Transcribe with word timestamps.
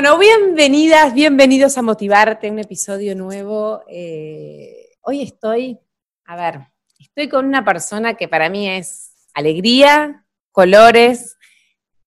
Bueno, 0.00 0.16
bienvenidas, 0.16 1.12
bienvenidos 1.12 1.76
a 1.76 1.82
Motivarte, 1.82 2.48
un 2.48 2.60
episodio 2.60 3.16
nuevo. 3.16 3.82
Eh, 3.88 4.90
hoy 5.00 5.22
estoy, 5.22 5.76
a 6.24 6.36
ver, 6.36 6.68
estoy 7.00 7.28
con 7.28 7.44
una 7.44 7.64
persona 7.64 8.14
que 8.14 8.28
para 8.28 8.48
mí 8.48 8.68
es 8.68 9.10
alegría, 9.34 10.24
colores, 10.52 11.36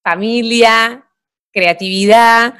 familia, 0.02 1.06
creatividad. 1.52 2.54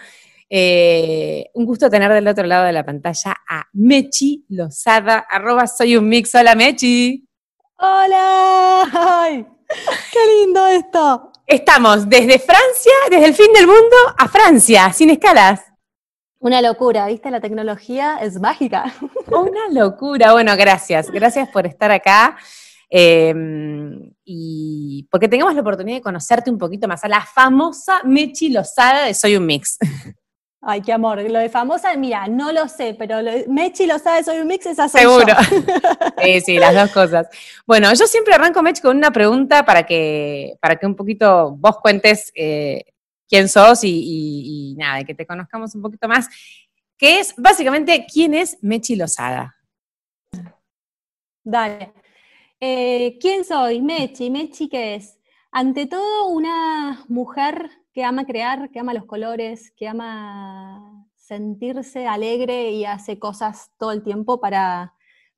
Eh, 0.50 1.50
un 1.54 1.66
gusto 1.66 1.90
tener 1.90 2.12
del 2.12 2.28
otro 2.28 2.46
lado 2.46 2.66
de 2.66 2.74
la 2.74 2.84
pantalla 2.84 3.34
a 3.48 3.70
Mechi 3.72 4.44
Lozada, 4.50 5.20
arroba 5.30 5.66
soy 5.66 5.96
un 5.96 6.10
mix. 6.10 6.36
Hola 6.36 6.56
Mechi. 6.56 7.26
Hola. 7.78 9.48
Qué 10.12 10.20
lindo 10.42 10.68
esto. 10.68 11.31
Estamos 11.52 12.08
desde 12.08 12.40
Francia, 12.40 12.94
desde 13.10 13.26
el 13.26 13.34
fin 13.34 13.52
del 13.52 13.68
mundo 13.68 13.98
a 14.18 14.30
Francia, 14.30 14.94
sin 14.94 15.10
escalas. 15.10 15.62
Una 16.40 16.62
locura, 16.62 17.08
¿viste? 17.08 17.30
La 17.30 17.42
tecnología 17.42 18.20
es 18.22 18.40
mágica. 18.40 18.86
Una 19.28 19.68
locura. 19.70 20.32
Bueno, 20.32 20.56
gracias. 20.56 21.12
Gracias 21.12 21.50
por 21.50 21.68
estar 21.68 21.92
acá. 21.92 22.38
Em, 22.90 24.14
y 24.24 25.06
porque 25.12 25.28
tengamos 25.28 25.54
la 25.54 25.60
oportunidad 25.60 25.98
de 25.98 26.02
conocerte 26.02 26.50
un 26.50 26.58
poquito 26.58 26.88
más, 26.88 27.04
a 27.04 27.10
la 27.10 27.20
famosa 27.20 28.00
Mechi 28.06 28.48
Lozada 28.48 29.08
de 29.08 29.14
Soy 29.14 29.36
un 29.36 29.46
Mix. 29.46 29.78
Ay, 30.64 30.82
qué 30.82 30.94
amor. 30.94 31.20
Lo 31.30 31.40
de 31.40 31.50
famosa, 31.50 31.96
mira, 31.98 32.28
no 32.28 32.52
lo 32.52 32.68
sé, 32.68 32.94
pero 32.94 33.22
lo 33.22 33.32
Mechi 33.48 33.88
lo 33.88 33.98
sabe, 33.98 34.24
soy 34.24 34.38
un 34.38 34.48
mix, 34.48 34.68
esa 34.68 34.88
soy 34.88 35.02
Seguro. 35.02 35.34
sí, 36.24 36.42
sí, 36.42 36.60
las 36.60 36.76
dos 36.76 36.92
cosas. 36.92 37.28
Bueno, 37.66 37.92
yo 37.94 38.06
siempre 38.06 38.36
arranco, 38.36 38.62
Mechi, 38.62 38.80
con 38.82 38.96
una 38.96 39.10
pregunta 39.10 39.66
para 39.66 39.84
que, 39.84 40.56
para 40.62 40.76
que 40.76 40.86
un 40.86 40.96
poquito 40.96 41.56
vos 41.58 41.78
cuentes 41.82 42.32
eh, 42.36 42.86
quién 43.28 43.50
sos 43.50 43.80
y, 43.84 44.76
nada, 44.78 45.04
que 45.04 45.16
te 45.16 45.26
conozcamos 45.26 45.74
un 45.74 45.82
poquito 45.82 46.08
más. 46.08 46.30
Que 46.96 47.20
es 47.20 47.34
básicamente 47.36 48.06
quién 48.12 48.36
es 48.36 48.60
Mechi 48.62 48.96
Lozada. 48.96 49.56
Dale. 51.44 51.92
Eh, 52.60 53.18
¿Quién 53.20 53.44
soy? 53.44 53.82
Mechi. 53.82 54.30
Mechi, 54.30 54.70
¿qué 54.70 54.94
es? 54.94 55.18
Ante 55.52 55.88
todo, 55.88 56.28
una 56.28 57.04
mujer 57.08 57.81
que 57.94 58.04
ama 58.04 58.26
crear, 58.26 58.70
que 58.72 58.80
ama 58.80 58.94
los 58.94 59.06
colores, 59.06 59.72
que 59.76 59.88
ama 59.88 61.06
sentirse 61.16 62.08
alegre 62.08 62.72
y 62.72 62.86
hace 62.86 63.20
cosas 63.20 63.72
todo 63.78 63.92
el 63.92 64.04
tiempo 64.04 64.40
para, 64.40 64.94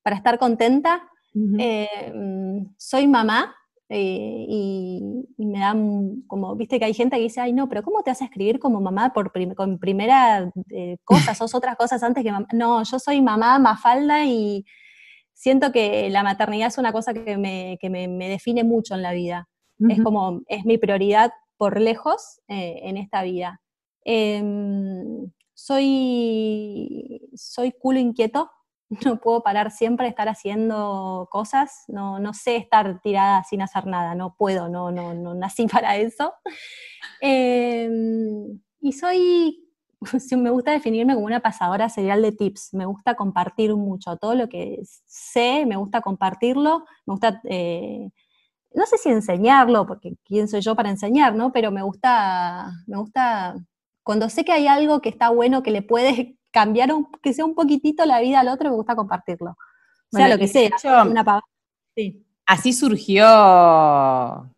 estar 0.06 0.40
contenta. 0.40 1.10
Eh, 1.58 2.12
mm, 2.14 2.76
soy 2.78 3.08
mamá 3.08 3.56
eh, 3.90 4.46
y, 4.48 5.02
me 5.38 5.60
dan 5.60 6.24
como, 6.28 6.56
viste 6.56 6.80
que 6.80 6.86
hay 6.86 6.94
gente 6.94 7.18
que 7.18 7.24
dice, 7.24 7.42
ay 7.42 7.54
no, 7.54 7.68
pero 7.70 7.84
¿cómo 7.84 8.02
te 8.02 8.12
a 8.12 8.14
escribir 8.14 8.60
como 8.60 8.82
mamá 8.82 9.14
por 9.14 9.32
con 9.56 9.80
primera 9.80 10.52
eh, 10.70 10.98
cosa? 11.04 11.36
¿Sos 11.36 11.54
otras 11.54 11.76
cosas 11.76 12.02
antes 12.04 12.24
que 12.24 12.32
mamá? 12.32 12.48
No, 12.54 12.84
yo 12.84 13.00
soy 13.00 13.22
mamá, 13.22 13.60
mafalda 13.60 14.26
y 14.26 14.66
siento 15.34 15.72
que 15.72 16.10
la 16.10 16.24
maternidad 16.24 16.68
es 16.68 16.78
una 16.78 16.94
cosa 16.94 17.14
que 17.14 17.38
me, 17.38 17.78
define 18.30 18.64
mucho 18.64 18.96
en 18.96 19.02
la 19.02 19.14
vida. 19.14 19.48
Es 19.90 20.02
como, 20.02 20.42
es 20.48 20.64
mi 20.66 20.78
prioridad 20.78 21.34
por 21.64 21.80
lejos 21.80 22.42
eh, 22.50 22.82
en 22.84 22.98
esta 22.98 23.24
vida. 23.24 23.62
Em, 24.04 25.32
soy, 25.54 27.22
soy 27.36 27.72
culo 27.72 28.00
inquieto, 28.00 28.52
no 29.06 29.22
puedo 29.22 29.44
parar 29.44 29.72
siempre, 29.72 30.10
estar 30.10 30.28
haciendo 30.28 31.30
cosas, 31.32 31.86
no, 31.88 32.20
no 32.20 32.34
sé 32.34 32.58
estar 32.58 33.00
tirada 33.00 33.46
sin 33.46 33.62
hacer 33.62 33.88
nada, 33.88 34.14
no 34.14 34.36
puedo, 34.38 34.68
no, 34.68 34.92
no, 34.92 35.14
no 35.14 35.36
nací 35.36 35.66
para 35.72 35.96
eso. 35.96 36.34
Em, 37.22 38.60
y 38.82 38.92
soy, 38.92 39.66
me 40.38 40.50
gusta 40.50 40.72
definirme 40.72 41.14
como 41.14 41.28
una 41.28 41.40
pasadora 41.40 41.88
serial 41.88 42.22
de 42.24 42.34
tips, 42.34 42.74
me 42.74 42.86
gusta 42.86 43.16
compartir 43.16 43.74
mucho, 43.74 44.18
todo 44.18 44.36
lo 44.36 44.50
que 44.50 44.82
sé, 45.06 45.66
me 45.66 45.78
gusta 45.78 46.02
compartirlo, 46.02 46.80
me 47.06 47.14
gusta 47.14 47.40
eh, 47.46 48.10
no 48.74 48.86
sé 48.86 48.98
si 48.98 49.10
enseñarlo, 49.10 49.86
porque 49.86 50.16
quién 50.26 50.48
soy 50.48 50.62
yo 50.62 50.76
para 50.76 50.90
enseñar, 50.90 51.36
¿no? 51.36 51.52
Pero 51.52 51.72
me 51.72 51.84
gusta, 51.84 52.72
me 52.88 52.98
gusta, 52.98 53.56
cuando 54.04 54.30
sé 54.30 54.44
que 54.44 54.52
hay 54.52 54.68
algo 54.68 55.02
que 55.02 55.10
está 55.10 55.30
bueno, 55.30 55.64
que 55.64 55.72
le 55.72 55.82
puede 55.82 56.38
cambiar, 56.52 56.92
que 57.22 57.34
sea 57.34 57.46
un 57.46 57.56
poquitito 57.56 58.06
la 58.06 58.20
vida 58.22 58.40
al 58.40 58.48
otro, 58.48 58.70
me 58.70 58.76
gusta 58.76 58.96
compartirlo. 58.96 59.52
O 60.12 60.18
sea, 60.18 60.28
lo 60.28 60.38
que 60.38 60.48
sea, 60.48 60.70
una 61.04 61.42
sí. 61.96 62.24
Así 62.46 62.74
surgió, 62.74 63.26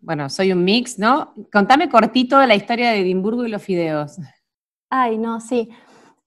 bueno, 0.02 0.28
soy 0.30 0.52
un 0.52 0.64
mix, 0.64 0.98
¿no? 0.98 1.34
Contame 1.54 1.88
cortito 1.88 2.44
la 2.46 2.56
historia 2.56 2.92
de 2.92 3.02
Edimburgo 3.02 3.46
y 3.46 3.50
los 3.50 3.62
fideos. 3.62 4.18
Ay, 4.90 5.18
no, 5.18 5.40
sí. 5.40 5.70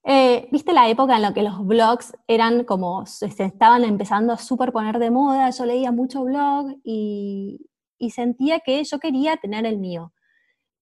Eh, 0.04 0.48
¿Viste 0.53 0.72
la 0.72 0.88
época 0.88 1.16
en 1.16 1.22
la 1.22 1.34
que 1.34 1.43
los 1.43 1.66
blogs 1.66 2.16
eran 2.28 2.65
como, 2.65 3.04
se 3.06 3.27
estaban 3.27 3.84
empezando 3.84 4.32
a 4.32 4.38
súper 4.38 4.72
poner 4.72 4.98
de 4.98 5.10
moda? 5.10 5.50
Yo 5.50 5.66
leía 5.66 5.93
mucho 5.93 6.25
blog 6.25 6.77
y, 6.84 7.68
y 7.98 8.10
sentía 8.10 8.60
que 8.60 8.82
yo 8.84 8.98
quería 8.98 9.36
tener 9.36 9.66
el 9.66 9.78
mío. 9.78 10.12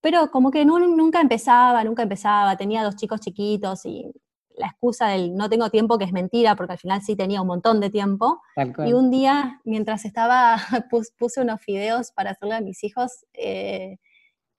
Pero 0.00 0.30
como 0.30 0.50
que 0.50 0.64
nunca 0.64 1.20
empezaba, 1.20 1.82
nunca 1.84 2.02
empezaba, 2.02 2.56
tenía 2.56 2.84
dos 2.84 2.96
chicos 2.96 3.20
chiquitos 3.20 3.84
y 3.86 4.12
la 4.56 4.68
excusa 4.68 5.08
del 5.08 5.34
no 5.34 5.48
tengo 5.48 5.70
tiempo, 5.70 5.98
que 5.98 6.04
es 6.04 6.12
mentira, 6.12 6.56
porque 6.56 6.72
al 6.72 6.78
final 6.78 7.02
sí 7.02 7.16
tenía 7.16 7.40
un 7.42 7.48
montón 7.48 7.80
de 7.80 7.90
tiempo. 7.90 8.40
Y 8.86 8.92
un 8.92 9.10
día, 9.10 9.60
mientras 9.64 10.04
estaba, 10.04 10.56
puse 11.18 11.40
unos 11.40 11.60
fideos 11.60 12.12
para 12.12 12.30
hacerle 12.30 12.54
a 12.54 12.60
mis 12.60 12.82
hijos, 12.84 13.24
eh, 13.34 13.98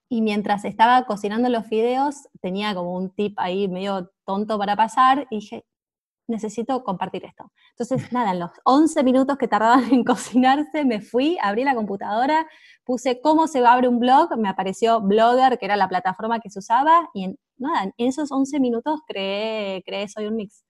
y 0.10 0.22
mientras 0.22 0.66
estaba 0.66 1.06
cocinando 1.06 1.50
los 1.50 1.66
fideos, 1.68 2.28
tenía 2.42 2.74
como 2.74 2.94
un 2.96 3.14
tip 3.14 3.38
ahí 3.38 3.68
medio 3.68 4.12
tonto 4.26 4.58
para 4.58 4.76
pasar, 4.76 5.28
y 5.30 5.38
dije, 5.38 5.66
necesito 6.28 6.84
compartir 6.84 7.26
esto. 7.26 7.52
Entonces, 7.72 8.12
nada, 8.14 8.32
en 8.32 8.40
los 8.40 8.52
11 8.64 9.04
minutos 9.04 9.38
que 9.38 9.48
tardaban 9.48 9.92
en 9.92 10.04
cocinarse, 10.06 10.86
me 10.86 11.02
fui, 11.02 11.38
abrí 11.42 11.64
la 11.64 11.76
computadora, 11.76 12.48
puse 12.84 13.22
cómo 13.22 13.48
se 13.48 13.66
abre 13.66 13.88
un 13.88 14.00
blog, 14.00 14.38
me 14.38 14.50
apareció 14.50 15.02
Blogger, 15.02 15.58
que 15.58 15.66
era 15.66 15.76
la 15.76 15.90
plataforma 15.90 16.40
que 16.40 16.50
se 16.50 16.60
usaba, 16.60 17.10
y 17.14 17.26
en, 17.26 17.40
nada, 17.58 17.84
en 17.84 18.08
esos 18.08 18.32
11 18.32 18.60
minutos 18.60 19.02
creé, 19.08 19.84
creé 19.86 20.08
Soy 20.08 20.28
un 20.28 20.36
Mix. 20.36 20.64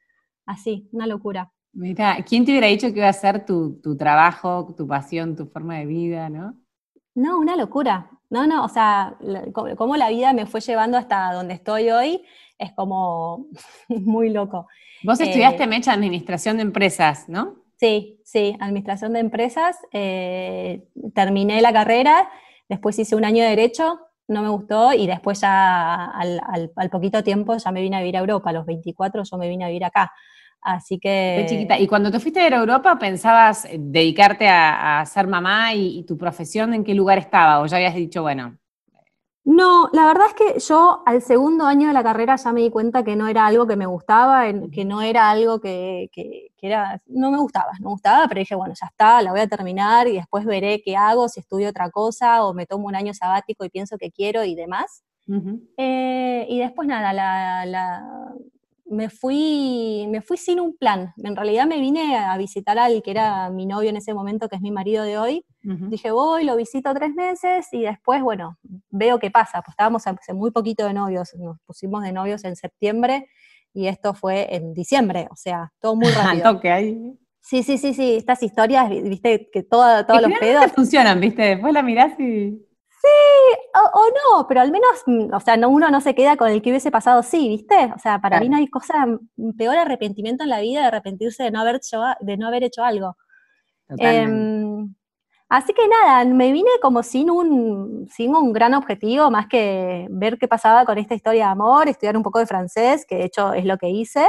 Así, 0.46 0.88
una 0.94 1.08
locura. 1.08 1.52
Mira, 1.74 2.18
¿quién 2.28 2.46
te 2.46 2.52
hubiera 2.52 2.68
dicho 2.68 2.88
que 2.88 3.00
iba 3.00 3.10
a 3.10 3.14
ser 3.14 3.46
tu, 3.46 3.80
tu 3.82 3.98
trabajo, 3.98 4.74
tu 4.76 4.88
pasión, 4.88 5.36
tu 5.36 5.46
forma 5.48 5.78
de 5.78 5.86
vida, 5.86 6.30
no? 6.30 6.56
No, 7.18 7.40
una 7.40 7.56
locura. 7.56 8.12
No, 8.30 8.46
no, 8.46 8.64
o 8.64 8.70
sea, 8.70 9.18
cómo 9.76 9.98
la 9.98 10.10
vida 10.10 10.34
me 10.34 10.46
fue 10.46 10.62
llevando 10.62 10.98
hasta 10.98 11.34
donde 11.34 11.56
estoy 11.56 11.90
hoy 11.90 12.22
es 12.60 12.74
como 12.74 13.48
muy 13.88 14.30
loco. 14.30 14.68
Vos 15.04 15.20
estudiaste 15.20 15.64
eh, 15.64 15.68
Mecha 15.68 15.94
Administración 15.94 16.58
de 16.58 16.64
Empresas, 16.64 17.28
¿no? 17.28 17.56
Sí, 17.78 18.22
sí, 18.24 18.56
Administración 18.60 19.14
de 19.14 19.20
Empresas. 19.20 19.78
Eh, 19.92 20.88
terminé 21.16 21.60
la 21.62 21.74
carrera, 21.74 22.30
después 22.70 23.00
hice 23.00 23.16
un 23.16 23.26
año 23.26 23.44
de 23.44 23.50
Derecho, 23.50 24.00
no 24.28 24.44
me 24.44 24.50
gustó 24.50 24.94
y 24.94 25.08
después 25.08 25.42
ya 25.42 26.06
al, 26.06 26.70
poquito 26.92 27.24
tiempo 27.24 27.58
ya 27.58 27.72
me 27.72 27.82
vine 27.82 27.96
a 27.96 28.00
vivir 28.00 28.18
a 28.18 28.20
Europa, 28.20 28.52
a 28.52 28.54
los 28.54 28.68
24 28.68 29.24
yo 29.24 29.38
me 29.38 29.50
vine 29.50 29.66
a 29.66 29.70
vivir 29.70 29.86
acá. 29.86 30.12
Así 30.62 31.00
que... 31.00 31.46
chiquita. 31.48 31.80
¿Y 31.80 31.88
cuando 31.88 32.12
te 32.12 32.20
fuiste 32.20 32.40
a 32.40 32.48
Europa 32.48 32.98
pensabas 33.00 33.68
dedicarte 33.78 34.48
a, 34.50 35.04
ser 35.06 35.28
mamá 35.28 35.74
y, 35.74 36.00
y, 36.00 36.04
tu 36.04 36.18
profesión 36.18 36.74
en 36.74 36.84
qué 36.84 36.94
lugar 36.94 37.18
estaba? 37.18 37.62
¿O 37.62 37.66
ya 37.68 37.78
habías 37.78 37.96
dicho, 37.96 38.22
bueno, 38.22 38.58
no, 39.50 39.90
la 39.94 40.06
verdad 40.06 40.28
es 40.28 40.34
que 40.34 40.60
yo 40.60 41.04
al 41.06 41.22
segundo 41.22 41.64
año 41.64 41.88
de 41.88 41.94
la 41.94 42.04
carrera 42.04 42.36
ya 42.36 42.52
me 42.52 42.60
di 42.60 42.70
cuenta 42.70 43.06
que 43.06 43.16
no 43.16 43.30
era 43.30 43.46
algo 43.46 43.66
que 43.66 43.78
me 43.78 43.86
gustaba, 43.86 44.44
que 44.74 44.84
no 44.84 45.02
era 45.02 45.30
algo 45.32 45.62
que, 45.62 46.10
era, 46.62 47.02
no 47.06 47.32
me 47.32 47.38
gustaba, 47.38 47.72
no 47.80 47.86
me 47.86 47.92
gustaba, 47.92 48.28
pero 48.28 48.40
dije, 48.40 48.56
bueno, 48.56 48.74
ya 48.78 48.88
está, 48.88 49.22
la 49.22 49.32
voy 49.32 49.40
a 49.40 49.48
terminar 49.48 50.10
y 50.10 50.16
después 50.16 50.44
veré 50.44 50.82
qué 50.84 50.98
hago, 50.98 51.30
si 51.30 51.40
estudio 51.40 51.70
otra 51.70 51.90
cosa 51.92 52.44
o 52.44 52.54
me 52.54 52.66
tomo 52.66 52.88
un 52.88 52.96
año 52.98 53.14
sabático 53.14 53.64
y 53.64 53.70
pienso 53.70 53.98
que 53.98 54.12
quiero 54.12 54.44
y 54.44 54.54
demás. 54.54 55.06
Eh, 55.78 56.46
y 56.50 56.60
después 56.60 56.86
nada, 56.90 57.14
la, 57.14 58.34
me 58.90 59.10
fui, 59.10 60.06
me 60.10 60.22
fui 60.22 60.38
sin 60.38 60.60
un 60.60 60.76
plan. 60.78 61.14
En 61.18 61.36
realidad 61.36 61.66
me 61.68 61.80
vine 61.80 62.18
a 62.18 62.38
visitar 62.38 62.78
al 62.80 63.02
que 63.04 63.12
era 63.12 63.50
mi 63.50 63.66
novio 63.66 63.90
en 63.90 63.98
ese 63.98 64.14
momento, 64.14 64.48
que 64.48 64.56
es 64.56 64.62
mi 64.62 64.72
marido 64.72 65.04
de 65.04 65.18
hoy. 65.18 65.46
Dije, 65.62 66.12
voy, 66.12 66.46
lo 66.46 66.56
visito 66.56 66.94
tres 66.94 67.14
meses 67.14 67.68
y 67.74 67.82
después, 67.82 68.22
bueno, 68.22 68.58
veo 68.90 69.20
qué 69.20 69.30
pasa. 69.30 69.62
Pues 69.62 69.74
estábamos 69.74 70.08
hace 70.08 70.34
muy 70.34 70.52
poquito 70.52 70.86
de 70.86 70.94
novios, 70.94 71.36
nos 71.38 71.58
pusimos 71.66 72.04
de 72.04 72.14
novios 72.14 72.46
en 72.46 72.56
septiembre 72.56 73.28
y 73.74 73.88
esto 73.88 74.14
fue 74.14 74.56
en 74.56 74.74
diciembre, 74.74 75.28
o 75.30 75.36
sea, 75.36 75.74
todo 75.80 75.96
muy 75.96 76.08
rápido. 76.12 76.54
toque 76.54 76.72
ahí. 76.72 77.20
Sí, 77.42 77.64
sí, 77.64 77.78
sí, 77.78 77.94
sí, 77.94 78.16
estas 78.16 78.44
historias, 78.44 78.90
viste, 78.90 79.50
que 79.52 79.64
todo, 79.64 80.06
todos 80.06 80.22
los 80.22 80.32
pedos... 80.40 80.72
funcionan, 80.74 81.20
viste, 81.20 81.42
después 81.44 81.74
la 81.74 81.82
mirás 81.82 82.20
y... 82.20 82.67
Sí, 83.08 83.58
o, 83.94 84.38
no, 84.40 84.48
pero 84.48 84.62
al 84.62 84.72
menos, 84.72 85.04
mm, 85.06 85.34
o 85.34 85.40
sea, 85.40 85.58
no, 85.58 85.70
uno 85.70 85.90
no 85.90 86.02
se 86.02 86.16
queda 86.16 86.36
con 86.38 86.50
el 86.50 86.62
que 86.62 86.70
hubiese 86.70 86.92
pasado 86.92 87.24
sí, 87.24 87.48
¿viste? 87.48 87.92
O 87.96 88.00
sea, 88.00 88.20
para 88.20 88.40
mí 88.40 88.50
no 88.50 88.58
hay 88.58 88.68
cosa, 88.68 89.06
mm, 89.06 89.52
peor 89.58 89.78
arrepentimiento 89.78 90.44
en 90.44 90.50
la 90.50 90.60
vida 90.60 90.82
de 90.82 90.88
arrepentirse 90.88 91.44
de 91.44 91.52
no 91.52 91.62
haber 91.62 91.76
hecho, 91.76 92.02
de 92.20 92.38
no 92.38 92.48
haber 92.48 92.64
hecho 92.64 92.84
algo. 92.84 93.16
Em, 93.98 94.94
así 95.50 95.74
que 95.74 95.88
nada, 95.88 96.26
me 96.26 96.52
vine 96.52 96.70
como 96.82 97.04
sin 97.04 97.30
un, 97.30 98.08
sin 98.12 98.36
un 98.36 98.52
gran 98.52 98.74
objetivo, 98.74 99.32
más 99.32 99.48
que 99.48 100.08
ver 100.10 100.38
qué 100.38 100.48
pasaba 100.48 100.86
con 100.86 100.98
esta 100.98 101.16
historia 101.16 101.46
de 101.46 101.52
amor, 101.52 101.88
estudiar 101.88 102.18
un 102.18 102.24
poco 102.24 102.40
de 102.40 102.48
francés, 102.48 103.06
que 103.08 103.16
de 103.16 103.26
hecho 103.26 103.54
es 103.54 103.66
lo 103.66 103.78
que 103.78 103.90
hice. 103.90 104.28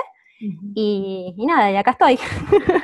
y, 0.75 1.34
nada, 1.38 1.72
y 1.72 1.76
acá 1.76 1.92
estoy. 1.92 2.19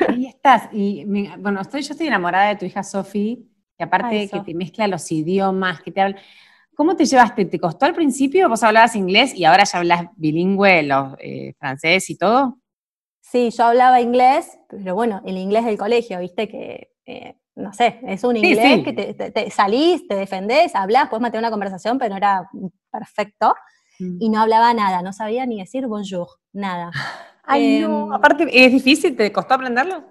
Ahí 0.09 0.27
estás. 0.27 0.69
Y 0.73 1.05
bueno, 1.39 1.61
estoy, 1.61 1.83
yo 1.83 1.93
estoy 1.93 2.09
enamorada 2.09 2.49
de 2.49 2.57
tu 2.57 2.65
hija 2.65 2.83
Sofi, 2.83 3.49
que 3.77 3.85
aparte 3.85 4.29
que 4.29 4.41
te 4.41 4.55
mezcla 4.55 4.87
los 4.87 5.11
idiomas, 5.11 5.83
que 5.83 5.91
te 5.91 6.01
habla. 6.01 6.17
¿Cómo 6.75 6.97
te 6.97 7.05
llevaste? 7.05 7.45
¿Te 7.45 7.59
costó 7.61 7.87
al 7.87 7.95
principio? 7.95 8.49
¿Vos 8.49 8.63
hablabas 8.63 8.97
inglés 8.97 9.35
y 9.35 9.45
ahora 9.45 9.65
ya 9.65 9.79
hablas 9.79 10.07
bilingüe, 10.17 10.83
los, 10.83 11.15
eh, 11.21 11.55
francés 11.59 12.11
y 12.11 12.17
todo? 12.17 12.59
Sí, 13.21 13.51
yo 13.51 13.65
hablaba 13.65 14.01
inglés, 14.01 14.59
pero 14.69 14.95
bueno, 14.95 15.23
el 15.25 15.37
inglés 15.37 15.65
del 15.65 15.79
colegio, 15.79 16.19
viste 16.19 16.49
que, 16.49 16.91
eh, 17.07 17.37
no 17.55 17.73
sé, 17.73 18.01
es 18.07 18.25
un 18.25 18.37
inglés 18.37 18.85
que 18.85 18.93
te, 18.93 19.51
salís, 19.51 20.07
te 20.07 20.15
defendés, 20.15 20.75
hablás, 20.75 21.09
puedes 21.09 21.23
mantener 21.23 21.43
una 21.43 21.51
conversación, 21.51 21.99
pero 21.99 22.11
no 22.11 22.17
era 22.17 22.51
perfecto. 22.91 23.55
Mm. 24.01 24.17
Y 24.21 24.29
no 24.29 24.41
hablaba 24.41 24.75
nada, 24.75 25.03
no 25.03 25.13
sabía 25.13 25.47
ni 25.47 25.61
decir 25.61 25.87
bonjour, 25.87 26.27
nada. 26.53 26.91
Ay, 27.45 27.81
no. 27.81 28.07
Em, 28.07 28.13
aparte, 28.13 28.47
¿es 28.53 28.73
difícil? 28.73 29.17
¿Te 29.17 29.31
costó 29.31 29.55
aprenderlo? 29.55 30.05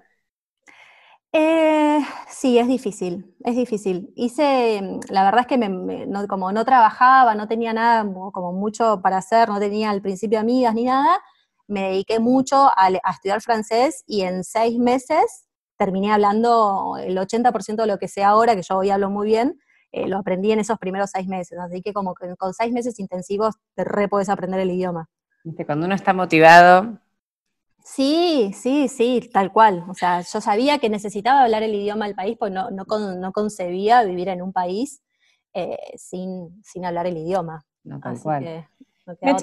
Eh, 1.36 1.98
sí, 2.28 2.60
es 2.60 2.68
difícil, 2.68 3.34
es 3.42 3.56
difícil. 3.56 4.12
Hice, 4.14 5.00
la 5.08 5.24
verdad 5.24 5.40
es 5.40 5.46
que 5.48 6.26
como 6.28 6.52
no 6.52 6.64
trabajaba, 6.64 7.34
no 7.34 7.48
tenía 7.48 7.72
nada 7.72 8.06
como 8.32 8.52
mucho 8.52 9.00
para 9.02 9.16
hacer, 9.16 9.48
no 9.48 9.58
tenía 9.58 9.90
al 9.90 10.00
principio 10.00 10.38
amigas 10.38 10.76
ni 10.76 10.84
nada, 10.84 11.20
me 11.66 11.88
dediqué 11.88 12.20
mucho 12.20 12.70
a, 12.76 12.88
estudiar 13.10 13.40
francés 13.40 14.04
y 14.06 14.20
en 14.20 14.44
seis 14.44 14.78
meses 14.78 15.48
terminé 15.76 16.12
hablando 16.12 16.98
el 17.00 17.18
80% 17.18 17.82
de 17.82 17.88
lo 17.88 17.98
que 17.98 18.06
sé 18.06 18.22
ahora, 18.22 18.54
que 18.54 18.62
yo 18.62 18.76
hoy 18.76 18.90
hablo 18.90 19.10
muy 19.10 19.26
bien, 19.26 19.58
eh, 19.90 20.06
lo 20.06 20.18
aprendí 20.18 20.52
en 20.52 20.60
esos 20.60 20.78
primeros 20.78 21.10
seis 21.10 21.26
meses. 21.26 21.58
Así 21.58 21.82
que 21.82 21.92
como 21.92 22.14
que 22.14 22.36
con 22.36 22.54
seis 22.54 22.72
meses 22.72 23.00
intensivos 23.00 23.56
te 23.74 23.82
re 23.82 24.08
aprender 24.28 24.60
el 24.60 24.70
idioma. 24.70 25.08
Cuando 25.66 25.86
uno 25.86 25.96
está 25.96 26.12
motivado, 26.12 27.00
Sí, 27.84 28.52
sí, 28.54 28.88
sí, 28.88 29.28
tal 29.30 29.52
cual. 29.52 29.84
O 29.90 29.94
sea, 29.94 30.22
yo 30.22 30.40
sabía 30.40 30.78
que 30.78 30.88
necesitaba 30.88 31.42
hablar 31.42 31.62
el 31.62 31.74
idioma 31.74 32.06
del 32.06 32.14
país, 32.14 32.34
porque 32.38 32.54
no, 32.54 32.70
no, 32.70 33.32
concebía 33.32 34.02
vivir 34.04 34.28
en 34.28 34.40
un 34.40 34.54
país 34.54 35.02
eh, 35.52 35.76
sin, 35.96 36.50
hablar 36.82 37.06
el 37.06 37.18
idioma. 37.18 37.62
No, 37.84 38.00
tal 38.00 38.18
cual. 38.18 38.66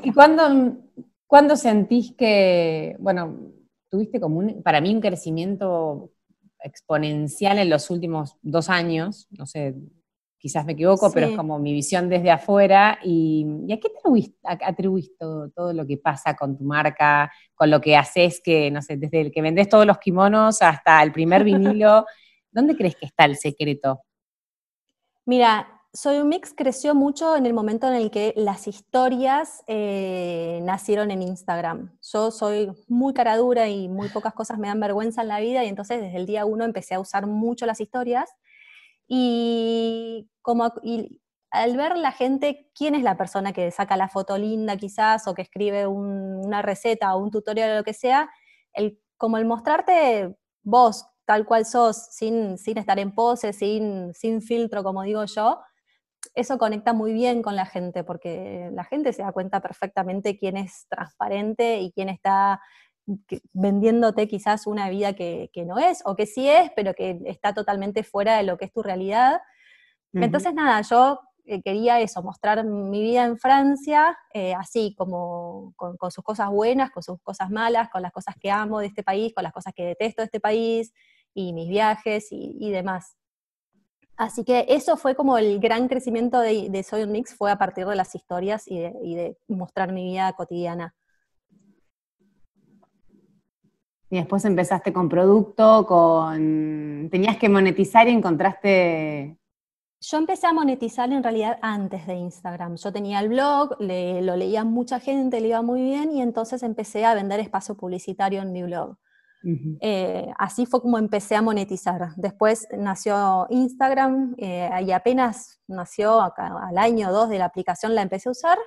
¿Y 0.04 0.12
cuándo, 0.12 1.56
sentís 1.56 2.14
que, 2.18 2.96
bueno, 3.00 3.38
tuviste 3.90 4.20
como 4.20 4.64
para 4.64 4.82
mí 4.82 4.94
un 4.94 5.02
crecimiento 5.02 6.10
exponencial 6.64 7.60
en 7.60 7.70
los 7.70 7.92
últimos 7.92 8.38
dos 8.42 8.70
años, 8.70 9.28
no 9.30 9.46
sé, 9.46 9.76
quizás 10.42 10.66
me 10.66 10.74
equivoco, 10.74 11.12
pero 11.12 11.28
es 11.28 11.38
como 11.38 11.60
mi 11.60 11.72
visión 11.72 12.10
desde 12.10 12.32
afuera. 12.32 12.98
¿Y, 13.04 13.46
a 13.72 13.78
qué 13.78 13.92
atribuís, 14.66 15.16
todo, 15.18 15.72
lo 15.72 15.86
que 15.86 15.98
pasa 15.98 16.36
con 16.36 16.58
tu 16.58 16.64
marca, 16.64 17.32
con 17.54 17.70
lo 17.70 17.80
que 17.80 17.96
haces, 17.96 18.42
que, 18.44 18.72
no 18.72 18.82
sé, 18.82 18.98
desde 18.98 19.22
el 19.22 19.32
que 19.32 19.44
vendes 19.44 19.70
todos 19.70 19.86
los 19.86 20.00
kimonos 20.00 20.64
hasta 20.64 21.02
el 21.04 21.12
primer 21.12 21.44
vinilo? 21.44 22.06
¿Dónde 22.52 22.76
crees 22.76 22.96
que 22.96 23.06
está 23.06 23.26
el 23.26 23.38
secreto? 23.38 24.02
Mira, 25.26 25.82
Soy 25.94 26.20
un 26.20 26.30
Mix 26.30 26.54
creció 26.56 26.96
mucho 26.96 27.36
en 27.36 27.46
el 27.46 27.54
momento 27.54 27.86
en 27.86 27.96
el 27.96 28.12
que 28.12 28.34
las 28.38 28.66
historias 28.66 29.62
eh, 29.68 30.62
nacieron 30.64 31.12
en 31.12 31.22
Instagram. 31.22 31.98
Yo 32.02 32.32
soy 32.32 32.72
muy 32.88 33.14
cara 33.14 33.36
dura 33.36 33.68
y 33.68 33.90
muy 33.90 34.08
pocas 34.08 34.34
cosas 34.34 34.58
me 34.58 34.70
dan 34.70 34.80
vergüenza 34.80 35.22
en 35.22 35.28
la 35.28 35.42
vida 35.42 35.66
y 35.66 35.68
entonces 35.68 36.00
desde 36.00 36.16
el 36.16 36.26
día 36.26 36.46
uno 36.46 36.64
empecé 36.64 36.96
a 36.96 37.02
usar 37.02 37.28
mucho 37.28 37.66
las 37.66 37.82
historias 37.82 38.30
y, 39.14 40.30
como, 40.42 40.72
al 41.52 41.76
ver 41.76 41.98
la 41.98 42.14
gente, 42.14 42.72
quién 42.74 42.96
es 42.96 43.04
la 43.04 43.18
persona 43.18 43.52
que 43.52 43.70
saca 43.70 43.98
la 43.98 44.08
foto 44.08 44.38
linda 44.38 44.78
quizás, 44.78 45.28
o 45.28 45.34
que 45.34 45.42
escribe 45.42 45.86
una 45.86 46.62
receta 46.62 47.14
o 47.14 47.20
un 47.22 47.30
tutorial 47.30 47.72
o 47.72 47.76
lo 47.76 47.84
que 47.84 47.94
sea, 47.94 48.30
el, 48.72 49.02
como 49.18 49.36
el 49.36 49.44
mostrarte 49.44 50.34
vos 50.64 51.06
tal 51.26 51.46
cual 51.46 51.66
sos, 51.66 51.98
sin, 51.98 52.58
sin 52.58 52.78
estar 52.78 53.00
en 53.00 53.14
pose, 53.14 53.52
sin, 53.52 54.14
sin 54.14 54.42
filtro, 54.42 54.82
como 54.82 55.04
digo 55.04 55.26
yo, 55.26 55.60
eso 56.34 56.58
conecta 56.58 56.94
muy 56.94 57.12
bien 57.12 57.42
con 57.42 57.58
la 57.58 57.66
gente, 57.66 58.06
porque 58.06 58.70
la 58.72 58.86
gente 58.86 59.12
se 59.12 59.24
da 59.24 59.34
cuenta 59.34 59.60
perfectamente 59.60 60.38
quién 60.40 60.56
es 60.56 60.88
transparente 60.88 61.82
y 61.82 61.92
quién 61.92 62.08
está 62.08 62.62
vendiéndote 63.54 64.28
quizás 64.28 64.68
una 64.68 64.90
vida 64.90 65.14
que, 65.14 65.50
no 65.66 65.80
es, 65.80 66.02
o 66.06 66.16
que 66.16 66.26
sí 66.26 66.48
es, 66.48 66.72
pero 66.76 66.94
que 66.94 67.20
está 67.26 67.54
totalmente 67.54 68.04
fuera 68.04 68.38
de 68.38 68.44
lo 68.44 68.58
que 68.58 68.66
es 68.66 68.74
tu 68.74 68.84
realidad. 68.84 69.42
Entonces, 70.14 70.54
nada, 70.54 70.82
yo 70.82 71.20
eh, 71.46 71.62
quería 71.62 72.00
eso, 72.00 72.22
mostrar 72.22 72.64
mi 72.66 73.02
vida 73.02 73.26
en 73.26 73.38
Francia, 73.38 74.18
eh, 74.34 74.54
así 74.54 74.94
como 74.98 75.74
con, 75.76 75.98
sus 76.12 76.24
cosas 76.24 76.50
buenas, 76.50 76.92
con 76.92 77.02
sus 77.02 77.20
cosas 77.22 77.50
malas, 77.50 77.90
con 77.90 78.02
las 78.02 78.12
cosas 78.12 78.36
que 78.40 78.52
amo 78.52 78.80
de 78.80 78.88
este 78.88 79.04
país, 79.04 79.34
con 79.34 79.44
las 79.44 79.54
cosas 79.54 79.74
que 79.74 79.86
detesto 79.86 80.22
de 80.22 80.26
este 80.26 80.40
país, 80.40 80.94
y 81.34 81.54
mis 81.54 81.70
viajes 81.70 82.28
y, 82.32 82.72
demás. 82.72 83.16
Así 84.18 84.44
que 84.44 84.66
eso 84.68 84.98
fue 84.98 85.16
como 85.16 85.38
el 85.38 85.60
gran 85.60 85.88
crecimiento 85.88 86.40
de, 86.40 86.84
Soy 86.84 87.04
un 87.04 87.12
Mix, 87.12 87.34
fue 87.34 87.52
a 87.52 87.58
partir 87.58 87.88
de 87.88 87.96
las 87.96 88.14
historias 88.16 88.68
y 88.68 88.80
de 88.80 89.38
mostrar 89.48 89.94
mi 89.94 90.04
vida 90.04 90.34
cotidiana. 90.34 90.94
Y 94.12 94.18
después 94.18 94.44
empezaste 94.44 94.92
con 94.92 95.08
producto, 95.08 95.86
con... 95.88 97.08
Tenías 97.10 97.38
que 97.38 97.48
monetizar 97.48 98.10
y 98.10 98.12
encontraste... 98.12 99.38
Yo 100.02 100.18
empecé 100.18 100.48
a 100.48 100.54
monetizar 100.54 101.10
en 101.14 101.24
realidad 101.24 101.58
antes 101.62 102.06
de 102.08 102.16
Instagram. 102.16 102.76
Yo 102.76 102.92
tenía 102.92 103.22
el 103.22 103.30
blog, 103.30 103.78
lo 103.80 104.36
leía 104.36 104.66
mucha 104.66 105.00
gente, 105.00 105.40
le 105.40 105.48
iba 105.48 105.62
muy 105.62 105.82
bien 105.82 106.12
y 106.12 106.22
entonces 106.22 106.62
empecé 106.62 107.06
a 107.06 107.14
vender 107.14 107.40
espacio 107.40 107.76
publicitario 107.76 108.42
en 108.42 108.52
mi 108.52 108.64
blog. 108.64 108.98
Eh, 109.80 110.28
así 110.38 110.66
fue 110.66 110.82
como 110.82 110.98
empecé 110.98 111.36
a 111.36 111.42
monetizar. 111.42 112.10
Después 112.18 112.68
nació 112.78 113.48
Instagram 113.50 114.36
eh, 114.38 114.70
y 114.86 114.92
apenas 114.92 115.62
nació 115.68 116.22
al 116.22 116.78
año 116.78 117.10
o 117.10 117.14
dos 117.14 117.30
de 117.30 117.40
la 117.40 117.46
aplicación 117.46 117.96
la 117.96 118.02
empecé 118.02 118.28
a 118.28 118.34
usar 118.34 118.58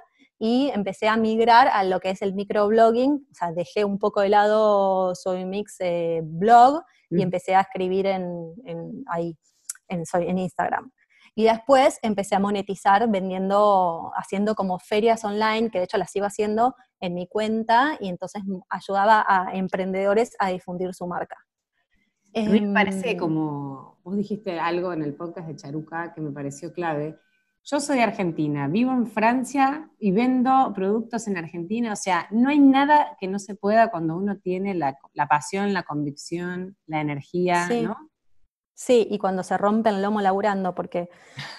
y 0.47 0.71
empecé 0.75 1.09
a 1.09 1.17
migrar 1.17 1.69
a 1.69 1.85
lo 1.85 2.01
que 2.01 2.11
es 2.11 2.21
el 2.21 2.35
microblogging, 2.35 3.13
o 3.31 3.35
sea, 3.35 3.51
dejé 3.53 3.87
un 3.87 3.99
poco 3.99 4.21
de 4.21 4.29
lado 4.29 5.15
Soy 5.15 5.47
Mix 5.47 5.77
eh, 5.79 6.21
blog 6.23 6.83
y 7.09 7.17
mm. 7.17 7.21
empecé 7.21 7.55
a 7.55 7.63
escribir 7.63 8.05
en, 8.05 8.53
ahí, 9.07 9.39
en, 9.89 10.39
Instagram. 10.39 10.93
Y 11.35 11.45
después 11.45 11.99
empecé 12.03 12.35
a 12.35 12.41
monetizar 12.41 13.11
vendiendo, 13.11 14.13
haciendo 14.17 14.55
como 14.55 14.79
ferias 14.79 15.25
online, 15.25 15.71
que 15.71 15.79
de 15.79 15.85
hecho 15.85 15.97
las 15.97 16.11
sigo 16.11 16.27
haciendo 16.27 16.75
en 17.01 17.15
mi 17.15 17.27
cuenta, 17.27 17.97
y 17.99 18.11
entonces 18.11 18.43
ayudaba 18.69 19.25
a 19.27 19.55
emprendedores 19.55 20.37
a 20.39 20.51
difundir 20.51 20.93
su 20.93 21.07
marca. 21.07 21.39
A 22.37 22.41
mí 22.41 22.61
me 22.61 22.75
parece 22.75 23.13
em, 23.13 23.17
como, 23.17 23.99
vos 24.05 24.15
dijiste 24.15 24.61
algo 24.61 24.93
en 24.93 25.05
el 25.05 25.15
podcast 25.15 25.49
de 25.49 25.57
Charuca 25.57 26.13
que 26.13 26.21
me 26.21 26.33
pareció 26.33 26.71
clave, 26.75 27.19
yo 27.65 27.81
soy 27.81 28.01
argentina, 28.01 28.69
vivo 28.69 28.93
en 28.93 29.07
Francia 29.07 29.91
y 29.99 30.13
vendo 30.13 30.73
productos 30.75 31.27
en 31.29 31.39
Argentina. 31.39 31.93
O 31.93 31.97
sea, 31.97 32.27
no 32.31 32.51
hay 32.51 32.59
nada 32.59 33.17
que 33.19 33.27
no 33.27 33.39
se 33.39 33.55
pueda 33.55 33.91
cuando 33.91 34.17
uno 34.17 34.37
tiene 34.37 34.75
la, 34.75 34.99
pasión, 35.29 35.73
la 35.73 35.83
convicción, 35.83 36.77
la 36.87 37.01
energía, 37.01 37.67
¿no? 37.83 38.11
Sí, 38.75 39.07
y 39.09 39.19
cuando 39.19 39.43
se 39.45 39.57
rompe 39.57 39.89
el 39.89 40.03
lomo 40.03 40.21
laburando, 40.21 40.75
porque 40.75 41.09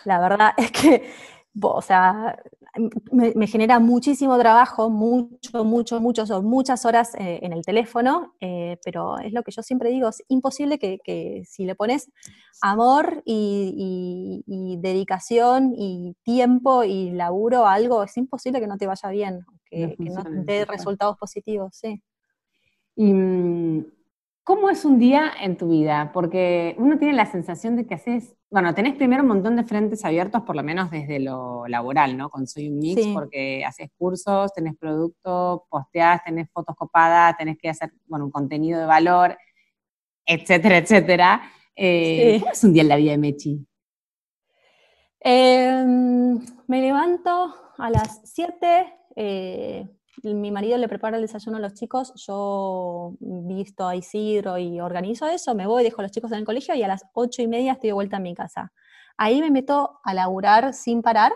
la 0.04 0.20
verdad 0.20 0.52
es 0.58 0.72
que, 0.72 1.12
o 1.62 1.82
sea, 1.82 2.38
me, 3.12 3.48
genera 3.48 3.80
muchísimo 3.80 4.38
trabajo, 4.38 4.90
mucho, 4.90 5.64
mucho, 5.64 6.02
mucho, 6.02 6.26
son 6.26 6.46
muchas 6.46 6.86
horas 6.86 7.16
eh, 7.16 7.40
en 7.42 7.54
el 7.54 7.64
teléfono, 7.64 8.34
eh, 8.40 8.78
pero 8.84 9.18
es 9.20 9.32
lo 9.32 9.44
que 9.44 9.52
yo 9.52 9.62
siempre 9.64 9.90
digo, 9.90 10.10
es 10.10 10.24
imposible 10.28 10.78
que, 10.78 11.44
si 11.46 11.66
le 11.66 11.76
pones 11.76 12.12
amor 12.62 13.22
y, 13.26 14.44
dedicación 14.80 15.74
y 15.76 16.16
tiempo 16.24 16.84
y 16.84 17.12
laburo 17.12 17.66
a 17.66 17.74
algo, 17.74 18.04
es 18.04 18.16
imposible 18.18 18.60
que 18.60 18.68
no 18.68 18.78
te 18.78 18.88
vaya 18.88 19.10
bien, 19.10 19.46
que 19.66 19.96
no, 20.00 20.24
dé 20.44 20.66
resultados 20.66 21.18
positivos, 21.18 21.76
sí. 21.76 22.02
Y, 22.96 23.14
mm, 23.14 23.86
¿Cómo 24.46 24.70
es 24.70 24.86
un 24.86 25.00
día 25.00 25.32
en 25.42 25.58
tu 25.58 25.70
vida? 25.70 26.12
Porque 26.14 26.76
uno 26.78 27.00
tiene 27.00 27.16
la 27.16 27.26
sensación 27.26 27.76
de 27.76 27.88
que 27.88 27.96
haces 27.96 28.36
bueno, 28.56 28.74
tenés 28.74 28.96
primero 28.96 29.22
un 29.22 29.28
montón 29.28 29.58
de 29.58 29.66
frentes 29.66 30.06
abiertos, 30.06 30.44
por 30.44 30.56
lo 30.56 30.64
menos 30.64 30.90
desde 30.90 31.20
lo 31.20 31.68
laboral, 31.68 32.16
¿no? 32.16 32.30
Con 32.30 32.48
Soy 32.48 32.70
un 32.70 32.80
Mix, 32.80 33.06
porque 33.08 33.66
haces 33.66 33.90
cursos, 33.98 34.54
tenés 34.54 34.78
producto, 34.78 35.68
posteás, 35.70 36.24
tenés 36.24 36.50
fotos 36.54 36.74
copadas, 36.74 37.36
tenés 37.36 37.58
que 37.58 37.68
hacer, 37.68 37.92
bueno, 38.06 38.24
un 38.24 38.32
contenido 38.32 38.80
de 38.80 38.86
valor, 38.86 39.38
etcétera, 40.26 40.78
etcétera. 40.78 41.52
Eh, 41.76 42.38
¿Cómo 42.40 42.54
es 42.54 42.64
un 42.64 42.72
día 42.72 42.84
en 42.84 42.88
la 42.88 42.96
vida 42.96 43.12
de 43.12 43.18
Mechi? 43.18 43.68
Em, 45.20 46.40
me 46.68 46.82
levanto 46.82 47.54
a 47.78 47.90
las 47.90 48.22
7, 48.24 48.94
eh, 49.18 49.86
mi 50.24 50.52
marido 50.52 50.78
le 50.78 50.88
prepara 50.88 51.18
el 51.18 51.24
desayuno 51.24 51.58
a 51.58 51.60
los 51.60 51.74
chicos, 51.74 52.14
yo 52.16 53.16
visto 53.20 53.88
a 53.88 53.96
Isidro 53.96 54.58
y 54.58 54.80
organizo 54.80 55.28
eso, 55.28 55.56
me 55.56 55.68
voy, 55.68 55.84
dejo 55.84 56.02
a 56.02 56.04
los 56.04 56.12
chicos 56.12 56.32
en 56.32 56.40
el 56.40 56.46
colegio 56.46 56.76
y 56.76 56.84
a 56.84 56.88
las 56.88 57.04
ocho 57.14 57.42
y 57.42 57.48
media 57.48 57.74
estoy 57.74 57.90
de 57.90 57.94
vuelta 57.94 58.18
en 58.18 58.24
mi 58.24 58.36
casa. 58.36 58.72
Ahí 59.18 59.42
me 59.42 59.52
meto 59.52 60.00
a 60.04 60.14
laburar 60.14 60.74
sin 60.74 61.02
parar 61.02 61.34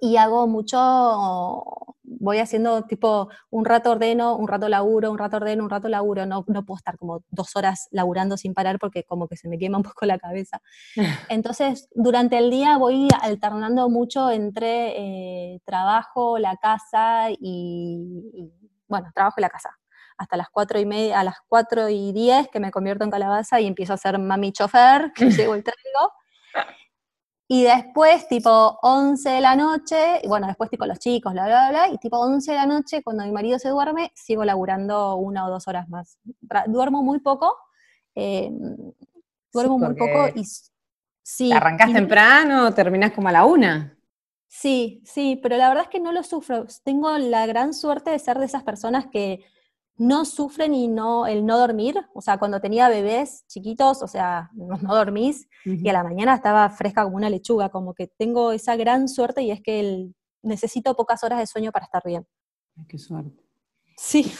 y 0.00 0.16
hago 0.16 0.46
mucho 0.46 1.96
voy 2.18 2.38
haciendo 2.38 2.82
tipo 2.82 3.28
un 3.50 3.64
rato 3.64 3.92
ordeno, 3.92 4.36
un 4.36 4.48
rato 4.48 4.68
laburo, 4.68 5.10
un 5.10 5.18
rato 5.18 5.36
ordeno, 5.36 5.62
un 5.64 5.70
rato 5.70 5.88
laburo. 5.88 6.26
No, 6.26 6.44
no 6.48 6.64
puedo 6.64 6.78
estar 6.78 6.98
como 6.98 7.22
dos 7.30 7.54
horas 7.56 7.88
laburando 7.92 8.36
sin 8.36 8.54
parar 8.54 8.78
porque 8.78 9.04
como 9.04 9.28
que 9.28 9.36
se 9.36 9.48
me 9.48 9.58
quema 9.58 9.78
un 9.78 9.84
poco 9.84 10.06
la 10.06 10.18
cabeza. 10.18 10.60
Entonces, 11.28 11.88
durante 11.94 12.38
el 12.38 12.50
día 12.50 12.76
voy 12.78 13.08
alternando 13.20 13.88
mucho 13.88 14.30
entre 14.30 15.54
eh, 15.54 15.60
trabajo, 15.64 16.38
la 16.38 16.56
casa 16.56 17.28
y, 17.30 18.50
bueno, 18.88 19.10
trabajo 19.14 19.36
y 19.38 19.42
la 19.42 19.50
casa. 19.50 19.70
Hasta 20.18 20.36
las 20.36 20.50
cuatro 20.50 20.78
y 20.78 20.86
media, 20.86 21.20
a 21.20 21.24
las 21.24 21.36
cuatro 21.48 21.88
y 21.88 22.12
diez 22.12 22.48
que 22.48 22.60
me 22.60 22.70
convierto 22.70 23.04
en 23.04 23.10
calabaza 23.10 23.60
y 23.60 23.66
empiezo 23.66 23.94
a 23.94 23.96
ser 23.96 24.18
mami 24.18 24.52
chofer, 24.52 25.12
que 25.14 25.30
llego 25.30 25.56
y 25.56 25.62
traigo. 25.62 26.12
Y 27.52 27.64
después, 27.64 28.28
tipo 28.28 28.78
11 28.80 29.28
de 29.28 29.40
la 29.40 29.56
noche, 29.56 30.20
y 30.22 30.28
bueno, 30.28 30.46
después 30.46 30.70
tipo 30.70 30.86
los 30.86 31.00
chicos, 31.00 31.32
bla, 31.32 31.46
bla, 31.46 31.70
bla, 31.70 31.88
y 31.88 31.98
tipo 31.98 32.16
11 32.16 32.52
de 32.52 32.56
la 32.56 32.64
noche, 32.64 33.02
cuando 33.02 33.24
mi 33.24 33.32
marido 33.32 33.58
se 33.58 33.70
duerme, 33.70 34.12
sigo 34.14 34.44
laburando 34.44 35.16
una 35.16 35.44
o 35.44 35.50
dos 35.50 35.66
horas 35.66 35.88
más. 35.88 36.16
Duermo 36.68 37.02
muy 37.02 37.18
poco, 37.18 37.56
eh, 38.14 38.52
duermo 39.52 39.80
muy 39.80 39.96
poco 39.96 40.28
y... 40.32 40.44
Sí, 41.24 41.50
¿Arrancás 41.50 41.92
temprano 41.92 42.68
o 42.68 42.72
terminás 42.72 43.10
como 43.10 43.26
a 43.26 43.32
la 43.32 43.44
una? 43.44 43.98
Sí, 44.46 45.02
sí, 45.04 45.36
pero 45.42 45.56
la 45.56 45.70
verdad 45.70 45.84
es 45.86 45.90
que 45.90 45.98
no 45.98 46.12
lo 46.12 46.22
sufro. 46.22 46.66
Tengo 46.84 47.18
la 47.18 47.46
gran 47.46 47.74
suerte 47.74 48.10
de 48.10 48.20
ser 48.20 48.38
de 48.38 48.46
esas 48.46 48.62
personas 48.62 49.06
que 49.08 49.44
no 50.00 50.24
sufren 50.24 50.72
y 50.72 50.88
no, 50.88 51.26
el 51.26 51.44
no 51.44 51.58
dormir, 51.58 51.94
o 52.14 52.22
sea, 52.22 52.38
cuando 52.38 52.58
tenía 52.58 52.88
bebés 52.88 53.44
chiquitos, 53.48 54.02
o 54.02 54.08
sea, 54.08 54.48
no, 54.54 54.78
dormís, 54.94 55.46
y 55.66 55.86
a 55.90 55.92
la 55.92 56.02
mañana 56.02 56.34
estaba 56.34 56.70
fresca 56.70 57.04
como 57.04 57.16
una 57.16 57.28
lechuga, 57.28 57.68
como 57.68 57.92
que 57.92 58.06
tengo 58.06 58.52
esa 58.52 58.76
gran 58.76 59.08
suerte 59.08 59.42
y 59.42 59.50
es 59.50 59.60
que 59.60 60.08
necesito 60.42 60.96
pocas 60.96 61.22
horas 61.22 61.38
de 61.38 61.46
sueño 61.46 61.70
para 61.70 61.84
estar 61.84 62.02
bien. 62.02 62.26
Ay, 62.78 62.86
qué 62.88 62.98
suerte. 62.98 63.44
Sí. 63.96 64.32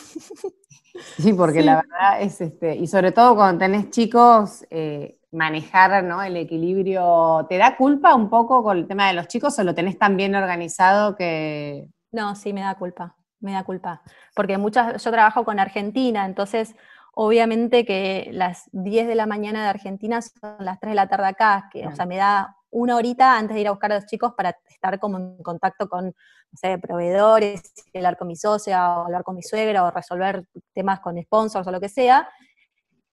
Sí, 1.19 1.33
porque 1.35 1.63
la 1.63 1.77
verdad 1.77 2.21
es, 2.21 2.41
este, 2.41 2.75
y 2.75 2.87
sobre 2.89 3.13
todo 3.13 3.37
cuando 3.37 3.61
tenés 3.61 3.91
chicos, 3.91 4.67
eh, 4.71 5.21
manejar 5.31 6.03
¿no? 6.03 6.21
el 6.21 6.37
equilibrio, 6.37 7.47
¿te 7.49 7.59
da 7.59 7.77
culpa 7.77 8.15
un 8.15 8.29
poco 8.29 8.65
con 8.65 8.79
el 8.79 8.89
tema 8.89 9.07
de 9.07 9.15
los 9.15 9.29
chicos 9.29 9.57
o 9.59 9.63
lo 9.63 9.75
tenés 9.75 9.99
tan 9.99 10.17
bien 10.17 10.35
organizado 10.35 11.15
que... 11.15 11.89
No, 12.11 12.35
sí, 12.35 12.53
me 12.53 12.63
da 12.63 12.75
culpa 12.77 13.15
me 13.41 13.53
da 13.53 13.65
culpa. 13.65 14.03
Porque 14.35 14.59
muchas, 14.59 15.03
yo 15.03 15.11
trabajo 15.11 15.45
con 15.45 15.59
Argentina, 15.59 16.27
entonces 16.27 16.75
obviamente 17.13 17.85
que 17.85 18.29
las 18.33 18.69
10 18.73 19.09
de 19.09 19.15
la 19.15 19.27
mañana 19.27 19.63
de 19.63 19.69
Argentina 19.69 20.23
son 20.23 20.57
las 20.61 20.79
3 20.81 20.93
de 20.93 20.95
la 20.97 21.09
tarde 21.09 21.27
acá, 21.27 21.69
que 21.73 21.87
o 21.87 21.95
sea, 21.95 22.07
me 22.07 22.17
da 22.17 22.57
una 22.71 22.97
horita 22.97 23.37
antes 23.37 23.55
de 23.55 23.63
ir 23.63 23.69
a 23.69 23.73
buscar 23.73 23.93
a 23.93 23.97
los 23.97 24.07
chicos 24.07 24.33
para 24.37 24.57
estar 24.69 24.99
como 25.01 25.19
en 25.19 25.43
contacto 25.43 25.89
con, 25.89 26.07
no 26.07 26.15
sé, 26.55 26.79
proveedores, 26.79 27.63
hablar 27.95 28.17
con 28.17 28.29
mi 28.29 28.37
socia, 28.37 28.97
o 28.97 29.05
hablar 29.05 29.25
con 29.25 29.35
mi 29.35 29.43
suegra, 29.43 29.85
o 29.85 29.91
resolver 29.91 30.45
temas 30.73 31.01
con 31.01 31.21
sponsors 31.21 31.67
o 31.67 31.73
lo 31.73 31.81
que 31.81 31.89
sea. 31.89 32.29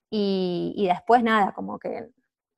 Y, 0.09 0.85
después 0.87 1.23
nada, 1.23 1.51
como 1.53 1.79
que 1.79 2.07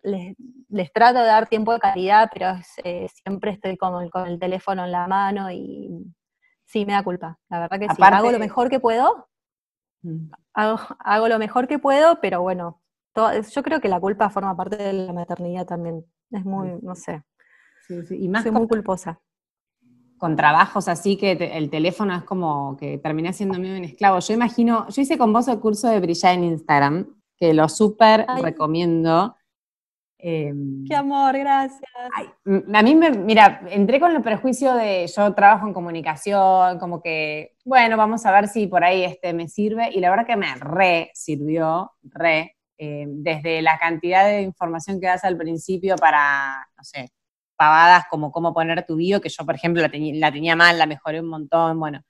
les, 0.03 0.93
trato 0.93 1.19
de 1.19 1.25
dar 1.25 1.47
tiempo 1.47 1.73
de 1.73 1.79
calidad, 1.79 2.29
pero 2.31 2.55
eh, 2.83 3.07
siempre 3.23 3.51
estoy 3.51 3.77
con 3.77 4.27
el 4.27 4.39
teléfono 4.39 4.85
en 4.85 4.91
la 4.91 5.07
mano 5.07 5.49
y 5.51 5.89
Sí, 6.69 6.85
me 6.85 6.93
da 6.93 7.03
culpa, 7.03 7.39
la 7.49 7.61
verdad 7.61 7.79
que 7.79 7.87
sí. 7.89 7.95
Hago 7.99 8.31
lo 8.31 8.37
mejor 8.37 8.69
que 8.69 8.79
puedo, 8.79 9.27
mm. 10.03 10.29
hago, 10.53 11.27
lo 11.27 11.39
mejor 11.39 11.67
que 11.67 11.79
puedo, 11.79 12.21
pero 12.21 12.43
bueno, 12.43 12.79
yo 13.15 13.63
creo 13.63 13.81
que 13.81 13.89
la 13.89 13.99
culpa 13.99 14.29
forma 14.29 14.55
parte 14.55 14.77
de 14.77 14.93
la 14.93 15.11
maternidad 15.11 15.65
también. 15.65 16.05
Es 16.29 16.45
muy, 16.45 16.77
no 16.83 16.93
sé. 16.93 17.23
Sí, 17.87 18.03
sí. 18.03 18.17
Y 18.23 18.29
más 18.29 18.43
Soy 18.43 18.51
muy 18.51 18.67
culposa. 18.67 19.19
Con 20.19 20.35
trabajos 20.35 20.87
así 20.87 21.17
que 21.17 21.31
el 21.31 21.71
teléfono 21.71 22.15
es 22.15 22.23
como 22.23 22.77
que 22.77 22.99
terminé 22.99 23.33
siendo 23.33 23.57
medio 23.57 23.75
un 23.75 23.85
esclavo. 23.85 24.19
Yo 24.19 24.35
imagino, 24.35 24.87
yo 24.89 25.01
hice 25.01 25.17
con 25.17 25.33
vos 25.33 25.47
el 25.47 25.59
curso 25.59 25.87
de 25.87 25.99
brillar 25.99 26.35
en 26.35 26.43
Instagram, 26.43 27.19
que 27.35 27.55
lo 27.55 27.67
súper 27.67 28.27
recomiendo. 28.43 29.35
Em, 30.21 30.83
Qué 30.85 30.95
amor, 30.95 31.37
gracias. 31.37 31.81
a 32.73 32.83
mí 32.83 32.93
me, 32.95 33.09
mira, 33.11 33.61
entré 33.69 34.01
con 34.01 34.13
el 34.13 34.21
prejuicio 34.21 34.73
de 34.73 35.07
yo 35.07 35.33
trabajo 35.33 35.65
en 35.65 35.73
comunicación, 35.73 36.77
como 36.77 37.01
que, 37.01 37.55
bueno, 37.63 37.95
vamos 37.95 38.25
a 38.25 38.31
ver 38.33 38.49
si 38.49 38.67
por 38.67 38.83
ahí 38.83 39.03
este 39.05 39.31
me 39.33 39.47
sirve, 39.47 39.89
y 39.93 40.01
la 40.01 40.09
verdad 40.09 40.25
que 40.27 40.35
me 40.35 40.53
re 40.55 41.09
sirvió, 41.13 41.91
re, 42.03 42.57
em, 42.77 43.23
desde 43.23 43.61
la 43.61 43.79
cantidad 43.79 44.25
de 44.25 44.41
información 44.41 44.99
que 44.99 45.07
das 45.07 45.23
al 45.23 45.37
principio 45.37 45.95
para, 45.95 46.67
no 46.77 46.83
sé, 46.83 47.11
pavadas 47.55 48.05
como 48.09 48.29
cómo 48.31 48.53
poner 48.53 48.85
tu 48.85 48.97
bio, 48.97 49.21
que 49.21 49.29
yo, 49.29 49.45
por 49.45 49.55
ejemplo, 49.55 49.81
la, 49.81 49.89
la 49.93 50.31
tenía 50.33 50.55
mal, 50.57 50.77
la 50.77 50.85
mejoré 50.85 51.21
un 51.21 51.29
montón, 51.29 51.79
bueno. 51.79 52.01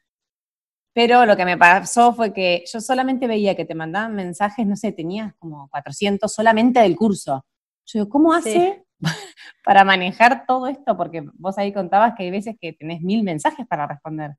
Pero 0.94 1.26
lo 1.28 1.38
que 1.38 1.46
me 1.46 1.58
pasó 1.58 2.14
fue 2.14 2.34
que 2.34 2.64
yo 2.72 2.82
solamente 2.82 3.28
veía 3.28 3.56
que 3.56 3.66
te 3.66 3.76
mandaban 3.76 4.16
mensajes, 4.16 4.66
no 4.66 4.76
sé, 4.76 4.92
tenías 4.92 5.34
como 5.38 5.70
400 5.70 6.34
solamente 6.34 6.80
del 6.80 6.96
curso. 6.96 7.46
Yo 7.92 8.00
digo, 8.00 8.10
¿cómo 8.10 8.34
hace 8.34 8.86
para 9.66 9.84
manejar 9.84 10.46
todo 10.46 10.68
esto? 10.68 10.96
Porque 10.96 11.26
vos 11.34 11.58
ahí 11.58 11.74
contabas 11.74 12.14
que 12.16 12.24
hay 12.24 12.32
veces 12.32 12.56
que 12.60 12.74
tenés 12.74 13.02
mil 13.02 13.24
mensajes 13.24 13.66
para 13.68 13.88
responder. 13.88 14.36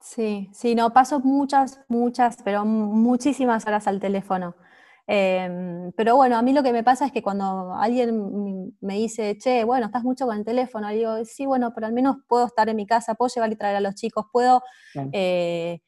Sí, 0.00 0.50
sí, 0.52 0.74
no, 0.74 0.92
paso 0.92 1.20
muchas, 1.20 1.80
muchas, 1.88 2.38
pero 2.44 2.64
muchísimas 2.64 3.66
horas 3.66 3.86
al 3.86 4.00
teléfono. 4.00 4.56
Em, 5.06 5.92
pero 5.92 6.16
bueno, 6.16 6.36
a 6.36 6.42
mí 6.42 6.52
lo 6.52 6.62
que 6.62 6.72
me 6.72 6.84
pasa 6.84 7.06
es 7.06 7.12
que 7.12 7.22
cuando 7.22 7.74
alguien 7.74 8.76
me 8.80 8.94
dice, 8.94 9.38
che, 9.38 9.64
bueno, 9.64 9.86
estás 9.86 10.02
mucho 10.04 10.26
con 10.26 10.36
el 10.36 10.44
teléfono, 10.44 10.88
digo, 10.90 11.24
sí, 11.24 11.46
bueno, 11.46 11.72
pero 11.74 11.86
al 11.86 11.92
menos 11.92 12.16
puedo 12.28 12.46
estar 12.46 12.68
en 12.68 12.76
mi 12.76 12.86
casa, 12.86 13.14
puedo 13.14 13.30
llevar 13.34 13.52
y 13.52 13.56
traer 13.56 13.76
a 13.76 13.80
los 13.80 13.94
chicos, 13.94 14.26
puedo 14.32 14.62
eh, 15.12 15.80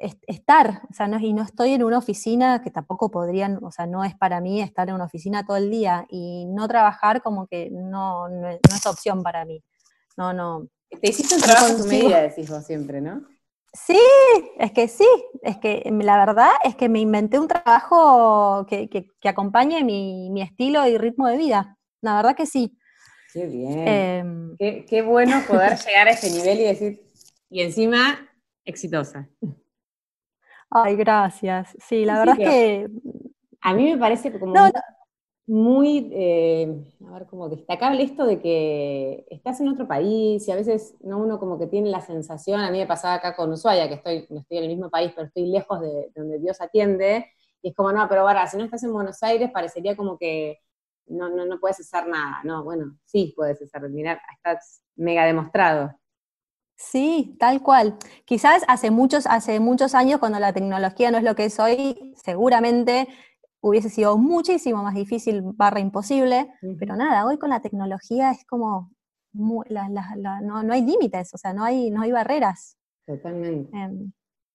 estar, 0.00 0.82
o 0.90 0.94
sea, 0.94 1.06
no, 1.06 1.18
y 1.18 1.34
no 1.34 1.42
estoy 1.42 1.74
en 1.74 1.82
una 1.82 1.98
oficina 1.98 2.62
que 2.62 2.70
tampoco 2.70 3.10
podrían, 3.10 3.62
o 3.62 3.70
sea, 3.70 3.86
no 3.86 4.02
es 4.02 4.16
para 4.16 4.40
mí 4.40 4.62
estar 4.62 4.88
en 4.88 4.94
una 4.94 5.04
oficina 5.04 5.44
todo 5.44 5.58
el 5.58 5.70
día 5.70 6.06
y 6.08 6.46
no 6.46 6.66
trabajar 6.68 7.22
como 7.22 7.46
que 7.46 7.68
no, 7.70 8.28
no, 8.28 8.48
es 8.48 8.86
opción 8.86 9.22
para 9.22 9.44
mí. 9.44 9.62
No, 10.16 10.32
no. 10.32 10.66
Te 10.88 11.10
hiciste 11.10 11.34
un 11.34 11.42
trabajo 11.42 11.68
en 11.68 11.76
tu 11.76 11.84
medida, 11.84 12.22
decís 12.22 12.50
vos 12.50 12.64
siempre, 12.64 13.00
¿no? 13.00 13.22
Sí, 13.72 14.00
es 14.58 14.72
que 14.72 14.88
sí, 14.88 15.06
es 15.42 15.58
que 15.58 15.88
la 16.02 16.18
verdad 16.18 16.50
es 16.64 16.74
que 16.74 16.88
me 16.88 16.98
inventé 16.98 17.38
un 17.38 17.46
trabajo 17.46 18.66
que, 18.68 18.88
que, 18.88 19.28
acompañe 19.28 19.84
mi, 19.84 20.28
mi, 20.30 20.42
estilo 20.42 20.88
y 20.88 20.98
ritmo 20.98 21.28
de 21.28 21.36
vida. 21.36 21.78
La 22.00 22.16
verdad 22.16 22.34
que 22.34 22.46
sí. 22.46 22.76
Qué 23.32 23.46
bien. 23.46 23.86
Em, 23.86 24.56
qué, 24.58 24.84
qué 24.88 25.02
bueno 25.02 25.40
poder 25.46 25.78
llegar 25.86 26.08
a 26.08 26.12
ese 26.12 26.30
nivel 26.32 26.58
y 26.58 26.64
decir, 26.64 27.02
y 27.48 27.60
encima, 27.60 28.28
exitosa. 28.64 29.28
Ay, 30.70 30.96
gracias. 30.96 31.76
Sí, 31.78 32.04
la 32.04 32.18
verdad 32.20 32.36
es 32.38 32.48
que... 32.48 32.90
A 33.62 33.74
mí 33.74 33.84
me 33.84 33.98
parece 33.98 34.38
como 34.38 34.54
muy, 35.46 36.08
eh, 36.14 36.84
a 37.08 37.12
ver, 37.12 37.26
como 37.26 37.48
destacable 37.48 38.04
esto 38.04 38.24
de 38.24 38.40
que 38.40 39.26
estás 39.30 39.60
en 39.60 39.68
otro 39.68 39.88
país 39.88 40.46
y 40.46 40.52
a 40.52 40.54
veces 40.54 40.94
¿no? 41.00 41.18
uno 41.18 41.40
como 41.40 41.58
que 41.58 41.66
tiene 41.66 41.90
la 41.90 42.00
sensación, 42.00 42.60
a 42.60 42.70
mí 42.70 42.78
me 42.78 42.86
pasaba 42.86 43.14
acá 43.14 43.34
con 43.34 43.52
Ushuaia, 43.52 43.88
que 43.88 43.94
estoy, 43.94 44.26
no 44.30 44.40
estoy 44.40 44.58
en 44.58 44.64
el 44.64 44.70
mismo 44.70 44.90
país, 44.90 45.10
pero 45.14 45.26
estoy 45.26 45.46
lejos 45.46 45.80
de, 45.80 46.12
donde 46.14 46.38
Dios 46.38 46.60
atiende, 46.60 47.26
y 47.62 47.70
es 47.70 47.74
como, 47.74 47.92
no, 47.92 48.08
pero 48.08 48.22
ahora, 48.22 48.46
si 48.46 48.56
no 48.56 48.64
estás 48.64 48.84
en 48.84 48.92
Buenos 48.92 49.22
Aires, 49.22 49.50
parecería 49.50 49.96
como 49.96 50.16
que 50.16 50.60
no, 51.06 51.28
no, 51.28 51.44
no 51.44 51.58
puedes 51.58 51.80
hacer 51.80 52.06
nada. 52.08 52.40
No, 52.44 52.64
bueno, 52.64 52.96
sí 53.04 53.32
puedes 53.36 53.60
hacer, 53.60 53.88
mirar, 53.90 54.20
estás 54.36 54.82
mega 54.96 55.24
demostrado. 55.24 55.92
Sí, 56.82 57.36
tal 57.38 57.62
cual. 57.62 57.98
Quizás 58.24 58.64
hace 58.66 58.90
muchos, 58.90 59.26
hace 59.26 59.60
muchos 59.60 59.94
años, 59.94 60.18
cuando 60.18 60.38
la 60.40 60.54
tecnología 60.54 61.10
no 61.10 61.18
es 61.18 61.24
lo 61.24 61.34
que 61.34 61.44
es 61.44 61.60
hoy, 61.60 62.14
seguramente 62.16 63.06
hubiese 63.60 63.90
sido 63.90 64.16
muchísimo 64.16 64.82
más 64.82 64.94
difícil, 64.94 65.42
barra 65.42 65.80
imposible, 65.80 66.48
pero 66.78 66.96
nada, 66.96 67.26
hoy 67.26 67.36
con 67.36 67.50
la 67.50 67.60
tecnología 67.60 68.30
es 68.30 68.46
como, 68.46 68.90
no, 69.34 69.62
hay 70.72 70.80
límites, 70.80 71.34
o 71.34 71.38
sea, 71.38 71.52
no 71.52 71.64
hay, 71.64 71.90
no 71.90 72.00
hay 72.00 72.12
barreras. 72.12 72.78
Totalmente. 73.06 73.76
Em, 73.76 74.10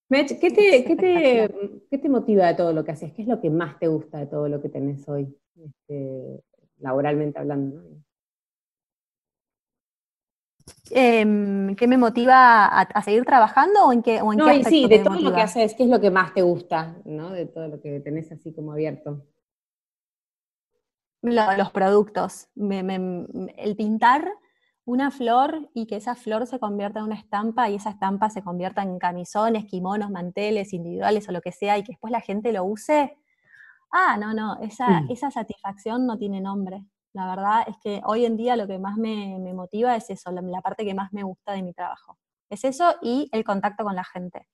¿qué 0.09 1.99
te, 2.01 2.09
motiva 2.09 2.47
de 2.47 2.55
todo 2.55 2.73
lo 2.73 2.83
que 2.83 2.91
haces? 2.91 3.13
¿Qué 3.13 3.21
es 3.21 3.27
lo 3.27 3.39
que 3.39 3.51
más 3.51 3.77
te 3.77 3.87
gusta 3.87 4.17
de 4.17 4.25
todo 4.25 4.49
lo 4.49 4.63
que 4.63 4.69
tenés 4.69 5.07
hoy? 5.07 5.37
Este, 5.63 6.43
laboralmente 6.79 7.37
hablando. 7.37 7.83
¿no? 7.83 8.04
Em, 10.91 11.75
¿Qué 11.75 11.87
me 11.87 11.97
motiva 11.97 12.65
a, 12.67 13.01
seguir 13.01 13.25
trabajando 13.25 13.85
o 13.85 13.93
en 13.93 14.03
qué, 14.03 14.21
o 14.21 14.31
en 14.31 14.39
qué 14.39 14.63
Sí, 14.65 14.87
de 14.87 14.99
todo 14.99 15.19
lo 15.19 15.33
que 15.33 15.41
haces, 15.41 15.73
¿qué 15.73 15.83
es 15.83 15.89
lo 15.89 15.99
que 15.99 16.11
más 16.11 16.33
te 16.33 16.41
gusta, 16.41 16.95
¿no? 17.05 17.31
De 17.31 17.45
todo 17.45 17.67
lo 17.67 17.81
que 17.81 17.99
tenés 17.99 18.31
así 18.31 18.53
como 18.53 18.71
abierto. 18.71 19.25
los 21.21 21.71
productos. 21.71 22.49
el 22.55 23.75
pintar 23.75 24.29
una 24.85 25.09
flor 25.09 25.69
y 25.73 25.87
que 25.87 25.95
esa 25.95 26.13
flor 26.13 26.45
se 26.45 26.59
convierta 26.59 26.99
en 26.99 27.05
una 27.05 27.15
estampa 27.15 27.69
y 27.69 27.75
esa 27.75 27.89
estampa 27.89 28.29
se 28.29 28.43
convierta 28.43 28.83
en 28.83 28.99
camisones, 28.99 29.65
kimonos, 29.65 30.11
manteles 30.11 30.73
individuales 30.73 31.27
o 31.27 31.31
lo 31.31 31.41
que 31.41 31.51
sea 31.51 31.79
y 31.79 31.83
que 31.83 31.93
después 31.93 32.11
la 32.11 32.21
gente 32.21 32.53
lo 32.53 32.63
use. 32.63 33.17
Ah, 33.91 34.17
no, 34.17 34.33
no, 34.35 34.59
esa, 34.61 35.01
mm. 35.01 35.11
esa 35.11 35.31
satisfacción 35.31 36.05
no 36.05 36.17
tiene 36.17 36.39
nombre. 36.39 36.85
La 37.15 37.27
verdad 37.27 37.63
es 37.65 37.77
que 37.77 38.01
hoy 38.03 38.25
en 38.25 38.35
día 38.35 38.57
lo 38.57 38.67
que 38.67 38.77
más 38.77 38.97
me, 38.97 39.39
motiva 39.53 39.95
es 39.95 40.09
eso, 40.09 40.31
la, 40.31 40.61
parte 40.61 40.83
que 40.83 40.93
más 40.93 41.13
me 41.13 41.23
gusta 41.23 41.53
de 41.53 41.63
mi 41.63 41.73
trabajo. 41.73 42.17
Es 42.49 42.65
eso 42.65 42.93
y 43.01 43.29
el 43.31 43.45
contacto 43.45 43.85
con 43.85 43.95
la 43.95 44.03
gente. 44.03 44.49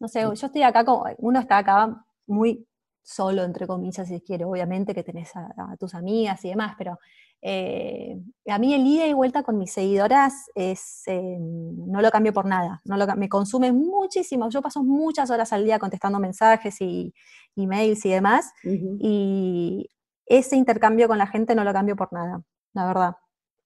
No 0.00 0.08
sé, 0.08 0.22
yo 0.22 0.32
estoy 0.32 0.62
acá, 0.62 0.86
uno 1.18 1.38
está 1.38 1.58
acá 1.58 2.02
muy 2.26 2.66
solo, 3.02 3.44
entre 3.44 3.66
comillas, 3.66 4.08
si 4.08 4.22
quiere, 4.22 4.46
obviamente 4.46 4.94
que 4.94 5.02
tenés 5.02 5.36
a, 5.36 5.76
tus 5.78 5.94
amigas 5.94 6.42
y 6.46 6.48
demás, 6.48 6.76
pero 6.78 6.98
eh, 7.42 8.18
a 8.48 8.58
mí 8.58 8.72
el 8.72 8.86
ida 8.86 9.06
y 9.06 9.12
vuelta 9.12 9.42
con 9.42 9.58
mis 9.58 9.72
seguidoras 9.72 10.46
es, 10.54 11.02
eh, 11.08 11.36
no 11.38 12.00
lo 12.00 12.10
cambio 12.10 12.32
por 12.32 12.46
nada, 12.46 12.80
no 12.86 12.96
lo, 12.96 13.06
me 13.16 13.28
consume 13.28 13.70
muchísimo, 13.70 14.48
yo 14.48 14.62
paso 14.62 14.82
muchas 14.82 15.30
horas 15.30 15.52
al 15.52 15.64
día 15.64 15.78
contestando 15.78 16.18
mensajes 16.18 16.80
y 16.80 17.12
emails 17.54 18.02
y 18.06 18.08
demás, 18.08 18.52
y 18.64 19.90
ese 20.26 20.56
intercambio 20.56 21.08
con 21.08 21.18
la 21.18 21.26
gente 21.26 21.54
no 21.54 21.64
lo 21.64 21.72
cambio 21.72 21.96
por 21.96 22.12
nada, 22.12 22.42
la 22.74 22.86
verdad. 22.86 23.16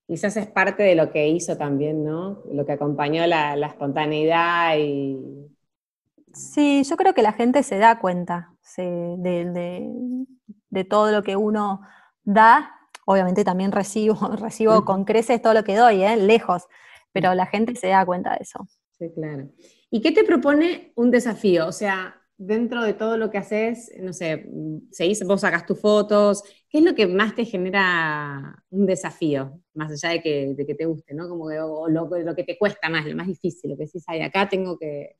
Quizás 0.06 0.36
es 0.36 0.46
parte 0.48 0.82
de 0.82 0.94
lo 0.94 1.12
que 1.12 1.28
hizo 1.28 1.56
también, 1.56 2.04
¿no? 2.04 2.42
Lo 2.52 2.66
que 2.66 2.72
acompañó 2.72 3.26
la, 3.26 3.54
espontaneidad 3.54 4.76
y... 4.76 5.18
Sí, 6.32 6.82
yo 6.84 6.96
creo 6.96 7.14
que 7.14 7.22
la 7.22 7.32
gente 7.32 7.62
se 7.62 7.78
da 7.78 7.98
cuenta 7.98 8.52
de, 8.76 10.26
todo 10.88 11.12
lo 11.12 11.22
que 11.22 11.36
uno 11.36 11.80
da. 12.24 12.72
Obviamente 13.06 13.44
también 13.44 13.72
recibo, 13.72 14.16
recibo 14.36 14.84
con 14.84 15.04
creces 15.04 15.40
todo 15.40 15.54
lo 15.54 15.64
que 15.64 15.76
doy, 15.76 16.02
¿eh? 16.02 16.16
lejos, 16.16 16.66
pero 17.12 17.34
la 17.34 17.46
gente 17.46 17.74
se 17.74 17.88
da 17.88 18.04
cuenta 18.04 18.30
de 18.30 18.38
eso. 18.40 18.66
Sí, 18.98 19.10
claro. 19.14 19.48
¿Y 19.90 20.00
qué 20.00 20.12
te 20.12 20.24
propone 20.24 20.92
un 20.96 21.10
desafío? 21.10 21.66
O 21.66 21.72
sea, 21.72 22.19
dentro 22.40 22.82
de 22.82 22.94
todo 22.94 23.18
lo 23.18 23.30
que 23.30 23.36
haces, 23.36 23.92
no 24.00 24.14
sé, 24.14 24.50
seguís, 24.90 25.22
vos 25.26 25.42
sacas 25.42 25.66
tus 25.66 25.78
fotos, 25.78 26.42
¿qué 26.70 26.78
es 26.78 26.84
lo 26.84 26.94
que 26.94 27.06
más 27.06 27.34
te 27.34 27.44
genera 27.44 28.64
un 28.70 28.86
desafío? 28.86 29.60
Más 29.74 29.92
allá 29.92 30.14
de 30.14 30.22
que, 30.22 30.54
de 30.54 30.66
que 30.66 30.74
te 30.74 30.86
guste, 30.86 31.12
¿no? 31.12 31.28
Como 31.28 31.50
que, 31.50 31.60
o 31.60 31.86
lo, 31.88 32.08
lo, 32.08 32.34
que 32.34 32.44
te 32.44 32.56
cuesta 32.56 32.88
más, 32.88 33.04
lo 33.04 33.14
más 33.14 33.26
difícil, 33.26 33.70
lo 33.70 33.76
que 33.76 33.84
decís, 33.84 34.04
ay, 34.06 34.22
acá 34.22 34.48
tengo 34.48 34.78
que... 34.78 35.18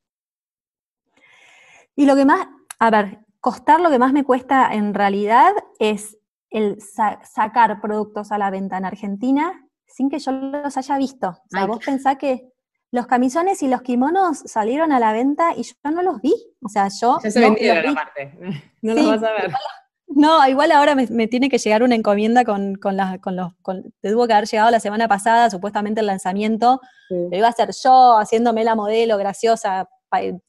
Y 1.94 2.06
lo 2.06 2.16
que 2.16 2.24
más, 2.24 2.48
a 2.78 2.90
ver, 2.90 3.18
costar 3.38 3.80
lo 3.80 3.90
que 3.90 3.98
más 3.98 4.14
me 4.14 4.24
cuesta 4.24 4.72
en 4.72 4.94
realidad 4.94 5.52
es 5.78 6.16
el 6.48 6.78
sacar 6.80 7.82
productos 7.82 8.32
a 8.32 8.38
la 8.38 8.50
venta 8.50 8.78
en 8.78 8.86
Argentina 8.86 9.68
sin 9.86 10.08
que 10.08 10.20
yo 10.20 10.32
los 10.32 10.76
haya 10.78 10.96
visto. 10.96 11.28
O 11.28 11.48
sea, 11.48 11.66
vos 11.66 11.84
pensás 11.84 12.16
que 12.16 12.50
los 12.92 13.06
camisones 13.06 13.62
y 13.62 13.68
los 13.68 13.82
kimonos 13.82 14.38
salieron 14.46 14.92
a 14.92 14.98
la 14.98 15.12
venta 15.12 15.52
y 15.56 15.62
yo 15.62 15.74
no 15.90 16.02
los 16.02 16.20
vi. 16.20 16.34
O 16.62 16.68
sea, 16.68 16.88
yo. 16.88 17.18
Ya 17.22 17.30
se 17.30 17.40
vendieron 17.40 17.94
la 17.94 17.94
parte. 17.94 18.34
No 18.82 18.94
los 18.94 19.06
vas 19.06 19.22
a 19.22 19.32
ver. 19.32 19.52
no, 20.06 20.46
igual 20.48 20.72
ahora 20.72 20.94
me, 20.94 21.28
tiene 21.28 21.48
que 21.48 21.58
llegar 21.58 21.82
una 21.82 21.94
encomienda 21.94 22.44
con, 22.44 22.76
con, 22.76 22.96
con 23.20 23.36
los. 23.36 23.52
te 24.00 24.10
tuvo 24.10 24.26
que 24.26 24.32
haber 24.32 24.48
llegado 24.48 24.70
la 24.70 24.80
semana 24.80 25.06
pasada, 25.06 25.50
supuestamente 25.50 26.00
el 26.00 26.06
lanzamiento. 26.06 26.80
Lo 27.10 27.36
iba 27.36 27.46
a 27.46 27.50
hacer 27.50 27.70
yo, 27.82 28.16
haciéndome 28.16 28.64
la 28.64 28.74
modelo 28.74 29.18
graciosa, 29.18 29.88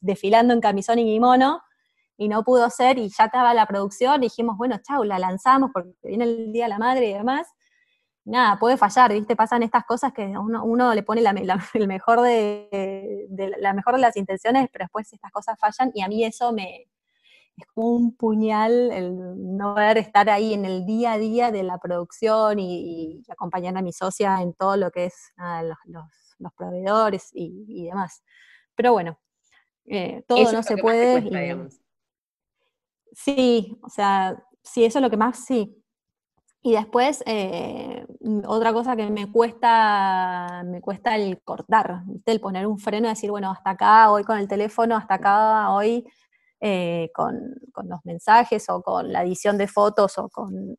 desfilando 0.00 0.54
en 0.54 0.60
camisón 0.60 0.98
y 0.98 1.04
kimono. 1.04 1.60
Y 2.16 2.28
no 2.28 2.44
pudo 2.44 2.70
ser, 2.70 2.98
y 2.98 3.08
ya 3.08 3.24
estaba 3.24 3.52
la 3.52 3.66
producción. 3.66 4.22
Y 4.22 4.26
dijimos, 4.26 4.56
bueno, 4.56 4.78
chau, 4.86 5.04
la 5.04 5.18
lanzamos 5.18 5.70
porque 5.72 5.90
viene 6.02 6.24
el 6.24 6.52
Día 6.52 6.64
de 6.64 6.70
la 6.70 6.78
Madre 6.78 7.08
y 7.08 7.12
demás 7.12 7.48
nada, 8.24 8.58
puede 8.58 8.76
fallar, 8.76 9.12
¿viste? 9.12 9.36
Pasan 9.36 9.62
estas 9.62 9.84
cosas 9.84 10.12
que 10.12 10.26
uno, 10.26 10.64
uno 10.64 10.94
le 10.94 11.02
pone 11.02 11.20
la, 11.20 11.34
el 11.74 11.88
mejor 11.88 12.20
de, 12.20 13.26
la 13.58 13.72
mejor 13.72 13.94
de 13.94 14.00
las 14.00 14.16
intenciones, 14.16 14.68
pero 14.72 14.84
después 14.84 15.12
estas 15.12 15.32
cosas 15.32 15.58
fallan 15.58 15.90
y 15.94 16.02
a 16.02 16.08
mí 16.08 16.24
eso 16.24 16.52
me 16.52 16.88
es 17.54 17.66
como 17.74 17.88
un 17.90 18.16
puñal 18.16 18.90
el 18.92 19.56
no 19.56 19.74
poder 19.74 19.98
estar 19.98 20.30
ahí 20.30 20.54
en 20.54 20.64
el 20.64 20.86
día 20.86 21.12
a 21.12 21.18
día 21.18 21.50
de 21.50 21.62
la 21.62 21.76
producción 21.78 22.58
y, 22.58 23.22
acompañar 23.28 23.76
a 23.76 23.82
mi 23.82 23.92
socia 23.92 24.40
en 24.40 24.54
todo 24.54 24.76
lo 24.76 24.90
que 24.90 25.06
es 25.06 25.32
los, 25.84 26.52
proveedores 26.56 27.30
y, 27.32 27.84
demás. 27.84 28.22
Pero 28.74 28.92
bueno, 28.92 29.18
eh, 29.84 30.24
todo 30.26 30.50
no 30.50 30.62
se 30.62 30.76
puede. 30.78 31.68
sí, 33.12 33.78
o 33.82 33.90
sea, 33.90 34.42
sí, 34.62 34.84
eso 34.84 34.98
es 34.98 35.02
lo 35.02 35.10
que 35.10 35.18
más, 35.18 35.44
sí, 35.44 35.81
y 36.64 36.72
después, 36.72 37.24
eh, 37.26 38.06
otra 38.46 38.72
cosa 38.72 38.94
que 38.94 39.10
me 39.10 39.30
cuesta, 39.32 40.62
me 40.64 40.80
cuesta 40.80 41.16
el 41.16 41.42
cortar, 41.42 42.04
el 42.24 42.40
poner 42.40 42.68
un 42.68 42.78
freno 42.78 43.08
y 43.08 43.10
decir, 43.10 43.32
bueno, 43.32 43.50
hasta 43.50 43.70
acá, 43.70 44.12
hoy 44.12 44.22
con 44.22 44.38
el 44.38 44.46
teléfono, 44.46 44.96
hasta 44.96 45.14
acá, 45.14 45.70
hoy 45.72 46.06
eh, 46.60 47.10
con, 47.12 47.34
los 47.82 47.98
mensajes 48.04 48.68
o 48.68 48.80
con 48.80 49.12
la 49.12 49.24
edición 49.24 49.58
de 49.58 49.66
fotos 49.66 50.16
o 50.18 50.28
con 50.28 50.76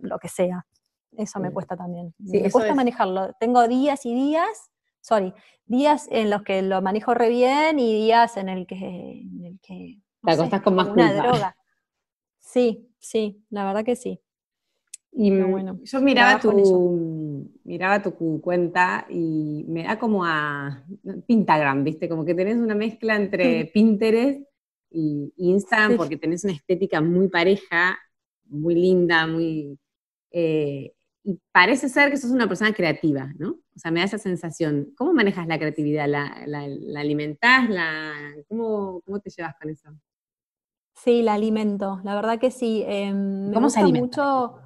lo 0.00 0.18
que 0.18 0.28
sea. 0.28 0.66
Eso 1.12 1.40
me 1.40 1.50
cuesta 1.50 1.78
también. 1.78 2.14
me 2.18 2.50
cuesta 2.50 2.74
manejarlo. 2.74 3.32
Tengo 3.40 3.66
días 3.68 4.04
y 4.04 4.12
días, 4.14 4.70
sorry, 5.00 5.32
días 5.64 6.08
en 6.10 6.28
los 6.28 6.42
que 6.42 6.60
lo 6.60 6.82
manejo 6.82 7.14
re 7.14 7.30
bien 7.30 7.78
y 7.78 7.94
días 7.94 8.36
en 8.36 8.50
el 8.50 8.66
que... 8.66 8.76
En 8.76 9.44
el 9.46 9.60
que 9.60 9.98
Te 10.22 10.32
acostás 10.32 10.60
con 10.60 10.74
más 10.74 10.88
una 10.88 11.10
droga. 11.10 11.56
Sí, 12.38 12.92
sí, 12.98 13.42
la 13.48 13.64
verdad 13.64 13.82
que 13.82 13.96
sí. 13.96 14.20
Y 15.14 15.30
bueno, 15.42 15.78
yo 15.82 16.00
miraba 16.00 16.40
tu, 16.40 17.50
miraba 17.64 18.02
tu 18.02 18.40
cuenta 18.40 19.06
y 19.10 19.64
me 19.68 19.82
da 19.82 19.98
como 19.98 20.24
a 20.24 20.84
Pintagram, 21.26 21.84
¿viste? 21.84 22.08
Como 22.08 22.24
que 22.24 22.34
tenés 22.34 22.56
una 22.56 22.74
mezcla 22.74 23.16
entre 23.16 23.66
Pinterest 23.66 24.40
y 24.90 25.32
Instagram 25.36 25.98
porque 25.98 26.16
tenés 26.16 26.44
una 26.44 26.54
estética 26.54 27.02
muy 27.02 27.28
pareja, 27.28 27.98
muy 28.46 28.74
linda, 28.74 29.26
muy... 29.26 29.78
Eh, 30.30 30.94
y 31.24 31.38
parece 31.52 31.90
ser 31.90 32.10
que 32.10 32.16
sos 32.16 32.30
una 32.30 32.48
persona 32.48 32.72
creativa, 32.72 33.32
¿no? 33.38 33.50
O 33.50 33.78
sea, 33.78 33.90
me 33.90 34.00
da 34.00 34.06
esa 34.06 34.18
sensación. 34.18 34.92
¿Cómo 34.96 35.12
manejas 35.12 35.46
la 35.46 35.58
creatividad? 35.58 36.08
¿La, 36.08 36.42
la, 36.46 37.00
alimentás? 37.00 37.68
La, 37.68 38.12
¿cómo, 38.48 39.02
¿Cómo 39.04 39.20
te 39.20 39.30
llevas 39.30 39.54
con 39.60 39.70
eso? 39.70 39.90
Sí, 40.94 41.22
la 41.22 41.34
alimento, 41.34 42.00
la 42.02 42.14
verdad 42.14 42.40
que 42.40 42.50
sí. 42.50 42.82
Eh, 42.86 43.12
me 43.12 43.52
¿Cómo 43.52 43.66
gusta 43.66 43.86
mucho 43.86 44.61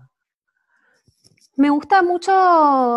me 1.56 1.70
gusta 1.70 2.02
mucho, 2.02 2.32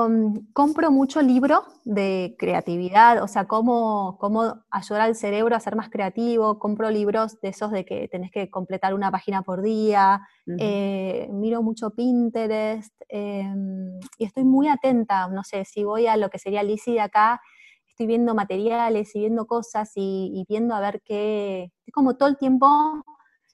mm, 0.10 0.52
compro 0.52 0.92
mucho 0.92 1.22
libro 1.22 1.64
de 1.86 2.36
creatividad, 2.38 3.24
o 3.24 3.28
sea, 3.28 3.46
cómo, 3.48 4.18
cómo 4.20 4.66
ayudar 4.70 5.02
al 5.02 5.16
cerebro 5.16 5.56
a 5.56 5.62
ser 5.62 5.78
más 5.78 5.90
creativo. 5.90 6.60
Compro 6.60 6.92
libros 6.92 7.40
de 7.42 7.50
esos 7.50 7.72
de 7.72 7.86
que 7.86 8.10
tenés 8.10 8.32
que 8.32 8.50
completar 8.52 8.94
una 8.94 9.12
página 9.12 9.44
por 9.44 9.62
día. 9.62 10.22
Eh, 10.58 11.30
miro 11.32 11.62
mucho 11.64 11.92
Pinterest 11.92 12.94
em, 13.08 13.98
y 14.18 14.26
estoy 14.26 14.44
muy 14.44 14.68
atenta. 14.68 15.30
No 15.30 15.44
sé, 15.44 15.64
si 15.64 15.86
voy 15.86 16.08
a 16.08 16.18
lo 16.18 16.30
que 16.30 16.40
sería 16.40 16.62
Lizzie 16.64 16.96
de 16.96 17.02
acá, 17.02 17.42
estoy 17.88 18.08
viendo 18.08 18.36
materiales 18.36 19.16
y 19.16 19.20
viendo 19.20 19.46
cosas 19.48 19.92
y, 19.96 20.46
viendo 20.50 20.76
a 20.76 20.82
ver 20.82 21.02
qué. 21.06 21.72
Estoy 21.80 21.92
como 21.94 22.18
todo 22.18 22.28
el 22.28 22.38
tiempo 22.38 22.68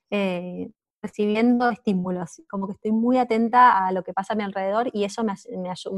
eh, 0.09 0.69
recibiendo 1.05 1.69
estímulos, 1.69 2.41
como 2.49 2.67
que 2.67 2.73
estoy 2.73 2.91
muy 2.91 3.17
atenta 3.17 3.85
a 3.85 3.91
lo 3.91 4.03
que 4.03 4.13
pasa 4.13 4.33
a 4.33 4.35
mi 4.35 4.43
alrededor 4.43 4.89
y 4.91 5.03
eso 5.03 5.23
me, 5.23 5.33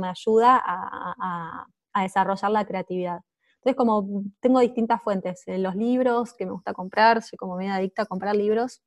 ayuda 0.09 0.61
a, 0.63 1.65
desarrollar 2.01 2.51
la 2.51 2.65
creatividad. 2.65 3.21
Entonces, 3.55 3.75
como 3.75 4.23
tengo 4.39 4.59
distintas 4.59 5.01
fuentes, 5.01 5.47
en 5.47 5.63
los 5.63 5.75
libros 5.75 6.33
que 6.33 6.45
me 6.45 6.51
gusta 6.51 6.73
comprar, 6.73 7.23
soy 7.23 7.37
como 7.37 7.55
medio 7.55 7.73
adicta 7.73 8.03
a 8.03 8.05
comprar 8.05 8.35
libros, 8.35 8.83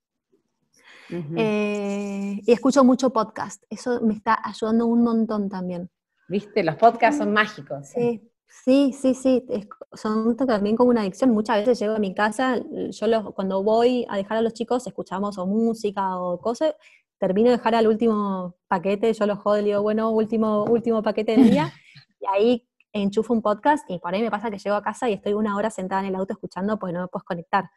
eh, 1.09 2.41
y 2.47 2.53
escucho 2.53 2.85
mucho 2.85 3.11
podcast, 3.11 3.65
eso 3.69 4.01
me 4.01 4.15
está 4.15 4.39
ayudando 4.45 4.87
un 4.87 5.03
montón 5.03 5.49
también. 5.49 5.91
¿Viste? 6.29 6.63
Los 6.63 6.77
podcasts 6.77 7.19
son 7.19 7.33
mágicos. 7.33 7.89
Sí, 7.89 8.30
Sí, 8.51 8.93
sí, 8.93 9.15
sí, 9.15 9.45
son 9.93 10.37
también 10.37 10.77
como 10.77 10.91
una 10.91 11.03
adicción. 11.03 11.31
Muchas 11.31 11.59
veces 11.59 11.79
llego 11.79 11.95
a 11.95 11.99
mi 11.99 12.15
casa, 12.15 12.61
yo 12.91 13.33
cuando 13.35 13.63
voy 13.63 14.05
a 14.09 14.17
dejar 14.17 14.39
a 14.39 14.43
los 14.43 14.55
chicos 14.55 14.87
escuchamos 14.87 15.39
o 15.39 15.47
música 15.47 16.19
o 16.19 16.39
cosas, 16.41 16.75
termino 17.19 17.51
de 17.51 17.57
dejar 17.57 17.75
al 17.75 17.87
último 17.87 18.57
paquete, 18.67 19.13
yo 19.13 19.27
los 19.27 19.39
jodo 19.39 19.59
y 19.59 19.65
digo, 19.65 19.83
bueno, 19.83 20.11
último, 20.11 20.65
último 20.65 21.03
paquete 21.03 21.37
del 21.37 21.51
día, 21.51 21.73
y 22.21 22.27
ahí 22.27 22.69
enchufo 22.93 23.33
un 23.33 23.41
podcast 23.41 23.89
y 23.89 23.99
por 23.99 24.15
ahí 24.15 24.23
me 24.23 24.31
pasa 24.31 24.51
que 24.51 24.59
llego 24.59 24.75
a 24.75 24.83
casa 24.83 25.09
y 25.09 25.13
estoy 25.13 25.33
una 25.35 25.57
hora 25.57 25.71
sentada 25.71 26.03
en 26.03 26.09
el 26.09 26.17
auto 26.17 26.33
escuchando, 26.33 26.79
pues 26.79 26.93
no 26.93 27.03
me 27.03 27.09
puedo 27.09 27.25
conectar. 27.25 27.71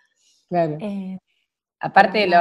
Claro. 0.49 0.77
Eh, 0.79 1.19
Aparte, 1.83 2.27
lo, 2.27 2.37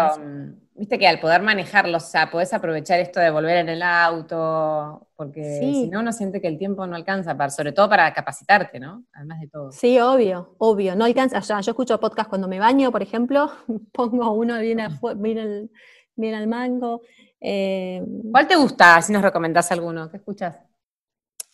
viste 0.76 1.00
que 1.00 1.08
al 1.08 1.18
poder 1.18 1.42
manejarlo, 1.42 1.96
o 1.96 2.00
sea, 2.00 2.30
podés 2.30 2.54
aprovechar 2.54 3.00
esto 3.00 3.18
de 3.18 3.28
volver 3.28 3.56
en 3.56 3.68
el 3.70 3.82
auto, 3.82 5.08
porque 5.16 5.58
si 5.60 5.88
no, 5.88 5.98
uno 5.98 6.12
siente 6.12 6.40
que 6.40 6.46
el 6.46 6.58
tiempo 6.58 6.86
no 6.86 6.94
alcanza, 6.94 7.36
para, 7.36 7.50
sobre 7.50 7.72
todo 7.72 7.88
para 7.88 8.14
capacitarte, 8.14 8.78
¿no? 8.78 9.02
Además 9.12 9.40
de 9.40 9.48
todo. 9.48 9.72
Sí, 9.72 9.98
obvio, 9.98 10.54
obvio, 10.58 10.94
no 10.94 11.06
alcanza. 11.06 11.38
O 11.38 11.42
sea, 11.42 11.60
yo 11.60 11.72
escucho 11.72 11.98
podcast 11.98 12.28
cuando 12.28 12.46
me 12.46 12.60
baño, 12.60 12.92
por 12.92 13.02
ejemplo, 13.02 13.50
pongo 13.92 14.30
uno 14.30 14.60
bien, 14.60 14.78
bien, 15.16 15.70
bien 16.14 16.34
al 16.36 16.46
mango. 16.46 17.00
Eh, 17.40 18.00
¿Cuál 18.30 18.46
te 18.46 18.54
gusta, 18.54 19.02
si 19.02 19.12
nos 19.12 19.22
recomendás 19.22 19.72
alguno? 19.72 20.08
¿Qué 20.08 20.18
escuchas? 20.18 20.56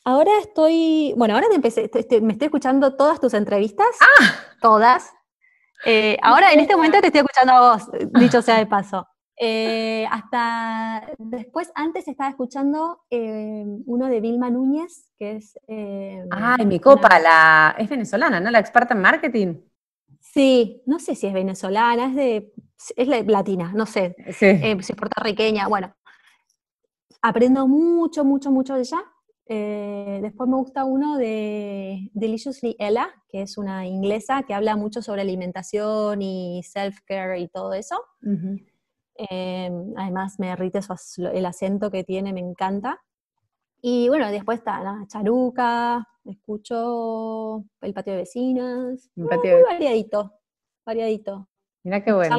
Ahora 0.05 0.33
estoy, 0.41 1.15
bueno, 1.17 1.35
ahora 1.35 1.49
me 1.49 1.55
empecé, 1.55 1.91
me 2.21 2.33
estoy 2.33 2.47
escuchando 2.47 2.97
todas 2.97 3.19
tus 3.19 3.33
entrevistas, 3.33 3.89
¡Ah! 4.01 4.35
todas, 4.61 5.13
eh, 5.85 6.17
ahora, 6.23 6.53
en 6.53 6.61
este 6.61 6.77
momento 6.77 7.01
te 7.01 7.07
estoy 7.09 7.21
escuchando 7.21 7.53
a 7.53 7.73
vos, 7.73 7.91
dicho 8.21 8.43
sea 8.43 8.59
de 8.59 8.67
paso. 8.67 9.07
Eh, 9.41 10.07
hasta 10.11 11.07
después, 11.19 11.71
antes 11.75 12.09
estaba 12.09 12.31
escuchando 12.31 13.05
eh, 13.09 13.65
uno 13.87 14.07
de 14.09 14.21
Vilma 14.21 14.51
Núñez, 14.51 15.13
que 15.19 15.37
es... 15.37 15.59
Ay, 16.31 16.67
mi 16.67 16.81
copa, 16.81 17.19
la, 17.21 17.77
es 17.79 17.89
venezolana, 17.89 18.41
¿no? 18.41 18.51
La 18.51 18.59
experta 18.59 18.95
en 18.95 19.01
marketing. 19.01 19.55
Sí, 20.21 20.83
no 20.87 20.99
sé 20.99 21.15
si 21.15 21.27
es 21.27 21.33
venezolana, 21.33 22.07
es 22.07 22.15
de, 22.17 22.53
es 22.97 23.27
latina, 23.27 23.73
no 23.75 23.87
sé, 23.87 24.17
si 24.33 24.47
es 24.47 24.93
puertorriqueña, 24.97 25.69
bueno. 25.69 25.95
Aprendo 27.23 27.67
mucho, 27.67 28.25
mucho, 28.25 28.51
mucho 28.51 28.75
de 28.75 28.81
ella. 28.81 28.99
Eh, 29.51 30.19
después 30.21 30.49
me 30.49 30.57
gusta 30.57 30.85
uno 30.85 31.17
de 31.17 32.11
Deliciously 32.13 32.77
Ella, 32.79 33.09
que 33.31 33.41
es 33.43 33.57
una 33.57 33.87
inglesa 33.87 34.43
que 34.43 34.53
habla 34.53 34.77
mucho 34.77 35.01
sobre 35.01 35.23
alimentación 35.23 36.21
y 36.21 36.63
self-care 36.63 37.41
y 37.41 37.49
todo 37.49 37.73
eso. 37.73 37.97
Eh, 39.17 39.71
además 39.97 40.39
me 40.39 40.49
derrite 40.49 40.81
el 41.33 41.47
acento 41.47 41.91
que 41.91 42.05
tiene, 42.05 42.35
me 42.35 42.41
encanta. 42.41 43.03
Y 43.81 44.09
bueno, 44.09 44.31
después 44.31 44.59
está 44.59 44.83
la 44.83 45.07
Charuca, 45.07 46.07
escucho 46.27 47.65
el 47.81 47.95
patio 47.95 48.13
de 48.13 48.19
vecinas. 48.19 49.11
Muy, 49.17 49.29
variadito, 49.29 50.35
variadito. 50.85 51.49
Mira 51.85 52.05
qué 52.05 52.13
bueno. 52.13 52.37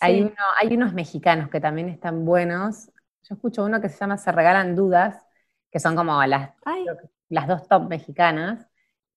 Hay, 0.00 0.34
hay 0.60 0.74
unos 0.74 0.92
mexicanos 0.92 1.48
que 1.48 1.60
también 1.60 1.88
están 1.88 2.26
buenos. 2.26 2.90
Yo 3.22 3.36
escucho 3.36 3.64
uno 3.64 3.80
que 3.80 3.88
se 3.88 3.98
llama 3.98 4.18
Se 4.18 4.32
Regalan 4.32 4.74
Dudas, 4.74 5.24
que 5.72 5.80
son 5.80 5.96
como 5.96 6.22
las, 6.26 6.50
las 7.30 7.48
dos 7.48 7.66
top 7.66 7.88
mexicanas, 7.88 8.68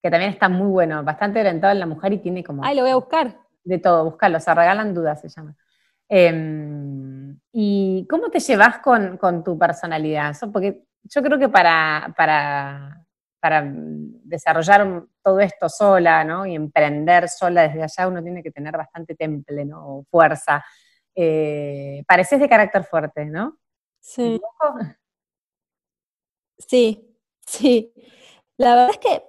que 0.02 0.10
también 0.10 0.32
está 0.32 0.48
muy 0.48 0.68
bueno, 0.68 1.04
bastante 1.04 1.42
orientado 1.42 1.74
en 1.74 1.80
la 1.80 1.86
mujer 1.86 2.14
y 2.14 2.20
tiene 2.20 2.44
como... 2.44 2.64
Ay, 2.64 2.76
lo 2.76 2.84
voy 2.84 2.92
a 2.92 2.96
buscar. 2.96 3.40
De 3.64 3.78
todo, 3.78 4.06
buscarlo, 4.06 4.40
se 4.40 4.54
regalan 4.54 4.94
dudas, 4.94 5.20
se 5.20 5.28
llama. 5.28 5.56
Em, 6.08 7.38
¿Y 7.52 8.08
cómo 8.10 8.30
te 8.30 8.40
llevas 8.40 8.80
con, 8.80 9.44
tu 9.44 9.58
personalidad? 9.58 10.36
Porque 10.54 10.84
yo 11.04 11.22
creo 11.22 11.40
que 11.40 11.50
para, 11.50 12.14
para, 12.16 13.06
para, 13.40 13.64
desarrollar 13.66 15.04
todo 15.24 15.40
esto 15.40 15.68
sola, 15.68 16.24
¿no? 16.24 16.46
Y 16.46 16.56
emprender 16.56 17.28
sola 17.28 17.64
desde 17.64 17.84
allá, 17.84 18.08
uno 18.08 18.22
tiene 18.22 18.44
que 18.44 18.52
tener 18.52 18.78
bastante 18.78 19.16
temple, 19.16 19.66
¿no? 19.66 20.06
fuerza. 20.10 20.64
Eh, 21.16 22.04
pareces 22.08 22.40
de 22.40 22.50
carácter 22.50 22.84
fuerte, 22.84 23.26
¿no? 23.26 23.58
Sí. 24.00 24.40
Sí, 26.58 27.18
sí. 27.46 27.94
La 28.58 28.76
verdad 28.76 28.92
es 28.92 28.98
que 29.00 29.24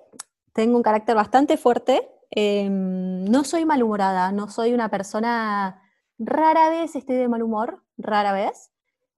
tengo 0.53 0.77
un 0.77 0.83
carácter 0.83 1.15
bastante 1.15 1.57
fuerte. 1.57 2.09
Em, 2.31 3.25
no 3.25 3.45
soy 3.45 3.65
malhumorada, 3.65 4.33
no 4.33 4.49
soy 4.49 4.73
una 4.73 4.89
persona, 4.89 5.81
rara 6.19 6.71
vez 6.71 6.97
estoy 6.97 7.17
de 7.17 7.29
mal 7.29 7.43
humor, 7.43 7.85
rara 7.97 8.33
vez, 8.33 8.73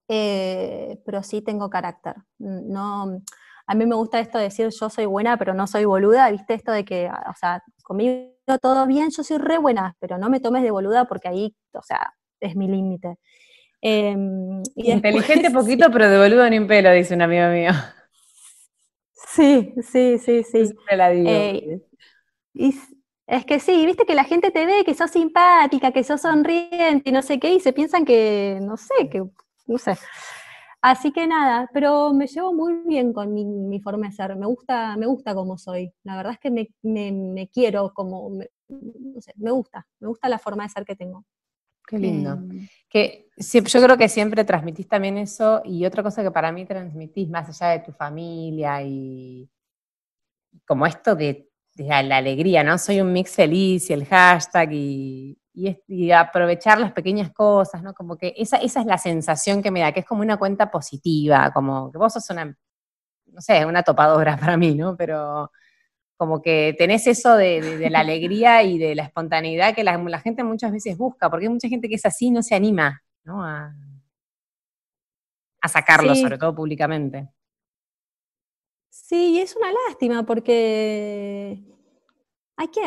eh, 0.08 1.00
pero 1.06 1.22
sí 1.22 1.40
tengo 1.42 1.70
carácter. 1.70 2.16
No, 2.38 3.22
a 3.66 3.74
mí 3.74 3.86
me 3.86 3.94
gusta 3.96 4.20
esto 4.20 4.38
de 4.38 4.44
decir 4.44 4.68
yo 4.70 4.90
soy 4.90 5.06
buena, 5.06 5.36
pero 5.36 5.54
no 5.54 5.66
soy 5.66 5.84
boluda, 5.84 6.30
¿viste? 6.30 6.54
Esto 6.54 6.72
de 6.72 6.84
que, 6.84 7.08
o 7.08 7.34
sea, 7.38 7.62
conmigo 7.82 8.30
todo 8.62 8.86
bien, 8.86 9.10
yo 9.10 9.22
soy 9.22 9.38
re 9.38 9.58
buena, 9.58 9.96
pero 10.00 10.18
no 10.18 10.30
me 10.30 10.40
tomes 10.40 10.62
de 10.62 10.70
boluda 10.70 11.06
porque 11.06 11.28
ahí, 11.28 11.56
o 11.72 11.82
sea, 11.82 12.14
es 12.40 12.56
mi 12.56 12.68
límite. 12.68 13.18
Em, 13.80 14.62
Inteligente 14.74 15.50
poquito, 15.52 15.90
pero 15.90 16.08
de 16.08 16.18
boludo 16.18 16.48
ni 16.50 16.58
un 16.58 16.66
pelo, 16.66 16.90
dice 16.92 17.14
un 17.14 17.22
amigo 17.22 17.48
mío. 17.48 17.72
Sí, 19.30 19.74
sí, 19.82 20.18
sí, 20.18 20.42
sí. 20.42 20.74
la 20.90 21.10
digo. 21.10 21.28
Eh, 21.28 21.80
es 23.26 23.44
que 23.44 23.60
sí, 23.60 23.84
viste 23.84 24.06
que 24.06 24.14
la 24.14 24.24
gente 24.24 24.50
te 24.50 24.64
ve 24.64 24.84
que 24.84 24.94
sos 24.94 25.10
simpática, 25.10 25.92
que 25.92 26.02
sos 26.02 26.22
sonriente 26.22 27.10
y 27.10 27.12
no 27.12 27.20
sé 27.22 27.38
qué, 27.38 27.52
y 27.52 27.60
se 27.60 27.74
piensan 27.74 28.04
que, 28.04 28.58
no 28.62 28.76
sé, 28.76 29.08
que, 29.10 29.22
no 29.66 29.78
sé. 29.78 29.98
Así 30.80 31.12
que 31.12 31.26
nada, 31.26 31.68
pero 31.74 32.14
me 32.14 32.26
llevo 32.26 32.54
muy 32.54 32.72
bien 32.86 33.12
con 33.12 33.34
mi, 33.34 33.80
forma 33.80 34.06
de 34.06 34.12
ser, 34.12 34.36
me 34.36 34.46
gusta, 34.46 34.96
me 34.96 35.06
gusta 35.06 35.34
como 35.34 35.58
soy. 35.58 35.92
La 36.04 36.16
verdad 36.16 36.32
es 36.32 36.38
que 36.38 36.50
me, 36.50 37.48
quiero 37.48 37.92
como, 37.92 38.30
no 38.68 39.20
sé, 39.20 39.34
me 39.36 39.50
gusta, 39.50 39.86
me 40.00 40.08
gusta 40.08 40.28
la 40.28 40.38
forma 40.38 40.62
de 40.62 40.70
ser 40.70 40.84
que 40.84 40.96
tengo. 40.96 41.24
Qué 41.88 41.98
lindo. 41.98 42.34
Em, 42.34 42.68
que 42.88 43.30
yo 43.36 43.82
creo 43.82 43.96
que 43.96 44.08
siempre 44.08 44.44
transmitís 44.44 44.86
también 44.86 45.16
eso 45.16 45.62
y 45.64 45.86
otra 45.86 46.02
cosa 46.02 46.22
que 46.22 46.30
para 46.30 46.52
mí 46.52 46.66
transmitís 46.66 47.30
más 47.30 47.48
allá 47.48 47.72
de 47.72 47.84
tu 47.84 47.92
familia 47.92 48.82
y 48.82 49.48
como 50.66 50.86
esto 50.86 51.16
de, 51.16 51.46
la 51.76 52.16
alegría, 52.16 52.64
¿no? 52.64 52.76
Soy 52.76 53.00
un 53.00 53.12
mix 53.12 53.36
feliz 53.36 53.88
y 53.88 53.92
el 53.92 54.04
hashtag 54.04 54.70
y, 54.72 55.38
aprovechar 56.12 56.78
las 56.80 56.92
pequeñas 56.92 57.32
cosas, 57.32 57.82
¿no? 57.82 57.94
Como 57.94 58.16
que 58.16 58.34
esa, 58.36 58.58
esa 58.58 58.80
es 58.80 58.86
la 58.86 58.98
sensación 58.98 59.62
que 59.62 59.70
me 59.70 59.80
da, 59.80 59.92
que 59.92 60.00
es 60.00 60.06
como 60.06 60.22
una 60.22 60.36
cuenta 60.36 60.70
positiva, 60.70 61.50
como 61.52 61.90
que 61.90 61.98
vos 61.98 62.12
sos 62.12 62.28
una, 62.30 62.44
no 63.26 63.40
sé, 63.40 63.64
una 63.64 63.82
topadora 63.82 64.36
para 64.40 64.56
mí, 64.56 64.74
¿no? 64.74 64.96
Pero 64.96 65.50
como 66.18 66.42
que 66.42 66.74
tenés 66.76 67.06
eso 67.06 67.36
de, 67.36 67.88
la 67.88 68.00
alegría 68.00 68.64
y 68.64 68.76
de 68.76 68.96
la 68.96 69.04
espontaneidad 69.04 69.74
que 69.74 69.84
la, 69.84 70.18
gente 70.18 70.42
muchas 70.42 70.72
veces 70.72 70.98
busca, 70.98 71.30
porque 71.30 71.46
hay 71.46 71.52
mucha 71.52 71.68
gente 71.68 71.88
que 71.88 71.94
es 71.94 72.04
así 72.04 72.26
y 72.26 72.30
no 72.30 72.42
se 72.42 72.56
anima 72.56 73.02
¿no? 73.24 73.44
A, 73.44 73.72
sacarlo, 75.68 76.14
sobre 76.14 76.38
todo 76.38 76.54
públicamente. 76.54 77.28
Sí, 78.88 79.34
y 79.34 79.38
es 79.38 79.54
una 79.54 79.70
lástima 79.86 80.24
porque 80.24 81.62
hay 82.56 82.68
que, 82.68 82.80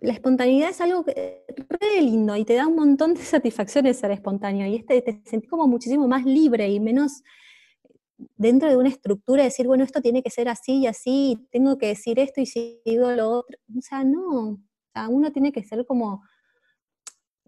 la 0.00 0.12
espontaneidad 0.12 0.68
es 0.68 0.80
algo 0.80 1.04
que, 1.04 1.44
re 1.68 2.02
lindo 2.02 2.36
y 2.36 2.44
te 2.44 2.54
da 2.54 2.66
un 2.66 2.76
montón 2.76 3.14
de 3.14 3.20
satisfacciones 3.24 3.98
ser 3.98 4.10
espontáneo 4.10 4.66
y 4.66 4.76
este 4.76 5.00
te 5.02 5.22
sentís 5.24 5.50
como 5.50 5.66
muchísimo 5.66 6.06
más 6.06 6.24
libre 6.24 6.68
y 6.68 6.78
menos 6.78 7.22
dentro 8.36 8.68
de 8.68 8.76
una 8.76 8.88
estructura 8.88 9.44
decir, 9.44 9.66
bueno, 9.66 9.84
esto 9.84 10.00
tiene 10.00 10.22
que 10.22 10.30
ser 10.30 10.48
así 10.48 10.78
y 10.80 10.86
así, 10.86 11.38
tengo 11.50 11.78
que 11.78 11.88
decir 11.88 12.18
esto 12.18 12.40
y 12.40 12.46
si 12.46 12.80
digo 12.84 13.10
lo 13.12 13.30
otro. 13.30 13.58
O 13.76 13.82
sea, 13.82 14.04
no. 14.04 14.50
O 14.50 14.58
sea, 14.92 15.08
uno 15.08 15.32
tiene 15.32 15.52
que 15.52 15.64
ser 15.64 15.86
como 15.86 16.22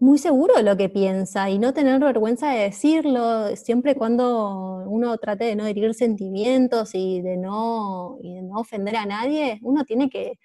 muy 0.03 0.17
seguro 0.17 0.55
de 0.55 0.63
lo 0.63 0.75
que 0.75 0.89
piensa 0.89 1.49
y 1.49 1.59
no 1.59 1.73
tener 1.73 1.99
vergüenza 1.99 2.51
de 2.51 2.63
decirlo, 2.63 3.55
siempre 3.55 3.95
cuando 3.95 4.83
uno 4.85 5.17
trate 5.17 5.45
de 5.45 5.55
no 5.55 5.65
herir 5.65 5.93
sentimientos 5.93 6.91
y 6.93 7.21
de 7.21 7.37
no, 7.37 8.17
y 8.21 8.41
no 8.41 8.59
ofender 8.59 8.97
a 8.97 9.05
nadie, 9.05 9.59
uno 9.61 9.85
tiene 9.85 10.09
que, 10.09 10.37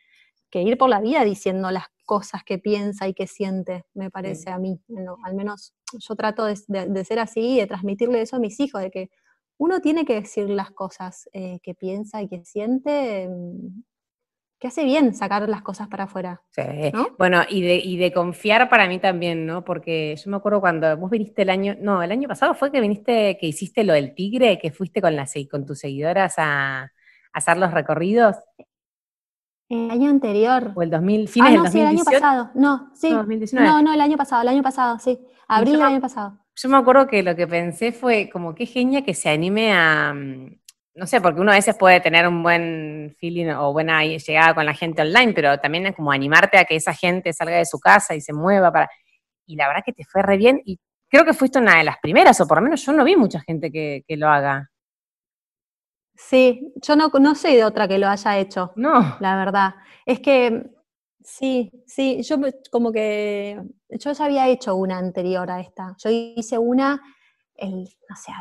ir 0.52 0.78
por 0.78 0.88
la 0.88 1.00
vida 1.00 1.24
diciendo 1.24 1.70
las 1.70 1.86
cosas 2.04 2.42
que 2.44 2.58
piensa 2.58 3.08
y 3.08 3.14
que 3.14 3.26
siente, 3.26 3.84
me 3.94 4.10
parece 4.10 4.50
a 4.50 4.58
mí. 4.58 4.80
al 5.24 5.34
menos 5.34 5.74
yo 5.92 6.14
trato 6.14 6.44
de, 6.44 6.56
de, 6.68 7.04
ser 7.04 7.18
así 7.18 7.40
y 7.40 7.56
de 7.58 7.66
transmitirle 7.66 8.22
eso 8.22 8.36
a 8.36 8.40
mis 8.40 8.60
hijos, 8.60 8.80
de 8.80 8.90
que 8.90 9.10
uno 9.58 9.80
tiene 9.80 10.04
que 10.04 10.14
decir 10.14 10.48
las 10.48 10.70
cosas 10.70 11.28
eh, 11.32 11.58
que 11.62 11.74
piensa 11.74 12.22
y 12.22 12.28
que 12.28 12.44
siente, 12.44 13.28
mm, 13.28 13.82
que 14.58 14.68
hace 14.68 14.84
bien 14.84 15.14
sacar 15.14 15.48
las 15.48 15.62
cosas 15.62 15.88
para 15.88 16.04
afuera. 16.04 16.42
Sí. 16.50 16.62
Bueno, 17.18 17.42
y 17.48 17.62
de, 17.62 17.76
y 17.76 17.96
de 17.96 18.12
confiar 18.12 18.68
para 18.68 18.88
mí 18.88 18.98
también, 18.98 19.46
¿no? 19.46 19.64
Porque 19.64 20.16
yo 20.16 20.30
me 20.30 20.36
acuerdo 20.36 20.60
cuando 20.60 20.96
vos 20.96 21.10
viniste 21.10 21.42
el 21.42 21.50
año, 21.50 21.76
no, 21.80 22.02
el 22.02 22.10
año 22.10 22.28
pasado 22.28 22.54
fue 22.54 22.72
que 22.72 22.80
viniste, 22.80 23.36
que 23.38 23.46
hiciste 23.46 23.84
lo 23.84 23.92
del 23.92 24.14
tigre, 24.14 24.58
que 24.58 24.70
fuiste 24.70 25.00
con, 25.00 25.14
las, 25.14 25.34
con 25.50 25.66
tus 25.66 25.80
seguidoras 25.80 26.34
a, 26.38 26.92
hacer 27.32 27.56
los 27.56 27.72
recorridos. 27.72 28.36
El 29.68 29.90
año 29.90 30.08
anterior. 30.08 30.72
O 30.74 30.82
el 30.82 30.90
2000, 30.90 31.28
fines 31.28 31.50
ah, 31.50 31.62
no, 31.62 31.70
sí, 31.70 31.80
el 31.80 31.86
año 31.86 32.04
pasado. 32.04 32.50
No, 32.54 32.90
sí. 32.94 33.10
No, 33.52 33.82
no, 33.82 33.92
el 33.92 34.00
año 34.00 34.16
pasado, 34.16 34.42
el 34.42 34.48
año 34.48 34.62
pasado, 34.62 34.98
sí. 34.98 35.18
Abril 35.46 35.74
del 35.74 35.82
año 35.82 36.00
pasado. 36.00 36.38
Yo 36.60 36.68
me 36.68 36.76
acuerdo 36.76 37.06
que 37.06 37.22
lo 37.22 37.36
que 37.36 37.46
pensé 37.46 37.92
fue 37.92 38.28
como 38.28 38.52
qué 38.52 38.66
genia 38.66 39.04
que 39.04 39.14
se 39.14 39.28
anime 39.28 39.72
a, 39.72 40.12
mm, 40.12 40.58
no 40.94 41.06
sé, 41.06 41.20
porque 41.20 41.40
uno 41.40 41.52
a 41.52 41.54
veces 41.54 41.76
puede 41.76 42.00
tener 42.00 42.26
un 42.26 42.42
buen 42.42 43.14
feeling 43.20 43.50
o 43.50 43.72
buena 43.72 44.04
llegada 44.04 44.54
con 44.54 44.66
la 44.66 44.74
gente 44.74 45.02
online, 45.02 45.32
pero 45.32 45.58
también 45.60 45.86
es 45.86 45.94
como 45.94 46.10
animarte 46.10 46.58
a 46.58 46.64
que 46.64 46.74
esa 46.74 46.92
gente 46.92 47.32
salga 47.32 47.58
de 47.58 47.64
su 47.64 47.78
casa 47.78 48.16
y 48.16 48.20
se 48.20 48.32
mueva 48.32 48.72
para... 48.72 48.90
Y 49.46 49.54
la 49.54 49.68
verdad 49.68 49.82
que 49.86 49.92
te 49.92 50.04
fue 50.04 50.20
re 50.22 50.36
bien 50.36 50.60
y 50.64 50.80
creo 51.08 51.24
que 51.24 51.32
fuiste 51.32 51.60
una 51.60 51.78
de 51.78 51.84
las 51.84 51.98
primeras, 52.02 52.40
o 52.40 52.48
por 52.48 52.58
lo 52.58 52.64
menos 52.64 52.84
yo 52.84 52.92
no 52.92 53.04
vi 53.04 53.14
mucha 53.14 53.40
gente 53.40 53.70
que, 53.70 54.04
lo 54.16 54.28
haga. 54.28 54.68
Sí, 56.16 56.72
yo 56.82 56.96
no, 56.96 57.08
no 57.20 57.36
sé 57.36 57.50
de 57.50 57.64
otra 57.64 57.86
que 57.86 57.98
lo 57.98 58.08
haya 58.08 58.36
hecho. 58.36 58.72
No. 58.74 59.16
La 59.20 59.36
verdad. 59.36 59.76
Es 60.04 60.18
que 60.18 60.64
Sí, 61.22 61.70
sí, 61.86 62.22
yo 62.22 62.36
como 62.70 62.92
que, 62.92 63.60
yo 63.90 64.12
ya 64.12 64.24
había 64.24 64.48
hecho 64.48 64.76
una 64.76 64.98
anterior 64.98 65.50
a 65.50 65.60
esta. 65.60 65.94
Yo 65.98 66.10
hice 66.10 66.58
una, 66.58 67.00
el, 67.54 67.88
no 68.08 68.16
sé, 68.16 68.32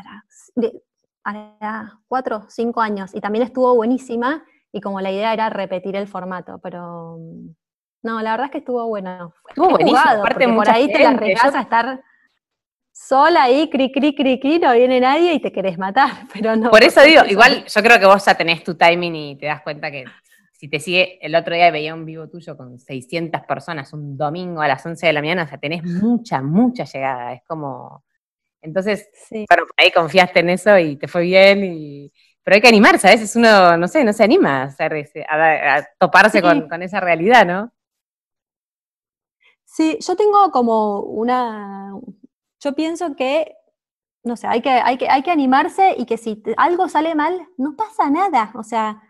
ahora, 1.24 2.00
cuatro, 2.06 2.46
cinco 2.48 2.80
años, 2.80 3.14
y 3.14 3.20
también 3.20 3.44
estuvo 3.44 3.74
buenísima, 3.74 4.44
y 4.72 4.80
como 4.80 5.00
la 5.00 5.10
idea 5.10 5.32
era 5.32 5.50
repetir 5.50 5.96
el 5.96 6.06
formato, 6.06 6.58
pero 6.62 7.18
no, 8.02 8.22
la 8.22 8.30
verdad 8.32 8.46
es 8.46 8.52
que 8.52 8.58
estuvo 8.58 8.86
bueno. 8.86 9.34
Estuvo 9.48 9.70
buenísimo, 9.70 10.00
aparte 10.00 10.48
por 10.48 10.70
ahí 10.70 10.90
te 10.90 11.00
la 11.00 11.12
regas 11.12 11.54
a 11.54 11.60
estar 11.60 12.02
sola 12.92 13.44
ahí, 13.44 13.70
cri, 13.70 13.92
cri, 13.92 14.14
cri, 14.14 14.40
cri, 14.40 14.58
no 14.58 14.72
viene 14.72 15.00
nadie 15.00 15.34
y 15.34 15.40
te 15.40 15.52
querés 15.52 15.78
matar, 15.78 16.10
pero 16.32 16.56
no. 16.56 16.70
Por 16.70 16.82
eso 16.82 17.00
digo, 17.02 17.24
igual 17.24 17.64
yo 17.64 17.82
creo 17.82 17.98
que 17.98 18.06
vos 18.06 18.24
ya 18.24 18.34
tenés 18.34 18.64
tu 18.64 18.74
timing 18.76 19.14
y 19.14 19.36
te 19.36 19.46
das 19.46 19.62
cuenta 19.62 19.90
que 19.90 20.04
si 20.58 20.68
te 20.68 20.80
sigue, 20.80 21.24
el 21.24 21.36
otro 21.36 21.54
día 21.54 21.70
veía 21.70 21.94
un 21.94 22.04
vivo 22.04 22.28
tuyo 22.28 22.56
con 22.56 22.80
600 22.80 23.42
personas 23.42 23.92
un 23.92 24.16
domingo 24.16 24.60
a 24.60 24.66
las 24.66 24.84
11 24.84 25.06
de 25.06 25.12
la 25.12 25.20
mañana, 25.20 25.44
o 25.44 25.46
sea, 25.46 25.58
tenés 25.58 25.84
mucha, 25.84 26.42
mucha 26.42 26.82
llegada, 26.82 27.32
es 27.32 27.42
como... 27.46 28.04
Entonces, 28.60 29.08
bueno, 29.30 29.66
ahí 29.76 29.92
confiaste 29.92 30.40
en 30.40 30.50
eso 30.50 30.76
y 30.76 30.96
te 30.96 31.06
fue 31.06 31.22
bien, 31.22 31.64
y, 31.64 32.12
pero 32.42 32.56
hay 32.56 32.60
que 32.60 32.66
animarse, 32.66 33.06
a 33.06 33.12
veces 33.12 33.36
uno, 33.36 33.76
no 33.76 33.86
sé, 33.86 34.02
no 34.02 34.12
se 34.12 34.24
anima 34.24 34.62
a, 34.62 34.64
hacer 34.64 35.08
a, 35.28 35.86
toparse 35.96 36.42
con, 36.42 36.68
con 36.68 36.82
esa 36.82 36.98
realidad, 36.98 37.46
¿no? 37.46 37.72
Sí, 39.64 39.96
yo 40.00 40.16
tengo 40.16 40.50
como 40.50 41.02
una, 41.02 41.92
yo 42.58 42.74
pienso 42.74 43.14
que, 43.14 43.54
no 44.24 44.36
sé, 44.36 44.48
hay 44.48 44.60
que, 44.60 44.70
hay 44.70 44.98
que, 44.98 45.08
hay 45.08 45.22
que 45.22 45.30
animarse 45.30 45.94
y 45.96 46.04
que 46.04 46.16
si 46.16 46.42
algo 46.56 46.88
sale 46.88 47.14
mal, 47.14 47.46
no 47.56 47.76
pasa 47.76 48.10
nada. 48.10 48.50
O 48.56 48.64
sea, 48.64 49.00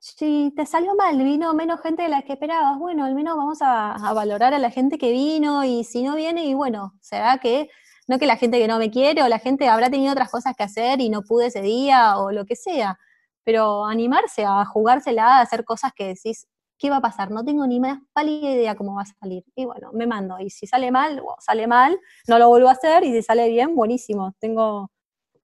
si 0.00 0.52
te 0.56 0.66
salió 0.66 0.94
mal, 0.94 1.16
vino 1.22 1.52
menos 1.54 1.80
gente 1.80 2.02
de 2.02 2.08
la 2.08 2.22
que 2.22 2.34
esperabas, 2.34 2.78
bueno, 2.78 3.04
al 3.04 3.14
menos 3.14 3.36
vamos 3.36 3.58
a, 3.60 3.96
valorar 4.14 4.54
a 4.54 4.58
la 4.58 4.70
gente 4.70 4.98
que 4.98 5.12
vino 5.12 5.64
y 5.64 5.84
si 5.84 6.02
no 6.02 6.16
viene, 6.16 6.44
y 6.46 6.54
bueno, 6.54 6.94
será 7.00 7.38
que, 7.38 7.68
no 8.08 8.18
que 8.18 8.26
la 8.26 8.36
gente 8.36 8.58
que 8.58 8.68
no 8.68 8.78
me 8.78 8.90
quiere 8.90 9.22
o 9.22 9.28
la 9.28 9.38
gente 9.38 9.68
habrá 9.68 9.90
tenido 9.90 10.12
otras 10.12 10.30
cosas 10.30 10.54
que 10.56 10.62
hacer 10.64 11.00
y 11.00 11.08
no 11.08 11.22
pude 11.22 11.46
ese 11.46 11.62
día 11.62 12.18
o 12.18 12.32
lo 12.32 12.44
que 12.46 12.56
sea, 12.56 12.98
pero 13.44 13.84
animarse 13.84 14.44
a 14.44 14.64
jugársela, 14.64 15.38
a 15.38 15.40
hacer 15.42 15.64
cosas 15.64 15.92
que 15.94 16.08
decís, 16.08 16.46
¿qué 16.78 16.90
va 16.90 16.96
a 16.98 17.00
pasar? 17.00 17.30
No 17.30 17.44
tengo 17.44 17.66
ni 17.66 17.80
más 17.80 17.98
pálida 18.12 18.50
idea 18.50 18.74
cómo 18.76 18.94
va 18.96 19.02
a 19.02 19.06
salir. 19.06 19.44
Y 19.54 19.64
bueno, 19.64 19.90
me 19.92 20.06
mando. 20.06 20.38
Y 20.40 20.50
si 20.50 20.66
sale 20.66 20.90
mal, 20.90 21.22
sale 21.40 21.66
mal, 21.66 21.98
no 22.28 22.38
lo 22.38 22.48
vuelvo 22.48 22.68
a 22.68 22.72
hacer. 22.72 23.04
Y 23.04 23.12
si 23.12 23.22
sale 23.22 23.48
bien, 23.48 23.74
buenísimo. 23.74 24.34
Tengo, 24.38 24.90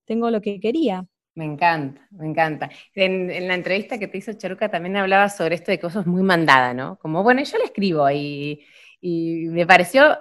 tengo 0.04 0.30
lo 0.30 0.40
que 0.40 0.60
quería. 0.60 1.06
Me 1.34 1.46
encanta, 1.46 2.06
me 2.10 2.26
encanta. 2.26 2.70
En, 2.94 3.48
la 3.48 3.54
entrevista 3.54 3.98
que 3.98 4.06
te 4.06 4.18
hizo 4.18 4.34
Charuca 4.34 4.70
también 4.70 4.96
hablaba 4.96 5.28
sobre 5.30 5.54
esto 5.54 5.70
de 5.70 5.78
que 5.78 5.86
vos 5.86 5.94
sos 5.94 6.06
muy 6.06 6.22
mandada, 6.22 6.74
¿no? 6.74 6.98
Como, 6.98 7.22
bueno, 7.22 7.42
yo 7.42 7.58
le 7.58 7.64
escribo 7.64 8.10
y, 8.10 8.64
me 9.02 9.66
pareció 9.66 10.16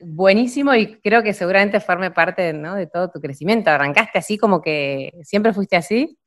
buenísimo 0.00 0.74
y 0.74 1.00
creo 1.00 1.22
que 1.22 1.34
seguramente 1.34 1.80
forme 1.80 2.10
parte 2.10 2.52
de 2.52 2.86
todo 2.86 3.10
tu 3.10 3.20
crecimiento. 3.20 3.70
¿Arrancaste 3.70 4.18
así 4.18 4.38
como 4.38 4.62
que 4.62 5.12
siempre 5.22 5.52
fuiste 5.52 5.76
así? 5.76 6.18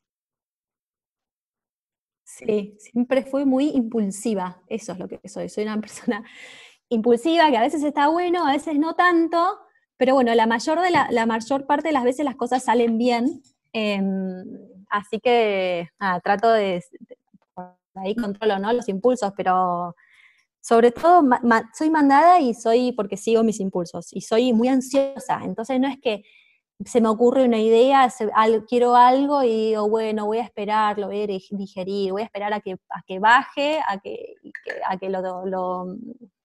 Sí, 2.23 2.75
siempre 2.79 3.23
fui 3.23 3.45
muy 3.45 3.69
impulsiva, 3.69 4.61
eso 4.67 4.91
es 4.91 4.99
lo 4.99 5.07
que 5.07 5.21
soy, 5.29 5.47
soy 5.47 5.63
una 5.63 5.79
persona 5.79 6.23
impulsiva, 6.89 7.49
que 7.49 7.57
a 7.57 7.61
veces 7.61 7.83
está 7.83 8.09
bueno, 8.09 8.45
a 8.45 8.51
veces 8.51 8.77
no 8.77 8.95
tanto, 8.95 9.59
pero 9.97 10.15
bueno, 10.15 10.33
la 10.35 10.45
mayor, 10.45 10.81
de 10.81 10.89
la, 10.91 11.25
mayor 11.25 11.65
parte 11.65 11.89
de 11.89 11.93
las 11.93 12.03
veces 12.03 12.25
las 12.25 12.35
cosas 12.35 12.63
salen 12.63 12.97
bien, 12.97 13.41
em, 13.77 14.45
así 14.89 15.19
que 15.19 15.89
trato 16.23 16.49
de, 16.53 16.81
ahí 17.95 18.15
controlo 18.15 18.57
¿no? 18.57 18.71
los 18.71 18.87
impulsos, 18.87 19.33
pero 19.35 19.95
sobre 20.61 20.91
todo 20.91 21.21
soy 21.77 21.89
mandada 21.89 22.39
y 22.39 22.53
soy 22.53 22.93
porque 22.93 23.17
sigo 23.17 23.43
mis 23.43 23.59
impulsos, 23.59 24.13
y 24.13 24.21
soy 24.21 24.53
muy 24.53 24.69
ansiosa, 24.69 25.41
entonces 25.43 25.79
no 25.79 25.87
es 25.89 25.99
que 25.99 26.23
se 26.85 27.01
me 27.01 27.07
ocurre 27.09 27.45
una 27.45 27.59
idea, 27.59 28.09
quiero 28.67 28.95
algo 28.95 29.43
y 29.43 29.69
digo, 29.69 29.89
bueno, 29.89 30.25
voy 30.25 30.39
a 30.39 30.43
esperar, 30.43 30.97
lo 30.97 31.07
voy 31.07 31.23
a 31.23 31.27
digerir, 31.27 32.11
voy 32.11 32.21
a 32.21 32.25
esperar 32.25 32.53
a 32.53 32.59
que, 32.59 32.73
a 32.73 33.01
que 33.05 33.19
baje, 33.19 33.79
a 33.87 33.99
que, 33.99 34.35
a 34.85 34.97
que 34.97 35.09
lo, 35.09 35.85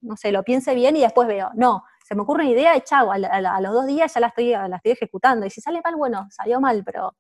no 0.00 0.16
sé, 0.16 0.30
lo 0.30 0.44
piense 0.44 0.74
bien 0.74 0.96
y 0.96 1.00
después 1.00 1.26
veo. 1.26 1.50
No, 1.54 1.82
se 2.10 2.16
me 2.16 2.22
ocurre 2.22 2.42
una 2.42 2.50
idea 2.50 2.76
y 2.76 2.80
chau, 2.80 3.12
a, 3.12 3.60
los 3.60 3.72
dos 3.72 3.86
días 3.86 4.12
ya 4.12 4.18
la 4.18 4.26
estoy, 4.26 4.50
la 4.50 4.74
estoy 4.74 4.90
ejecutando. 4.90 5.46
Y 5.46 5.50
si 5.50 5.60
sale 5.60 5.80
mal, 5.84 5.94
bueno, 5.94 6.26
salió 6.28 6.60
mal, 6.60 6.82
pero 6.84 7.14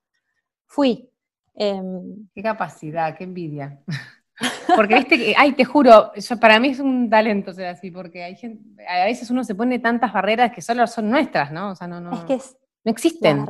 fui. 0.66 1.08
Em, 1.54 2.28
qué 2.34 2.42
capacidad, 2.42 3.16
qué 3.16 3.22
envidia. 3.22 3.78
Porque 4.74 4.96
viste 4.96 5.16
que, 5.16 5.34
ay, 5.38 5.52
te 5.52 5.64
juro, 5.64 6.10
para 6.40 6.58
mí 6.58 6.70
es 6.70 6.80
un 6.80 7.08
talento 7.08 7.52
ser 7.52 7.66
así, 7.66 7.90
porque 7.90 8.24
hay 8.24 8.36
gente, 8.36 8.84
a 8.88 9.04
veces 9.04 9.30
uno 9.30 9.44
se 9.44 9.54
pone 9.54 9.78
tantas 9.78 10.12
barreras 10.12 10.50
que 10.50 10.62
solo 10.62 10.86
son 10.86 11.10
nuestras, 11.10 11.52
¿no? 11.52 11.72
O 11.72 11.74
sea, 11.74 11.86
no, 11.86 12.00
no. 12.00 12.12
Es 12.12 12.24
que 12.24 12.34
es, 12.34 12.56
no 12.82 12.90
existen. 12.90 13.46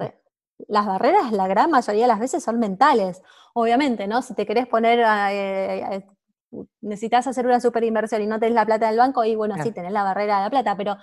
Las, 0.67 0.87
barreras, 0.87 1.31
la 1.31 1.47
gran 1.47 1.71
mayoría 1.71 2.03
de 2.03 2.09
las 2.09 2.19
veces, 2.19 2.43
son 2.43 2.59
mentales. 2.59 3.23
Obviamente, 3.55 4.09
¿no? 4.09 4.21
Si 4.21 4.35
te 4.35 4.45
querés 4.45 4.67
poner, 4.67 5.05
eh, 5.31 6.05
necesitas 6.81 7.29
hacer 7.29 7.47
una 7.47 7.61
super 7.61 7.85
inversión 7.85 8.21
y 8.23 8.27
no 8.27 8.41
tenés 8.41 8.57
la 8.57 8.67
plata 8.67 8.89
del 8.89 8.99
banco, 8.99 9.25
y 9.25 9.37
bueno, 9.37 9.55
sí, 9.63 9.71
tenés 9.71 9.93
la 9.93 10.03
barrera 10.03 10.39
de 10.39 10.45
la 10.45 10.51
plata, 10.51 10.77
pero 10.77 10.97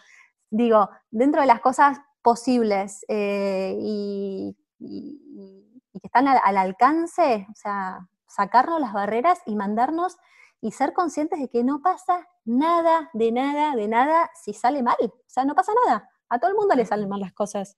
digo, 0.49 0.89
dentro 1.11 1.41
de 1.41 1.47
las 1.47 1.61
cosas 1.61 1.99
posibles 2.21 3.05
eh, 3.07 3.75
y, 3.79 4.55
que 4.79 6.05
están 6.07 6.27
al, 6.27 6.57
alcance, 6.57 7.47
o 7.49 7.55
sea, 7.55 8.07
sacarnos 8.27 8.79
las 8.79 8.93
barreras 8.93 9.39
y 9.45 9.55
mandarnos 9.55 10.17
y 10.61 10.71
ser 10.71 10.93
conscientes 10.93 11.39
de 11.39 11.49
que 11.49 11.63
no 11.63 11.81
pasa 11.81 12.27
nada, 12.45 13.09
de 13.13 13.31
nada, 13.31 13.75
de 13.75 13.87
nada 13.87 14.29
si 14.35 14.53
sale 14.53 14.83
mal. 14.83 14.95
O 15.01 15.11
sea, 15.25 15.45
no 15.45 15.55
pasa 15.55 15.71
nada. 15.85 16.09
A 16.29 16.39
todo 16.39 16.51
el 16.51 16.57
mundo 16.57 16.75
le 16.75 16.85
salen 16.85 17.09
mal 17.09 17.19
las 17.19 17.33
cosas. 17.33 17.77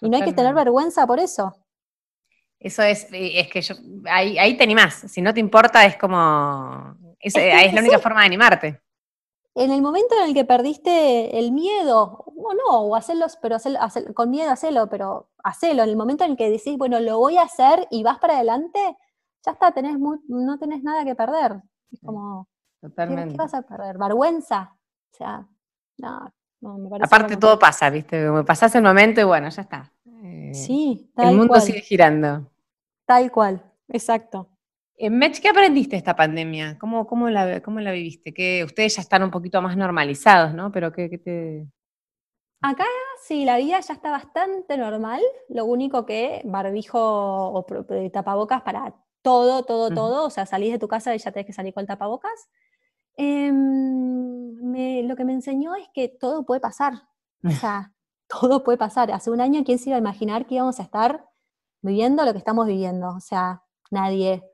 Y 0.00 0.08
no 0.08 0.16
hay 0.16 0.24
que 0.24 0.32
tener 0.32 0.54
vergüenza 0.54 1.06
por 1.06 1.20
eso. 1.20 1.54
Eso 2.58 2.82
es, 2.82 3.06
es 3.10 3.48
que 3.48 3.60
yo, 3.60 3.74
ahí, 4.06 4.38
ahí 4.38 4.56
te 4.56 4.64
animás. 4.64 4.94
Si 5.08 5.20
no 5.20 5.34
te 5.34 5.40
importa, 5.40 5.84
es 5.84 5.96
como, 5.96 6.96
es, 7.18 7.34
es, 7.36 7.72
la 7.72 7.80
única 7.80 7.98
forma 7.98 8.20
de 8.20 8.26
animarte. 8.26 8.80
En 9.54 9.70
el 9.70 9.82
momento 9.82 10.14
en 10.16 10.28
el 10.28 10.34
que 10.34 10.44
perdiste 10.44 11.38
el 11.38 11.52
miedo, 11.52 12.24
o 12.26 12.54
no, 12.54 12.82
o 12.82 12.96
hacerlos, 12.96 13.38
pero 13.40 13.56
con 14.14 14.30
miedo 14.30 14.50
hacerlo, 14.50 14.88
pero 14.88 15.28
hacelo. 15.44 15.82
En 15.82 15.90
el 15.90 15.96
momento 15.96 16.24
en 16.24 16.32
el 16.32 16.36
que 16.36 16.50
decís, 16.50 16.78
bueno, 16.78 17.00
lo 17.00 17.18
voy 17.18 17.36
a 17.36 17.42
hacer 17.42 17.86
y 17.90 18.02
vas 18.02 18.18
para 18.18 18.36
adelante, 18.36 18.96
ya 19.44 19.52
está, 19.52 19.72
tenés 19.72 19.98
no 19.98 20.58
tenés 20.58 20.82
nada 20.82 21.04
que 21.04 21.14
perder. 21.14 21.60
Es 21.90 22.00
como, 22.00 22.48
Totalmente. 22.80 23.32
¿qué, 23.32 23.36
vas 23.36 23.54
a 23.54 23.62
perder? 23.62 23.98
¿Vergüenza? 23.98 24.74
O 25.12 25.16
sea, 25.16 25.46
no, 25.98 26.32
Aparte 27.00 27.36
todo 27.36 27.58
pasa, 27.58 27.90
¿viste? 27.90 28.30
Me 28.30 28.44
pasás 28.44 28.74
el 28.76 28.82
momento 28.82 29.20
y 29.20 29.24
bueno, 29.24 29.48
ya 29.48 29.62
está. 29.62 29.92
Eh, 30.22 30.52
sí, 30.54 31.10
tal 31.14 31.30
El 31.30 31.36
mundo 31.36 31.60
sigue 31.60 31.80
girando. 31.80 32.48
Tal 33.04 33.30
cual, 33.32 33.62
exacto. 33.88 34.48
Eh, 35.02 35.10
Mech, 35.10 35.40
¿qué 35.40 35.48
aprendiste 35.48 35.96
esta 35.96 36.14
pandemia? 36.14 36.78
¿Cómo, 36.78 37.08
cómo, 37.08 37.28
la, 37.28 37.60
cómo 37.60 37.80
la 37.80 37.90
viviste? 37.90 38.32
Que 38.32 38.62
ustedes 38.62 38.94
ya 38.94 39.02
están 39.02 39.24
un 39.24 39.32
poquito 39.32 39.60
más 39.60 39.76
normalizados, 39.76 40.54
¿no? 40.54 40.70
Pero 40.70 40.92
¿qué, 40.92 41.08
te...? 41.18 41.66
Acá 42.60 42.84
sí, 43.24 43.44
la 43.44 43.56
vida 43.56 43.80
ya 43.80 43.94
está 43.94 44.12
bastante 44.12 44.76
normal. 44.76 45.20
Lo 45.48 45.64
único 45.64 46.06
que 46.06 46.40
barbijo 46.44 47.00
o 47.00 47.66
tapabocas 48.12 48.62
para 48.62 48.94
todo, 49.22 49.64
todo, 49.64 49.90
todo. 49.90 50.24
O 50.24 50.30
sea, 50.30 50.46
salís 50.46 50.70
de 50.70 50.78
tu 50.78 50.86
casa 50.86 51.12
y 51.12 51.18
ya 51.18 51.32
tenés 51.32 51.48
que 51.48 51.52
salir 51.52 51.74
con 51.74 51.84
tapabocas. 51.84 52.48
Em, 53.16 54.54
lo 55.08 55.16
que 55.16 55.24
me 55.24 55.32
enseñó 55.32 55.74
es 55.74 55.88
que 55.92 56.10
todo 56.10 56.46
puede 56.46 56.60
pasar. 56.60 56.92
O 57.42 57.42
sea, 57.50 57.92
todo 58.28 58.62
puede 58.62 58.78
pasar. 58.78 59.10
Hace 59.10 59.32
un 59.32 59.40
año, 59.40 59.64
¿quién 59.64 59.80
se 59.80 59.90
iba 59.90 59.96
a 59.96 59.98
imaginar 59.98 60.46
que 60.46 60.54
íbamos 60.54 60.78
a 60.78 60.84
estar 60.84 61.24
viviendo 61.80 62.24
lo 62.24 62.30
que 62.30 62.38
estamos 62.38 62.68
viviendo? 62.68 63.08
O 63.08 63.20
sea, 63.20 63.64
nadie. 63.90 64.44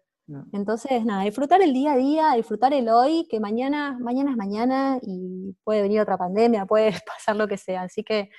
Entonces, 0.52 1.04
nada, 1.04 1.24
disfrutar 1.24 1.62
el 1.62 1.72
día 1.72 1.92
a 1.92 1.96
día, 1.96 2.32
disfrutar 2.36 2.74
el 2.74 2.88
hoy, 2.88 3.26
que 3.30 3.40
mañana, 3.40 3.96
mañana 3.98 4.30
es 4.32 4.36
mañana 4.36 4.98
y 5.02 5.56
puede 5.64 5.82
venir 5.82 6.00
otra 6.00 6.18
pandemia, 6.18 6.66
puede 6.66 6.92
pasar 7.06 7.36
lo 7.36 7.48
que 7.48 7.56
sea. 7.56 7.82
Así 7.82 8.02
que, 8.02 8.30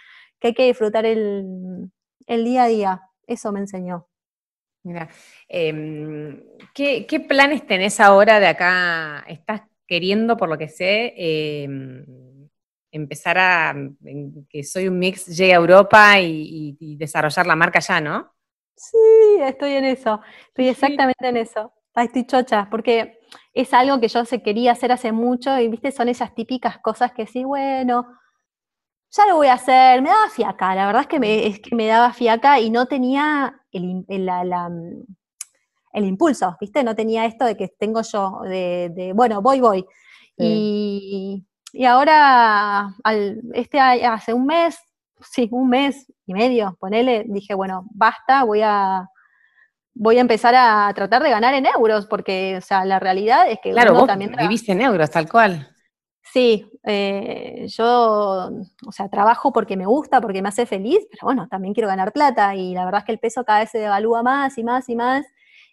hay 0.42 0.54
que 0.54 0.68
disfrutar 0.68 1.06
el, 1.06 1.92
día 2.28 2.64
a 2.64 2.68
día. 2.68 3.02
Eso 3.28 3.52
me 3.52 3.60
enseñó. 3.60 4.08
Mira, 4.84 5.10
em, 5.48 6.42
¿qué, 6.74 7.06
¿qué, 7.06 7.20
planes 7.20 7.68
tenés 7.68 8.00
ahora 8.00 8.40
de 8.40 8.48
acá? 8.48 9.26
¿Estás 9.28 9.64
queriendo, 9.86 10.38
por 10.38 10.48
lo 10.48 10.58
que 10.58 10.70
sé, 10.70 11.14
em, 11.18 12.06
empezar 12.92 13.38
a 13.38 13.76
que 14.50 14.64
Soy 14.64 14.88
un 14.88 15.00
Mix 15.00 15.26
llegue 15.26 15.54
a 15.54 15.58
Europa 15.58 16.20
y, 16.22 16.96
desarrollar 16.98 17.46
la 17.46 17.56
marca 17.56 17.80
ya, 17.80 18.00
¿no? 18.00 18.32
Sí, 18.76 18.98
estoy 19.42 19.74
en 19.74 19.86
eso, 19.86 20.22
estoy 20.48 20.70
exactamente 20.70 21.28
en 21.28 21.38
eso. 21.38 21.74
Estoy 21.96 22.26
chocha, 22.26 22.68
porque 22.72 23.20
es 23.54 23.74
algo 23.74 24.00
que 24.00 24.08
yo 24.08 24.24
se 24.26 24.42
quería 24.42 24.72
hacer 24.72 24.92
hace 24.92 25.12
mucho 25.12 25.60
y, 25.60 25.68
viste, 25.68 25.92
son 25.92 26.08
esas 26.08 26.34
típicas 26.34 26.78
cosas 26.80 27.12
que 27.12 27.28
sí, 27.28 27.44
bueno, 27.44 28.06
ya 29.12 29.26
lo 29.28 29.36
voy 29.36 29.48
a 29.48 29.54
hacer, 29.54 30.02
me 30.02 30.10
daba 30.10 30.30
fiaca, 30.30 30.76
la 30.76 30.86
verdad 30.86 31.02
es 31.02 31.08
que 31.08 31.20
me, 31.20 31.48
es 31.48 31.60
que 31.60 31.76
me 31.76 31.88
daba 31.88 32.14
fiaca 32.14 32.60
y 32.60 32.70
no 32.70 32.86
tenía 32.86 33.62
el, 33.72 34.06
la, 34.08 34.70
el 35.94 36.06
impulso, 36.06 36.56
¿viste? 36.60 36.84
No 36.84 36.96
tenía 36.96 37.26
esto 37.26 37.46
de 37.46 37.58
que 37.58 37.68
tengo 37.68 38.02
yo, 38.02 38.42
de, 38.44 39.12
bueno, 39.16 39.42
voy, 39.42 39.60
voy. 39.60 39.86
Y, 40.38 41.46
ahora, 41.86 42.96
este, 43.54 43.80
hace 43.80 44.34
un 44.34 44.46
mes, 44.46 44.78
sí, 45.22 45.50
un 45.52 45.70
mes 45.70 46.06
y 46.26 46.34
medio, 46.34 46.78
ponele, 46.80 47.26
dije, 47.28 47.54
bueno, 47.54 47.86
basta, 47.92 48.44
voy 48.44 48.62
a, 48.64 49.10
voy 50.00 50.18
a 50.18 50.22
empezar 50.22 50.56
a 50.56 50.92
tratar 50.96 51.22
de 51.22 51.30
ganar 51.30 51.54
en 51.54 51.66
euros, 51.66 52.06
porque, 52.06 52.56
o 52.58 52.62
sea, 52.62 52.86
la 52.86 53.00
realidad 53.00 53.52
es 53.52 53.60
que 53.62 53.72
claro, 53.72 53.94
vos 53.94 54.08
también 54.08 54.34
vivís 54.40 54.68
en 54.70 54.82
euros, 54.82 55.12
tal 55.12 55.30
cual. 55.30 55.76
Sí, 56.24 56.72
eh, 56.84 57.66
yo, 57.68 58.50
o 58.88 58.92
sea, 58.92 59.10
trabajo 59.10 59.52
porque 59.52 59.76
me 59.76 59.86
gusta, 59.86 60.22
porque 60.22 60.42
me 60.42 60.48
hace 60.48 60.66
feliz, 60.66 61.06
pero 61.12 61.26
bueno, 61.26 61.48
también 61.50 61.74
quiero 61.74 61.90
ganar 61.90 62.14
plata 62.14 62.56
y 62.56 62.74
la 62.74 62.86
verdad 62.86 63.00
es 63.00 63.06
que 63.06 63.12
el 63.12 63.20
peso 63.20 63.44
cada 63.44 63.60
vez 63.60 63.72
se 63.72 63.80
devalúa 63.80 64.24
más 64.24 64.58
y 64.58 64.64
más 64.64 64.88
y 64.88 64.96
más. 64.96 65.26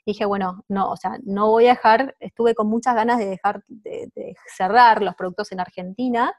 Y 0.05 0.13
dije, 0.13 0.25
bueno, 0.25 0.65
no, 0.69 0.91
o 0.91 0.97
sea, 0.97 1.19
no 1.23 1.51
voy 1.51 1.67
a 1.67 1.71
dejar, 1.71 2.17
estuve 2.19 2.55
con 2.55 2.69
muchas 2.69 2.97
ganas 2.97 3.19
de 3.19 3.27
dejar 3.27 3.63
de, 3.69 4.11
cerrar 4.57 5.03
los 5.03 5.15
productos 5.15 5.53
en 5.53 5.61
Argentina, 5.61 6.33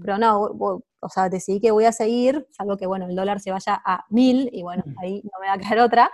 pero 0.00 0.18
no, 0.18 0.82
o 1.06 1.08
sea, 1.08 1.28
decidí 1.28 1.60
que 1.60 1.70
voy 1.70 1.84
a 1.84 1.92
seguir, 1.92 2.46
salvo 2.50 2.76
que, 2.76 2.86
bueno, 2.86 3.06
el 3.06 3.14
dólar 3.14 3.40
se 3.40 3.50
vaya 3.50 3.80
a 3.84 4.04
mil 4.10 4.48
y 4.52 4.62
bueno, 4.62 4.82
ahí 5.00 5.22
no 5.22 5.40
me 5.40 5.46
va 5.46 5.54
a 5.54 5.58
quedar 5.58 5.78
otra, 5.78 6.10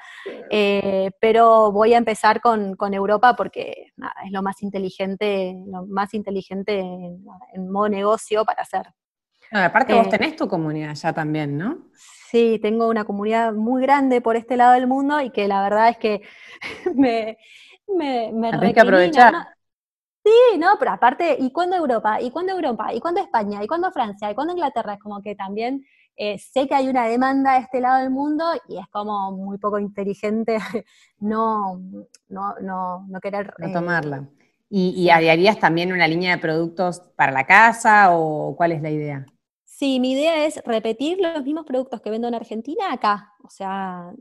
eh, 0.51 1.11
pero 1.21 1.73
voy 1.73 1.95
a 1.95 1.99
empezar 1.99 2.41
con, 2.41 2.77
Europa 2.93 3.35
porque 3.37 3.93
es 4.25 4.33
lo 4.33 4.43
más 4.43 4.63
inteligente, 4.63 5.57
lo 5.67 5.87
más 5.87 6.13
inteligente 6.15 6.81
en, 6.81 7.71
modo 7.71 7.89
negocio 7.89 8.45
para 8.45 8.63
hacer. 8.63 8.87
aparte 9.53 9.95
vos 9.95 10.09
eh, 10.09 10.11
tenés 10.11 10.37
tu 10.37 10.47
comunidad 10.47 10.95
ya 10.95 11.13
también, 11.13 11.57
¿no? 11.57 11.87
Sí, 11.95 12.59
tengo 12.61 12.89
una 12.89 13.05
comunidad 13.05 13.53
muy 13.53 13.83
grande 13.83 14.21
por 14.21 14.37
este 14.37 14.57
lado 14.57 14.73
del 14.73 14.87
mundo 14.87 15.21
y 15.21 15.31
que 15.31 15.49
la 15.49 15.63
verdad 15.63 15.89
es 15.89 15.97
que 15.97 16.23
me, 16.95 17.39
me, 17.87 18.33
me 18.33 18.75
que 18.75 18.81
aprovechar. 18.81 19.35
Sí, 20.25 20.59
no, 20.59 20.77
pero 20.79 20.93
aparte, 20.93 21.37
¿y 21.39 21.51
cuándo 21.51 21.77
Europa? 21.77 22.21
¿Y 22.21 22.31
cuándo 22.31 22.53
Europa? 22.53 22.95
¿Y 22.95 23.01
cuándo 23.01 23.21
España? 23.21 23.63
¿Y 23.63 23.67
cuándo 23.67 23.91
Francia? 23.91 24.31
¿Y 24.31 24.35
cuándo 24.35 24.53
Inglaterra? 24.53 24.95
Es 24.95 25.01
como 25.01 25.21
que 25.21 25.35
también 25.35 25.85
eh, 26.17 26.39
sé 26.39 26.69
que 26.69 26.75
hay 26.75 26.89
una 26.89 27.07
demanda 27.09 27.55
de 27.55 27.61
este 27.61 27.81
lado 27.81 28.01
del 28.01 28.11
mundo 28.11 28.45
y 28.69 28.79
es 28.79 28.87
como 28.89 29.33
muy 29.33 29.59
poco 29.59 29.79
inteligente 29.79 30.59
no, 31.19 31.81
no, 32.29 32.55
no, 32.61 33.07
no 33.09 33.21
querer... 33.21 33.53
No 33.59 33.73
tomarla. 33.73 34.19
Eh, 34.19 34.43
¿Y, 34.75 35.03
¿Y 35.03 35.11
harías 35.11 35.59
también 35.59 35.93
una 35.93 36.09
línea 36.09 36.37
de 36.37 36.41
productos 36.41 37.01
para 37.17 37.33
la 37.33 37.47
casa 37.47 38.17
o 38.17 38.57
cuál 38.57 38.73
es 38.73 38.81
la 38.81 38.91
idea? 38.91 39.27
Sí, 39.65 39.99
mi 39.99 40.13
idea 40.13 40.47
es 40.47 40.63
repetir 40.65 41.19
los 41.21 41.45
mismos 41.45 41.67
productos 41.67 42.01
que 42.01 42.11
vendo 42.11 42.29
en 42.29 42.35
Argentina 42.35 42.93
acá, 42.93 43.33
o 43.43 43.51
sea, 43.51 44.13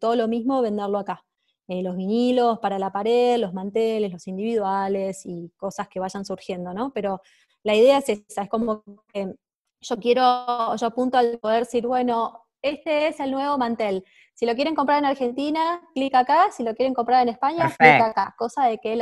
todo 0.00 0.16
lo 0.16 0.26
mismo 0.26 0.62
venderlo 0.62 0.98
acá. 0.98 1.22
Eh, 1.68 1.82
los 1.82 1.96
vinilos 1.96 2.60
para 2.60 2.78
la 2.78 2.92
pared, 2.92 3.38
los 3.38 3.52
manteles, 3.52 4.12
los 4.12 4.26
individuales 4.28 5.26
y 5.26 5.50
cosas 5.56 5.88
que 5.88 5.98
vayan 5.98 6.24
surgiendo, 6.24 6.72
¿no? 6.72 6.92
Pero 6.92 7.20
la 7.64 7.74
idea 7.74 7.98
es 7.98 8.08
esa, 8.08 8.42
es 8.42 8.48
como 8.48 8.84
que 9.12 9.34
yo 9.80 9.96
quiero, 9.96 10.76
yo 10.76 10.86
apunto 10.86 11.18
al 11.18 11.38
poder 11.38 11.64
decir, 11.64 11.86
bueno, 11.86 12.46
este 12.62 13.08
es 13.08 13.20
el 13.20 13.32
nuevo 13.32 13.58
mantel. 13.58 14.04
Si 14.34 14.46
lo 14.46 14.54
quieren 14.54 14.74
comprar 14.74 14.98
en 14.98 15.06
Argentina, 15.06 15.80
clic 15.94 16.14
acá, 16.14 16.50
si 16.52 16.62
lo 16.62 16.74
quieren 16.74 16.94
comprar 16.94 17.22
en 17.22 17.30
España, 17.30 17.72
clic 17.76 18.00
acá. 18.00 18.34
Cosa 18.38 18.66
de 18.66 18.78
que 18.78 18.98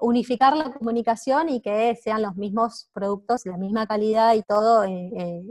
unificar 0.00 0.56
la 0.56 0.72
comunicación 0.72 1.48
y 1.48 1.60
que 1.60 1.94
sean 1.96 2.22
los 2.22 2.36
mismos 2.36 2.88
productos, 2.92 3.44
la 3.46 3.56
misma 3.56 3.86
calidad 3.86 4.34
y 4.34 4.42
todo 4.42 4.84
eh, 4.84 5.10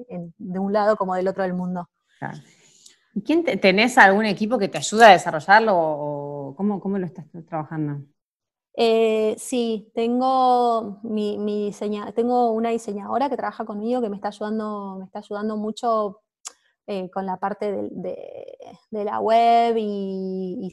eh, 0.09 0.31
de 0.37 0.59
un 0.59 0.71
lado 0.71 0.95
como 0.95 1.15
del 1.15 1.27
otro 1.27 1.43
del 1.43 1.53
mundo. 1.53 1.89
¿Quién 3.25 3.43
tenés 3.43 3.97
algún 3.97 4.25
equipo 4.25 4.57
que 4.57 4.69
te 4.69 4.77
ayuda 4.77 5.09
a 5.09 5.11
desarrollarlo 5.11 5.73
o 5.75 6.36
cómo, 6.55 6.97
lo 6.97 7.05
estás 7.05 7.25
trabajando? 7.47 8.05
Eh, 8.79 9.35
sí, 9.39 9.91
tengo 9.95 10.99
mi, 11.03 11.71
tengo 12.15 12.51
una 12.51 12.69
diseñadora 12.69 13.29
que 13.29 13.35
trabaja 13.35 13.65
conmigo 13.65 14.01
que 14.01 14.09
me 14.09 14.15
está 14.15 14.27
ayudando, 14.27 14.97
me 14.99 15.05
está 15.05 15.19
ayudando 15.19 15.57
mucho 15.57 16.21
eh, 16.85 17.09
con 17.09 17.25
la 17.25 17.37
parte 17.37 17.89
de, 17.91 18.57
la 18.91 19.19
web 19.19 19.75
y, 19.77 20.71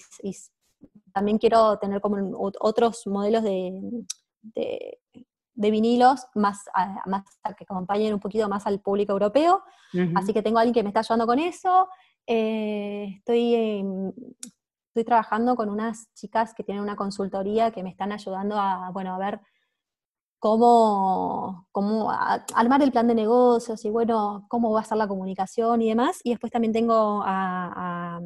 también 1.12 1.38
quiero 1.38 1.78
tener 1.78 2.00
como 2.00 2.16
otros 2.60 3.06
modelos 3.06 3.42
de, 3.42 3.80
vinilos 5.54 6.26
más, 6.34 6.64
más 7.06 7.22
que 7.56 7.64
acompañen 7.64 8.12
un 8.12 8.20
poquito 8.20 8.48
más 8.48 8.66
al 8.66 8.80
público 8.80 9.12
europeo. 9.12 9.62
Así 10.14 10.32
que 10.32 10.42
tengo 10.42 10.58
a 10.58 10.62
alguien 10.62 10.74
que 10.74 10.82
me 10.82 10.90
está 10.90 11.00
ayudando 11.00 11.26
con 11.26 11.38
eso. 11.38 11.88
Eh, 12.26 13.16
estoy, 13.18 13.84
estoy 14.94 15.04
trabajando 15.04 15.56
con 15.56 15.70
unas 15.70 16.06
chicas 16.14 16.54
que 16.54 16.62
tienen 16.62 16.80
una 16.80 16.94
consultoría 16.94 17.72
que 17.72 17.82
me 17.82 17.90
están 17.90 18.12
ayudando 18.12 18.56
a, 18.56 18.90
bueno, 18.92 19.12
a 19.12 19.18
ver 19.18 19.40
cómo, 20.38 21.66
cómo 21.72 22.12
armar 22.54 22.80
el 22.80 22.92
plan 22.92 23.08
de 23.08 23.16
negocios 23.16 23.84
y 23.84 23.90
bueno, 23.90 24.46
cómo 24.48 24.70
va 24.70 24.82
a 24.82 24.84
ser 24.84 24.98
la 24.98 25.08
comunicación 25.08 25.82
y 25.82 25.88
demás. 25.88 26.20
Y 26.22 26.30
después 26.30 26.52
también 26.52 26.72
tengo 26.72 27.22
a, 27.24 28.20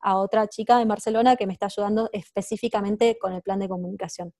a 0.00 0.18
otra 0.18 0.46
chica 0.46 0.78
en 0.82 0.88
Barcelona 0.88 1.36
que 1.36 1.46
me 1.46 1.54
está 1.54 1.66
ayudando 1.66 2.10
específicamente 2.12 3.16
con 3.18 3.32
el 3.32 3.40
plan 3.40 3.58
de 3.58 3.70
comunicación. 3.70 4.34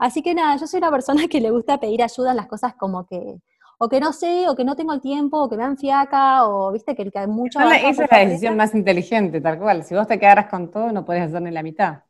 Así 0.00 0.20
que 0.20 0.34
nada, 0.34 0.56
yo 0.56 0.66
soy 0.66 0.78
una 0.78 0.90
persona 0.90 1.28
que 1.28 1.40
le 1.40 1.52
gusta 1.52 1.78
pedir 1.78 2.02
ayuda 2.02 2.32
en 2.32 2.38
las 2.38 2.48
cosas 2.48 2.74
como 2.74 3.06
que, 3.06 3.36
o 3.78 3.88
que 3.88 4.00
no 4.00 4.12
sé, 4.12 4.48
o 4.48 4.56
que 4.56 4.64
no 4.64 4.74
tengo 4.74 4.92
el 4.92 5.00
tiempo, 5.00 5.40
o 5.40 5.48
que 5.48 5.56
me 5.56 5.62
dan 5.62 5.78
fiaca, 5.78 6.46
o 6.48 6.72
viste 6.72 6.96
que, 6.96 7.10
hay 7.14 7.26
mucho... 7.28 7.60
esa 7.60 8.04
es 8.04 8.10
la 8.10 8.18
decisión 8.18 8.56
más 8.56 8.74
inteligente, 8.74 9.40
tal 9.40 9.58
cual. 9.58 9.84
Si 9.84 9.94
vos 9.94 10.08
te 10.08 10.18
quedaras 10.18 10.48
con 10.48 10.70
todo, 10.70 10.92
no 10.92 11.04
podés 11.04 11.22
hacer 11.22 11.40
ni 11.42 11.52
la 11.52 11.62
mitad. 11.62 12.00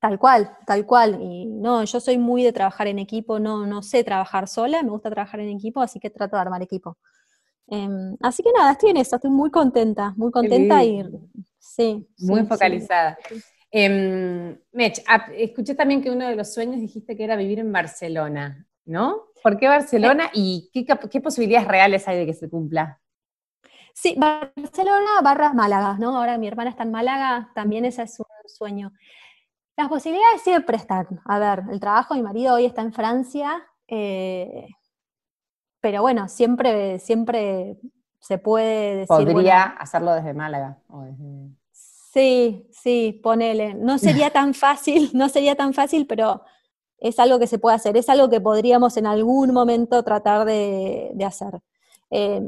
Tal 0.00 0.18
cual, 0.18 0.56
tal 0.64 0.86
cual. 0.86 1.18
Y 1.20 1.46
no, 1.46 1.82
yo 1.84 1.98
soy 2.00 2.18
muy 2.18 2.44
de 2.44 2.52
trabajar 2.52 2.86
en 2.86 3.00
equipo, 3.00 3.40
no, 3.40 3.66
no 3.66 3.82
sé 3.82 4.04
trabajar 4.04 4.46
sola, 4.46 4.82
me 4.82 4.90
gusta 4.90 5.10
trabajar 5.10 5.40
en 5.40 5.48
equipo, 5.48 5.80
así 5.80 5.98
que 5.98 6.10
trato 6.10 6.36
de 6.36 6.42
armar 6.42 6.62
equipo. 6.62 6.98
Em, 7.66 8.16
así 8.20 8.44
que 8.44 8.52
nada, 8.56 8.72
estoy 8.72 8.90
en 8.90 8.98
eso, 8.98 9.16
estoy 9.16 9.30
muy 9.30 9.50
contenta, 9.50 10.14
muy 10.16 10.30
contenta 10.30 10.84
y 10.84 11.04
sí. 11.58 12.08
Muy 12.18 12.46
focalizada. 12.46 13.18
Em, 13.72 14.56
Mech, 14.72 15.02
escuché 15.36 15.74
también 15.74 16.00
que 16.00 16.12
uno 16.12 16.28
de 16.28 16.36
los 16.36 16.54
sueños 16.54 16.80
dijiste 16.80 17.16
que 17.16 17.24
era 17.24 17.34
vivir 17.34 17.58
en 17.58 17.72
Barcelona. 17.72 18.66
¿no? 18.86 19.24
¿Por 19.46 19.58
qué 19.58 19.68
Barcelona 19.68 20.28
y 20.32 20.68
qué, 20.72 21.20
posibilidades 21.20 21.68
reales 21.68 22.08
hay 22.08 22.18
de 22.18 22.26
que 22.26 22.34
se 22.34 22.50
cumpla? 22.50 23.00
Sí, 23.94 24.16
Barcelona 24.18 25.20
barras 25.22 25.54
Málaga, 25.54 25.96
¿no? 26.00 26.18
Ahora 26.18 26.36
mi 26.36 26.48
hermana 26.48 26.70
está 26.70 26.82
en 26.82 26.90
Málaga, 26.90 27.52
también 27.54 27.84
ese 27.84 28.02
es 28.02 28.18
un 28.18 28.26
sueño. 28.48 28.92
Las 29.76 29.86
posibilidades 29.86 30.42
siempre 30.42 30.76
están. 30.76 31.20
A 31.24 31.38
ver, 31.38 31.62
el 31.70 31.78
trabajo 31.78 32.14
de 32.14 32.22
mi 32.22 32.26
marido 32.26 32.56
hoy 32.56 32.64
está 32.64 32.82
en 32.82 32.92
Francia, 32.92 33.64
eh, 33.86 34.66
pero 35.80 36.02
bueno, 36.02 36.28
siempre, 36.28 36.98
siempre 36.98 37.78
se 38.18 38.38
puede 38.38 38.96
decir. 38.96 39.32
Podría 39.32 39.62
hacerlo 39.62 40.12
desde 40.12 40.34
Málaga. 40.34 40.78
Sí, 41.70 42.68
sí, 42.72 43.20
ponele. 43.22 43.74
No 43.74 43.98
sería 43.98 44.30
tan 44.32 44.54
fácil, 44.54 45.12
no 45.14 45.28
sería 45.28 45.54
tan 45.54 45.72
fácil, 45.72 46.08
pero 46.08 46.42
es 46.98 47.18
algo 47.18 47.38
que 47.38 47.46
se 47.46 47.58
puede 47.58 47.76
hacer, 47.76 47.96
es 47.96 48.08
algo 48.08 48.28
que 48.28 48.40
podríamos 48.40 48.96
en 48.96 49.06
algún 49.06 49.52
momento 49.52 50.02
tratar 50.02 50.46
de, 50.46 51.14
hacer. 51.24 51.60
Eh, 52.10 52.42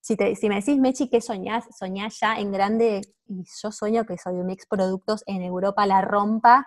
si, 0.00 0.16
me 0.48 0.56
decís, 0.56 0.78
Mechi, 0.78 1.08
¿qué 1.08 1.20
soñás? 1.20 1.64
Soñás 1.78 2.18
ya 2.20 2.38
en 2.38 2.52
grande, 2.52 3.00
y 3.26 3.44
yo 3.62 3.72
sueño 3.72 4.04
que 4.04 4.18
soy 4.18 4.34
un 4.34 4.50
ex 4.50 4.66
productos 4.66 5.22
en 5.26 5.42
Europa 5.42 5.86
la 5.86 6.02
rompa, 6.02 6.66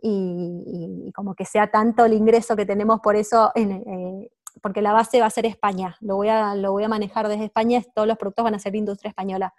y, 0.00 1.12
como 1.14 1.34
que 1.34 1.44
sea 1.44 1.70
tanto 1.70 2.04
el 2.04 2.12
ingreso 2.12 2.56
que 2.56 2.66
tenemos 2.66 3.00
por 3.00 3.16
eso, 3.16 3.52
eh, 3.54 4.30
porque 4.60 4.82
la 4.82 4.92
base 4.92 5.20
va 5.20 5.26
a 5.26 5.30
ser 5.30 5.46
España, 5.46 5.96
lo 6.00 6.16
voy 6.16 6.28
a, 6.28 6.54
lo 6.54 6.72
voy 6.72 6.84
a 6.84 6.88
manejar 6.88 7.28
desde 7.28 7.44
España, 7.44 7.82
todos 7.94 8.06
los 8.06 8.18
productos 8.18 8.44
van 8.44 8.54
a 8.54 8.58
ser 8.58 8.74
industria 8.74 9.10
española. 9.10 9.54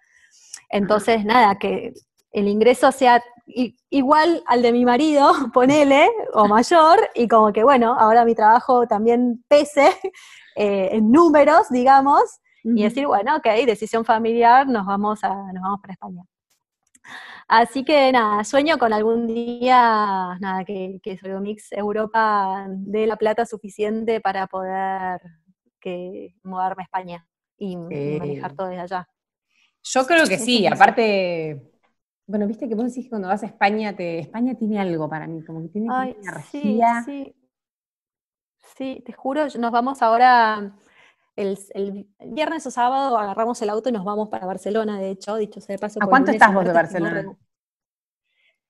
Entonces, 0.70 1.26
nada, 1.26 1.58
que 1.58 1.94
el 2.34 2.48
ingreso 2.48 2.91
sea 2.91 3.24
igual 3.46 4.43
al 4.48 4.62
de 4.62 4.72
mi 4.72 4.86
marido, 4.86 5.32
ponele, 5.54 6.10
o 6.34 6.48
mayor, 6.48 7.00
y 7.15 7.28
como 7.28 7.54
que 7.54 7.63
bueno, 7.63 7.96
ahora 7.98 8.26
mi 8.26 8.36
trabajo 8.36 8.88
también 8.88 9.43
pese 9.48 9.88
eh, 10.56 10.89
en 10.91 11.12
números, 11.12 11.69
digamos, 11.69 12.24
y 12.63 12.84
decir, 12.84 13.06
bueno, 13.08 13.36
ok, 13.36 13.46
decisión 13.65 14.06
familiar, 14.06 14.67
nos 14.67 14.86
vamos, 14.86 15.24
a, 15.24 15.30
nos 15.30 15.62
vamos 15.62 15.82
para 15.82 15.93
España. 15.93 16.24
Así 17.46 17.84
que 17.84 18.10
nada, 18.13 18.41
sueño 18.46 18.78
con 18.78 18.93
algún 18.93 19.28
día, 19.28 20.38
nada, 20.39 20.64
que, 20.66 20.99
que 21.03 21.20
Mix 21.41 21.74
Europa 21.74 22.66
dé 22.70 23.05
la 23.05 23.18
plata 23.18 23.45
suficiente 23.45 24.22
para 24.22 24.47
poder 24.47 25.20
que, 25.82 26.34
mudarme 26.41 26.84
a 26.84 26.86
España 26.86 27.28
y 27.58 27.76
manejar 27.76 28.55
todo 28.55 28.68
desde 28.68 28.84
allá. 28.84 29.10
Yo 29.84 30.05
creo 30.05 30.26
que 30.26 30.39
sí, 30.39 30.66
aparte 30.66 31.72
bueno, 32.26 32.47
viste 32.47 32.69
que 32.69 32.76
vos 32.76 32.86
decís 32.86 33.05
que 33.05 33.09
cuando 33.09 33.28
vas 33.28 33.43
a 33.43 33.47
España, 33.47 33.95
te, 33.95 34.19
España 34.19 34.55
tiene 34.55 34.80
algo 34.80 35.09
para 35.09 35.28
mí, 35.28 35.43
como 35.43 35.61
que 35.61 35.69
tiene 35.69 35.88
energía. 35.88 37.03
Sí, 37.05 37.36
sí. 38.76 39.03
te 39.05 39.13
juro, 39.13 39.47
nos 39.59 39.71
vamos 39.71 40.01
ahora, 40.01 40.74
el, 41.36 42.07
viernes 42.28 42.65
o 42.65 42.71
sábado 42.71 43.17
agarramos 43.17 43.61
el 43.61 43.69
auto 43.69 43.89
y 43.89 43.91
nos 43.91 44.05
vamos 44.05 44.30
para 44.30 44.45
Barcelona, 44.45 44.99
de 44.99 45.11
hecho, 45.11 45.36
dicho 45.36 45.59
sea 45.59 45.76
de 45.76 45.80
paso. 45.80 45.99
¿A 46.01 46.07
cuánto 46.07 46.32
estás 46.32 46.53
vos 46.53 46.65
de 46.65 46.71
Barcelona? 46.71 47.38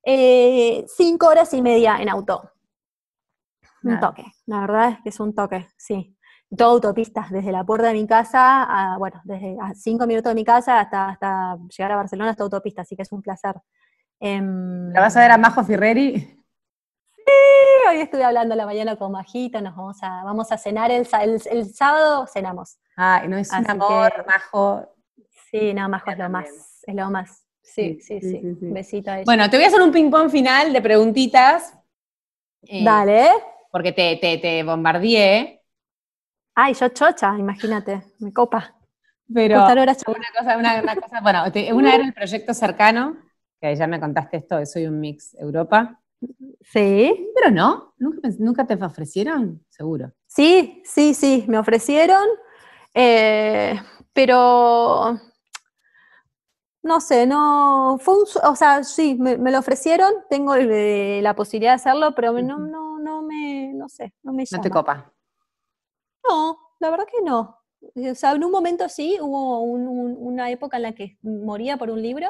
Eh, 0.03 0.85
cinco 0.87 1.27
horas 1.27 1.53
y 1.53 1.61
media 1.61 1.97
en 2.01 2.09
auto. 2.09 2.49
Un 3.83 3.99
toque, 3.99 4.25
la 4.45 4.61
verdad 4.61 4.89
es 4.91 4.99
que 5.01 5.09
es 5.09 5.19
un 5.19 5.35
toque, 5.35 5.67
sí. 5.77 6.17
Todo 6.55 6.71
autopistas, 6.71 7.31
desde 7.31 7.51
la 7.51 7.63
puerta 7.63 7.87
de 7.87 7.93
mi 7.93 8.05
casa, 8.05 8.63
a, 8.63 8.97
bueno, 8.97 9.21
desde 9.23 9.57
a 9.59 9.73
cinco 9.73 10.05
minutos 10.05 10.29
de 10.29 10.35
mi 10.35 10.45
casa 10.45 10.79
hasta, 10.79 11.09
hasta 11.09 11.57
llegar 11.75 11.93
a 11.93 11.95
Barcelona, 11.95 12.31
hasta 12.31 12.43
autopista, 12.43 12.83
así 12.83 12.95
que 12.95 13.01
es 13.01 13.11
un 13.11 13.21
placer. 13.21 13.55
Em, 14.19 14.91
¿La 14.91 15.01
vas 15.01 15.17
a 15.17 15.21
ver 15.21 15.31
a 15.31 15.37
Majo 15.37 15.63
Ferreri? 15.63 16.15
Sí, 17.15 17.89
hoy 17.89 18.01
estuve 18.01 18.23
hablando 18.23 18.55
la 18.55 18.65
mañana 18.65 18.95
con 18.95 19.11
Majito, 19.11 19.61
nos 19.61 19.75
vamos 19.75 19.97
a, 20.01 20.23
vamos 20.23 20.51
a 20.51 20.57
cenar 20.57 20.91
el, 20.91 21.07
el, 21.51 21.73
sábado, 21.73 22.27
cenamos. 22.27 22.77
Ah, 22.95 23.23
no 23.27 23.37
es 23.37 23.51
un 23.51 23.69
amor, 23.69 24.25
Majo. 24.27 24.95
Sí, 25.49 25.73
no, 25.73 25.89
Majo 25.89 26.11
es 26.11 26.17
lo 26.17 26.29
más, 26.29 26.83
es 26.83 26.95
lo 26.95 27.09
más. 27.09 27.43
Sí, 27.61 27.99
sí, 28.01 28.19
sí. 28.19 28.41
Besito 28.43 29.09
a 29.09 29.15
ella. 29.15 29.23
Bueno, 29.25 29.49
te 29.49 29.57
voy 29.57 29.63
a 29.63 29.67
hacer 29.67 29.81
un 29.81 29.91
ping-pong 29.91 30.29
final 30.29 30.73
de 30.73 30.81
preguntitas. 30.81 31.73
Eh, 32.63 32.83
Dale. 32.83 33.29
Porque 33.71 33.91
te, 33.91 34.17
te, 34.17 34.37
te 34.37 34.63
bombardeé. 34.63 35.62
Ay, 36.55 36.73
yo 36.73 36.89
chocha, 36.89 37.35
imagínate, 37.37 38.03
me 38.19 38.31
copa. 38.31 38.75
Pero 39.33 39.63
una 39.63 39.85
cosa, 40.37 40.57
una, 40.57 40.95
cosa, 40.95 41.21
bueno, 41.21 41.43
una 41.75 41.95
era 41.95 42.05
el 42.05 42.13
proyecto 42.13 42.53
cercano, 42.53 43.17
que 43.59 43.75
ya 43.75 43.87
me 43.87 43.99
contaste 43.99 44.37
esto 44.37 44.57
de 44.57 44.65
Soy 44.65 44.85
un 44.85 44.99
Mix 44.99 45.33
Europa. 45.35 45.99
Sí. 46.61 47.31
Pero 47.35 47.51
no, 47.51 47.93
¿nunca, 47.97 48.29
nunca 48.39 48.67
te 48.67 48.75
ofrecieron? 48.75 49.65
Seguro. 49.69 50.11
Sí, 50.27 50.81
sí, 50.85 51.13
sí, 51.13 51.45
me 51.47 51.57
ofrecieron, 51.57 52.23
eh, 52.93 53.79
pero 54.13 55.19
no 56.83 56.99
sé, 56.99 57.25
no, 57.25 57.97
fue 57.99 58.15
un, 58.15 58.25
o 58.43 58.55
sea, 58.55 58.83
sí, 58.83 59.15
me, 59.19 59.37
lo 59.37 59.59
ofrecieron, 59.59 60.11
tengo 60.29 60.55
la 60.55 61.35
posibilidad 61.35 61.71
de 61.71 61.75
hacerlo, 61.75 62.13
pero 62.13 62.33
no, 62.33 62.59
no, 62.59 62.99
no 62.99 63.21
me, 63.21 63.73
no 63.73 63.87
sé, 63.89 64.13
no 64.21 64.33
me 64.33 64.45
llama. 64.45 64.57
¿No 64.57 64.63
te 64.63 64.69
copa? 64.69 65.12
No, 66.27 66.57
la 66.79 66.89
verdad 66.89 67.05
que 67.11 67.21
no. 67.21 67.59
O 67.95 68.15
sea, 68.15 68.31
en 68.31 68.43
un 68.43 68.51
momento 68.51 68.87
sí, 68.89 69.17
hubo 69.21 69.61
una 69.61 70.49
época 70.49 70.77
en 70.77 70.83
la 70.83 70.93
que 70.93 71.17
moría 71.21 71.77
por 71.77 71.89
un 71.89 72.01
libro, 72.01 72.27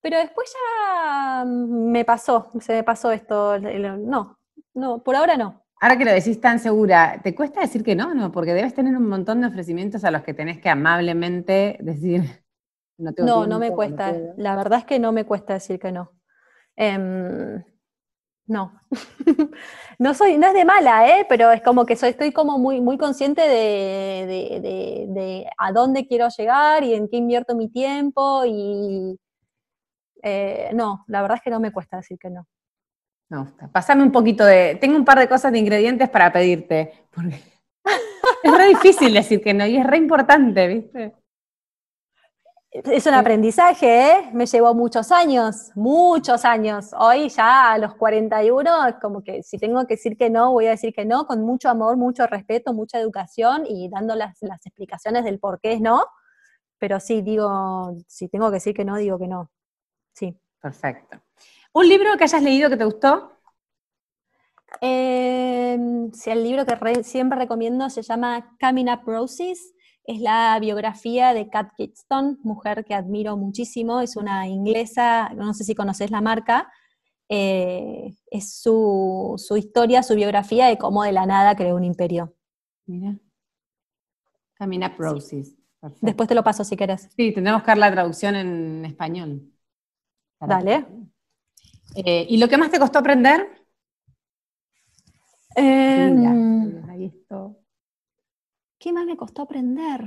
pero 0.00 0.18
después 0.18 0.52
ya 0.52 1.44
me 1.46 2.04
pasó, 2.04 2.50
se 2.60 2.74
me 2.74 2.84
pasó 2.84 3.12
esto, 3.12 3.58
no, 3.58 4.38
no, 4.74 5.02
por 5.02 5.14
ahora 5.14 5.36
no. 5.36 5.62
Ahora 5.80 5.96
que 5.96 6.04
lo 6.04 6.12
decís 6.12 6.40
tan 6.40 6.58
segura, 6.58 7.20
¿te 7.22 7.34
cuesta 7.34 7.60
decir 7.60 7.82
que 7.82 7.94
no? 7.94 8.14
No, 8.14 8.30
porque 8.32 8.52
debes 8.52 8.74
tener 8.74 8.94
un 8.96 9.08
montón 9.08 9.40
de 9.40 9.46
ofrecimientos 9.46 10.04
a 10.04 10.10
los 10.10 10.22
que 10.22 10.34
tenés 10.34 10.58
que 10.58 10.68
amablemente 10.68 11.78
decir, 11.80 12.22
no 12.98 13.46
No, 13.46 13.58
me 13.58 13.70
cuesta, 13.70 14.14
la 14.36 14.56
verdad 14.56 14.80
es 14.80 14.84
que 14.84 14.98
no 14.98 15.12
me 15.12 15.24
cuesta 15.24 15.54
decir 15.54 15.78
que 15.78 15.92
no. 15.92 16.12
Em, 16.76 17.62
no. 18.50 18.72
no 19.98 20.12
soy, 20.12 20.36
no 20.36 20.48
es 20.48 20.54
de 20.54 20.64
mala, 20.64 21.08
¿eh? 21.08 21.24
pero 21.28 21.52
es 21.52 21.62
como 21.62 21.86
que 21.86 21.94
soy, 21.94 22.10
estoy 22.10 22.32
como 22.32 22.58
muy, 22.58 22.80
muy 22.80 22.98
consciente 22.98 23.42
de, 23.42 24.66
a 25.56 25.72
dónde 25.72 26.06
quiero 26.06 26.28
llegar 26.36 26.82
y 26.82 26.94
en 26.94 27.08
qué 27.08 27.16
invierto 27.16 27.54
mi 27.54 27.68
tiempo 27.68 28.42
y 28.44 29.16
eh, 30.22 30.70
no, 30.74 31.04
la 31.06 31.22
verdad 31.22 31.38
es 31.38 31.44
que 31.44 31.50
no 31.50 31.60
me 31.60 31.72
cuesta 31.72 31.98
decir 31.98 32.18
que 32.18 32.28
no. 32.28 32.46
No, 33.28 33.54
pasame 33.72 34.02
un 34.02 34.10
poquito 34.10 34.44
de. 34.44 34.76
Tengo 34.80 34.96
un 34.96 35.04
par 35.04 35.20
de 35.20 35.28
cosas 35.28 35.52
de 35.52 35.58
ingredientes 35.60 36.08
para 36.08 36.32
pedirte. 36.32 37.06
es 38.42 38.52
re 38.52 38.66
difícil 38.66 39.14
decir 39.14 39.40
que 39.40 39.54
no 39.54 39.64
y 39.64 39.76
es 39.76 39.86
re 39.86 39.96
importante, 39.98 40.66
¿viste? 40.66 41.14
Es 42.72 43.04
un 43.06 43.14
aprendizaje, 43.14 44.12
¿eh? 44.12 44.30
Me 44.32 44.46
llevó 44.46 44.74
muchos 44.74 45.10
años, 45.10 45.72
muchos 45.74 46.44
años. 46.44 46.90
Hoy 46.96 47.28
ya 47.28 47.72
a 47.72 47.78
los 47.78 47.96
41, 47.96 48.86
es 48.86 48.94
como 49.02 49.24
que 49.24 49.42
si 49.42 49.58
tengo 49.58 49.84
que 49.88 49.94
decir 49.94 50.16
que 50.16 50.30
no, 50.30 50.52
voy 50.52 50.66
a 50.66 50.70
decir 50.70 50.94
que 50.94 51.04
no, 51.04 51.26
con 51.26 51.42
mucho 51.42 51.68
amor, 51.68 51.96
mucho 51.96 52.28
respeto, 52.28 52.72
mucha 52.72 53.00
educación 53.00 53.64
y 53.66 53.88
dando 53.88 54.14
las, 54.14 54.40
las 54.42 54.64
explicaciones 54.64 55.24
del 55.24 55.40
por 55.40 55.60
qué 55.60 55.72
es 55.72 55.80
no. 55.80 56.04
Pero 56.78 57.00
sí, 57.00 57.22
digo, 57.22 57.96
si 58.06 58.28
tengo 58.28 58.48
que 58.50 58.54
decir 58.54 58.72
que 58.72 58.84
no, 58.84 58.96
digo 58.96 59.18
que 59.18 59.26
no. 59.26 59.50
Sí. 60.14 60.38
Perfecto. 60.62 61.20
¿Un 61.72 61.88
libro 61.88 62.16
que 62.16 62.24
hayas 62.24 62.42
leído 62.42 62.70
que 62.70 62.76
te 62.76 62.84
gustó? 62.84 63.32
Em, 64.80 66.12
sí, 66.12 66.30
el 66.30 66.44
libro 66.44 66.64
que 66.64 67.02
siempre 67.02 67.36
recomiendo 67.36 67.90
se 67.90 68.02
llama 68.02 68.56
Coming 68.60 68.88
Up 68.88 69.02
Roses 69.06 69.74
es 70.10 70.20
la 70.20 70.58
biografía 70.60 71.32
de 71.32 71.48
Kat 71.48 71.72
Kidston, 71.76 72.40
mujer 72.42 72.84
que 72.84 72.94
admiro 72.94 73.36
muchísimo, 73.36 74.00
es 74.00 74.16
una 74.16 74.48
inglesa, 74.48 75.30
no 75.36 75.54
sé 75.54 75.62
si 75.62 75.76
conoces 75.76 76.10
la 76.10 76.20
marca, 76.20 76.68
eh, 77.28 78.16
es 78.28 78.60
su, 78.60 79.36
historia, 79.56 80.02
su 80.02 80.16
biografía 80.16 80.66
de 80.66 80.78
cómo 80.78 81.04
de 81.04 81.12
la 81.12 81.26
nada 81.26 81.54
creó 81.54 81.76
un 81.76 81.84
imperio. 81.84 82.34
Mira. 82.86 83.16
Camina 84.54 84.88
Roses. 84.98 85.54
Después 86.00 86.28
te 86.28 86.34
lo 86.34 86.42
paso 86.42 86.64
si 86.64 86.76
querés. 86.76 87.08
Sí, 87.16 87.32
tendremos 87.32 87.62
que 87.62 87.68
dar 87.68 87.78
la 87.78 87.92
traducción 87.92 88.34
en 88.34 88.84
español. 88.84 89.48
Dale. 90.40 90.86
Eh, 91.94 92.26
¿Y 92.28 92.36
lo 92.38 92.48
que 92.48 92.58
más 92.58 92.70
te 92.72 92.80
costó 92.80 92.98
aprender? 92.98 93.46
Eh, 95.54 96.82
ahí 96.88 97.04
está. 97.06 97.39
¿Qué 98.80 98.94
más 98.94 99.04
me 99.04 99.14
costó 99.14 99.42
aprender? 99.42 100.00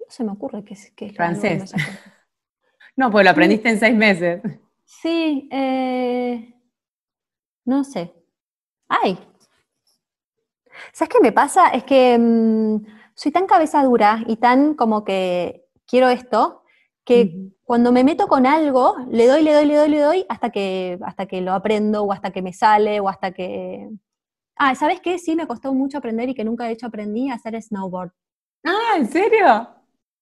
No 0.00 0.06
se 0.08 0.24
me 0.24 0.32
ocurre 0.32 0.64
qué 0.64 0.74
es. 0.74 1.14
Francés. 1.14 1.72
no, 2.96 3.08
pues 3.12 3.24
lo 3.24 3.30
aprendiste 3.30 3.68
en 3.70 3.78
seis 3.78 3.94
meses. 3.94 4.42
Sí, 4.84 5.48
eh, 5.52 6.60
no 7.64 7.84
sé. 7.84 8.12
¡Ay! 8.88 9.16
¿Sabes 10.92 11.14
qué 11.14 11.20
me 11.20 11.30
pasa? 11.30 11.68
Es 11.68 11.84
que 11.84 12.18
mm, 12.18 12.84
soy 13.14 13.30
tan 13.30 13.46
cabeza 13.46 13.84
dura 13.84 14.24
y 14.26 14.38
tan 14.38 14.74
como 14.74 15.04
que 15.04 15.66
quiero 15.86 16.08
esto, 16.08 16.64
que 17.04 17.52
cuando 17.62 17.92
me 17.92 18.02
meto 18.02 18.26
con 18.26 18.44
algo, 18.44 18.96
le 19.08 19.28
doy, 19.28 19.44
le 19.44 19.52
doy, 19.52 19.66
le 19.66 19.76
doy, 19.76 19.88
le 19.88 20.00
doy, 20.00 20.26
hasta 20.28 20.50
que, 20.50 20.98
hasta 21.04 21.26
que 21.26 21.40
lo 21.42 21.52
aprendo, 21.52 22.02
o 22.02 22.12
hasta 22.12 22.32
que 22.32 22.42
me 22.42 22.52
sale, 22.52 22.98
o 22.98 23.08
hasta 23.08 23.30
que 23.30 23.88
Ah, 24.56 24.74
¿sabes 24.74 25.00
qué? 25.00 25.18
Sí, 25.18 25.34
me 25.34 25.46
costó 25.46 25.72
mucho 25.74 25.98
aprender 25.98 26.28
y 26.28 26.34
que 26.34 26.44
nunca 26.44 26.64
de 26.64 26.72
hecho 26.72 26.86
aprendí 26.86 27.30
a 27.30 27.34
hacer 27.34 27.60
snowboard. 27.60 28.12
Ah, 28.64 28.96
¿en 28.96 29.06
serio? 29.06 29.68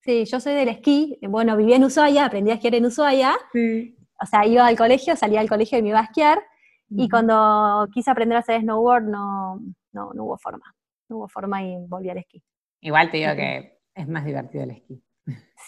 Sí, 0.02 0.24
yo 0.24 0.40
soy 0.40 0.54
del 0.54 0.68
esquí. 0.68 1.18
Bueno, 1.22 1.56
vivía 1.56 1.76
en 1.76 1.84
Ushuaia, 1.84 2.24
aprendí 2.24 2.50
a 2.50 2.54
esquiar 2.54 2.74
en 2.74 2.86
Ushuaia. 2.86 3.34
Sí. 3.52 3.96
O 4.22 4.26
sea, 4.26 4.46
iba 4.46 4.66
al 4.66 4.76
colegio, 4.76 5.16
salía 5.16 5.40
al 5.40 5.48
colegio 5.48 5.78
y 5.78 5.82
me 5.82 5.88
iba 5.90 6.00
a 6.00 6.04
esquiar. 6.04 6.42
Y 6.92 7.08
cuando 7.08 7.86
quise 7.92 8.10
aprender 8.10 8.36
a 8.36 8.40
hacer 8.40 8.62
snowboard, 8.62 9.04
no, 9.04 9.60
no, 9.92 10.12
no 10.12 10.24
hubo 10.24 10.38
forma. 10.38 10.74
No 11.08 11.18
hubo 11.18 11.28
forma 11.28 11.62
y 11.62 11.76
volví 11.86 12.10
al 12.10 12.18
esquí. 12.18 12.42
Igual 12.80 13.10
te 13.10 13.18
digo 13.18 13.34
que 13.36 13.78
es 13.94 14.08
más 14.08 14.24
divertido 14.24 14.64
el 14.64 14.70
esquí. 14.70 15.02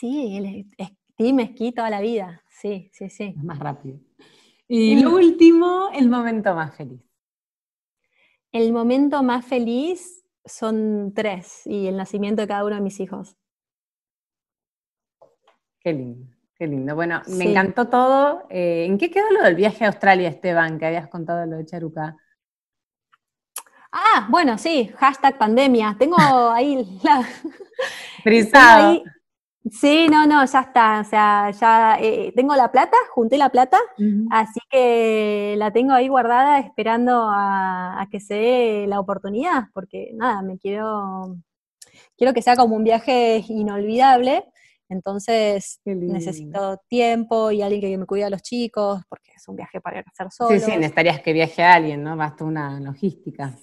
Sí, 0.00 0.36
el 0.36 0.66
esquí 0.78 1.32
me 1.32 1.44
esquí 1.44 1.72
toda 1.72 1.90
la 1.90 2.00
vida. 2.00 2.42
Sí, 2.48 2.90
sí, 2.92 3.08
sí. 3.08 3.34
Es 3.36 3.44
más 3.44 3.58
rápido. 3.58 3.98
Y 4.66 5.00
lo 5.00 5.14
último, 5.14 5.90
el 5.94 6.08
momento 6.08 6.54
más 6.54 6.74
feliz. 6.74 7.02
El 8.52 8.70
momento 8.70 9.22
más 9.22 9.46
feliz 9.46 10.22
son 10.44 11.12
tres 11.14 11.66
y 11.66 11.86
el 11.86 11.96
nacimiento 11.96 12.42
de 12.42 12.48
cada 12.48 12.64
uno 12.66 12.74
de 12.74 12.82
mis 12.82 13.00
hijos. 13.00 13.34
Qué 15.80 15.94
lindo, 15.94 16.36
qué 16.54 16.66
lindo. 16.66 16.94
Bueno, 16.94 17.22
me 17.28 17.50
encantó 17.50 17.88
todo. 17.88 18.46
Eh, 18.50 18.84
¿En 18.86 18.98
qué 18.98 19.10
quedó 19.10 19.30
lo 19.30 19.42
del 19.42 19.54
viaje 19.54 19.84
a 19.84 19.88
Australia, 19.88 20.28
Esteban, 20.28 20.78
que 20.78 20.86
habías 20.86 21.08
contado 21.08 21.46
lo 21.46 21.56
de 21.56 21.64
Charuca? 21.64 22.14
Ah, 23.90 24.26
bueno, 24.30 24.58
sí, 24.58 24.90
hashtag 24.98 25.38
pandemia. 25.38 25.96
Tengo 25.98 26.16
ahí 26.18 27.00
la... 27.02 27.26
Frisado. 28.22 29.02
Sí, 29.70 30.08
no, 30.10 30.26
no, 30.26 30.44
ya 30.44 30.60
está. 30.60 31.00
O 31.00 31.04
sea, 31.04 31.50
ya 31.52 31.98
eh, 32.00 32.32
tengo 32.34 32.56
la 32.56 32.72
plata, 32.72 32.96
junté 33.14 33.38
la 33.38 33.48
plata, 33.48 33.78
así 34.30 34.60
que 34.68 35.54
la 35.56 35.70
tengo 35.70 35.92
ahí 35.92 36.08
guardada 36.08 36.58
esperando 36.58 37.28
a, 37.30 38.06
que 38.10 38.18
se 38.18 38.34
dé 38.34 38.86
la 38.88 38.98
oportunidad, 38.98 39.68
porque 39.72 40.10
nada, 40.14 40.42
me 40.42 40.58
quiero, 40.58 41.36
quiero 42.16 42.34
que 42.34 42.42
sea 42.42 42.56
como 42.56 42.76
un 42.76 42.84
viaje 42.84 43.44
inolvidable. 43.48 44.44
Entonces 44.88 45.80
necesito 45.86 46.76
tiempo 46.86 47.50
y 47.50 47.62
alguien 47.62 47.80
que 47.80 47.96
me 47.96 48.04
cuide 48.04 48.24
a 48.24 48.30
los 48.30 48.42
chicos, 48.42 49.00
porque 49.08 49.30
es 49.34 49.48
un 49.48 49.56
viaje 49.56 49.80
para 49.80 50.00
hacer 50.00 50.30
solo. 50.30 50.50
Sí, 50.50 50.60
sí, 50.60 50.72
necesitarías 50.72 51.20
que 51.22 51.32
viaje 51.32 51.62
a 51.62 51.74
alguien, 51.74 52.02
¿no? 52.02 52.14
Basta 52.14 52.44
una 52.44 52.78
logística. 52.78 53.56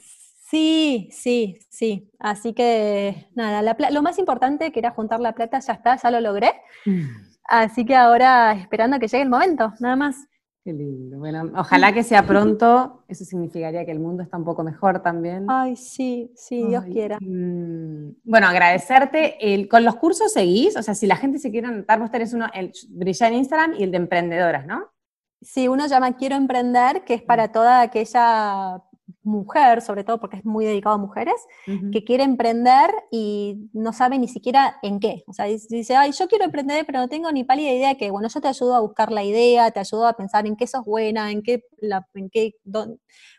Sí, 0.49 1.09
sí, 1.11 1.59
sí. 1.69 2.09
Así 2.17 2.53
que 2.53 3.27
nada, 3.35 3.75
lo 3.91 4.01
más 4.01 4.17
importante 4.17 4.71
que 4.71 4.79
era 4.79 4.89
juntar 4.91 5.19
la 5.19 5.33
plata 5.33 5.59
ya 5.59 5.73
está, 5.73 5.95
ya 5.95 6.09
lo 6.09 6.19
logré. 6.21 6.53
Mm. 6.85 7.03
Así 7.43 7.85
que 7.85 7.95
ahora 7.95 8.53
esperando 8.53 8.95
a 8.95 8.99
que 8.99 9.07
llegue 9.07 9.21
el 9.21 9.29
momento, 9.29 9.73
nada 9.79 9.95
más. 9.95 10.27
Qué 10.63 10.73
lindo. 10.73 11.19
Bueno, 11.19 11.51
ojalá 11.55 11.93
que 11.93 12.01
sea 12.01 12.25
pronto. 12.25 13.03
Eso 13.07 13.25
significaría 13.25 13.85
que 13.85 13.91
el 13.91 13.99
mundo 13.99 14.23
está 14.23 14.37
un 14.37 14.43
poco 14.43 14.63
mejor 14.63 15.03
también. 15.03 15.45
Ay, 15.47 15.75
sí, 15.75 16.31
sí, 16.35 16.65
Dios 16.65 16.83
quiera. 16.85 17.19
Mm. 17.21 18.15
Bueno, 18.23 18.47
agradecerte. 18.47 19.67
con 19.69 19.85
los 19.85 19.97
cursos 19.97 20.33
seguís, 20.33 20.75
o 20.75 20.81
sea, 20.81 20.95
si 20.95 21.05
la 21.05 21.15
gente 21.15 21.37
se 21.37 21.51
quiere 21.51 21.67
anotar, 21.67 21.99
vos 21.99 22.09
tenés 22.09 22.33
uno, 22.33 22.47
el 22.55 22.71
Brillar 22.89 23.31
en 23.31 23.37
Instagram 23.37 23.73
y 23.77 23.83
el 23.83 23.91
de 23.91 23.97
emprendedoras, 23.97 24.65
¿no? 24.65 24.89
Sí, 25.41 25.67
uno 25.67 25.85
llama 25.85 26.17
Quiero 26.17 26.35
Emprender, 26.35 27.03
que 27.05 27.13
es 27.13 27.21
para 27.21 27.51
toda 27.51 27.81
aquella 27.81 28.83
mujer, 29.29 29.81
sobre 29.81 30.03
todo 30.03 30.19
porque 30.19 30.37
es 30.37 30.45
muy 30.45 30.65
dedicado 30.65 30.95
a 30.95 30.97
mujeres, 30.97 31.35
que 31.91 32.03
quiere 32.03 32.23
emprender 32.23 32.91
y 33.11 33.69
no 33.73 33.93
sabe 33.93 34.17
ni 34.19 34.27
siquiera 34.27 34.77
en 34.81 34.99
qué. 34.99 35.23
O 35.27 35.33
sea, 35.33 35.45
dice, 35.45 35.95
ay, 35.95 36.11
yo 36.11 36.27
quiero 36.27 36.45
emprender, 36.45 36.85
pero 36.85 36.99
no 36.99 37.07
tengo 37.07 37.31
ni 37.31 37.43
pálida 37.43 37.71
idea 37.71 37.95
que, 37.95 38.11
bueno, 38.11 38.27
yo 38.27 38.41
te 38.41 38.47
ayudo 38.47 38.75
a 38.75 38.79
buscar 38.79 39.11
la 39.11 39.23
idea, 39.23 39.71
te 39.71 39.79
ayudo 39.79 40.07
a 40.07 40.13
pensar 40.13 40.45
en 40.47 40.55
qué 40.55 40.67
sos 40.67 40.83
buena, 40.83 41.31
en 41.31 41.43
qué, 41.43 41.63
en 42.15 42.29
qué 42.29 42.55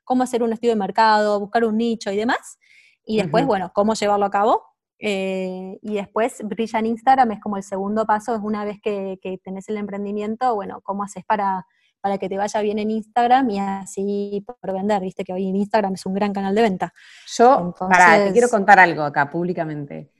cómo 0.04 0.22
hacer 0.22 0.42
un 0.42 0.52
estudio 0.52 0.72
de 0.72 0.80
mercado, 0.80 1.40
buscar 1.40 1.64
un 1.64 1.76
nicho 1.76 2.10
y 2.10 2.16
demás. 2.16 2.58
Y 3.04 3.18
después, 3.18 3.44
bueno, 3.46 3.72
cómo 3.74 3.94
llevarlo 3.94 4.26
a 4.26 4.30
cabo. 4.30 4.62
Eh, 4.98 5.78
y 5.82 5.94
después 5.94 6.42
brilla 6.44 6.78
en 6.78 6.86
Instagram, 6.86 7.32
es 7.32 7.40
como 7.40 7.56
el 7.56 7.62
segundo 7.62 8.04
paso, 8.04 8.34
es 8.34 8.42
una 8.42 8.64
vez 8.64 8.78
que, 8.82 9.18
que 9.22 9.38
tenés 9.38 9.68
el 9.68 9.78
emprendimiento, 9.78 10.54
bueno, 10.54 10.80
cómo 10.82 11.04
haces 11.04 11.24
para 11.24 11.66
para 12.00 12.18
que 12.18 12.28
te 12.28 12.36
vaya 12.36 12.60
bien 12.60 12.78
en 12.78 12.90
Instagram 12.90 13.50
y 13.50 13.58
así 13.58 14.44
por 14.46 14.72
vender, 14.72 15.02
viste 15.02 15.24
que 15.24 15.32
hoy 15.32 15.48
en 15.48 15.56
Instagram 15.56 15.94
es 15.94 16.06
un 16.06 16.14
gran 16.14 16.32
canal 16.32 16.54
de 16.54 16.62
venta. 16.62 16.92
Yo, 17.36 17.74
para, 17.78 18.24
te 18.24 18.32
quiero 18.32 18.48
contar 18.48 18.78
algo 18.78 19.02
acá 19.02 19.28
públicamente. 19.28 20.10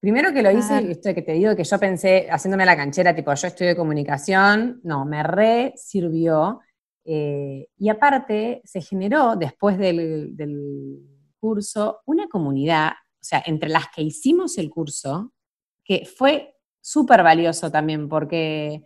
Primero 0.00 0.32
que 0.32 0.42
lo 0.42 0.50
hice, 0.50 0.90
esto 0.90 1.14
que 1.14 1.22
te 1.22 1.32
digo 1.32 1.54
que 1.54 1.62
yo 1.62 1.78
pensé, 1.78 2.26
haciéndome 2.28 2.66
la 2.66 2.76
canchera, 2.76 3.14
tipo, 3.14 3.32
yo 3.32 3.46
estudio 3.46 3.76
comunicación, 3.76 4.80
no, 4.82 5.04
me 5.04 5.22
re 5.22 5.74
sirvió. 5.76 6.60
Eh, 7.04 7.68
y 7.76 7.88
aparte, 7.88 8.62
se 8.64 8.80
generó 8.80 9.36
después 9.36 9.78
del, 9.78 10.36
del 10.36 10.98
curso 11.38 12.00
una 12.06 12.26
comunidad, 12.26 12.90
o 12.90 13.24
sea, 13.24 13.44
entre 13.46 13.68
las 13.68 13.88
que 13.94 14.02
hicimos 14.02 14.58
el 14.58 14.70
curso, 14.70 15.32
que 15.84 16.04
fue 16.04 16.56
súper 16.80 17.22
valioso 17.22 17.70
también, 17.70 18.08
porque 18.08 18.82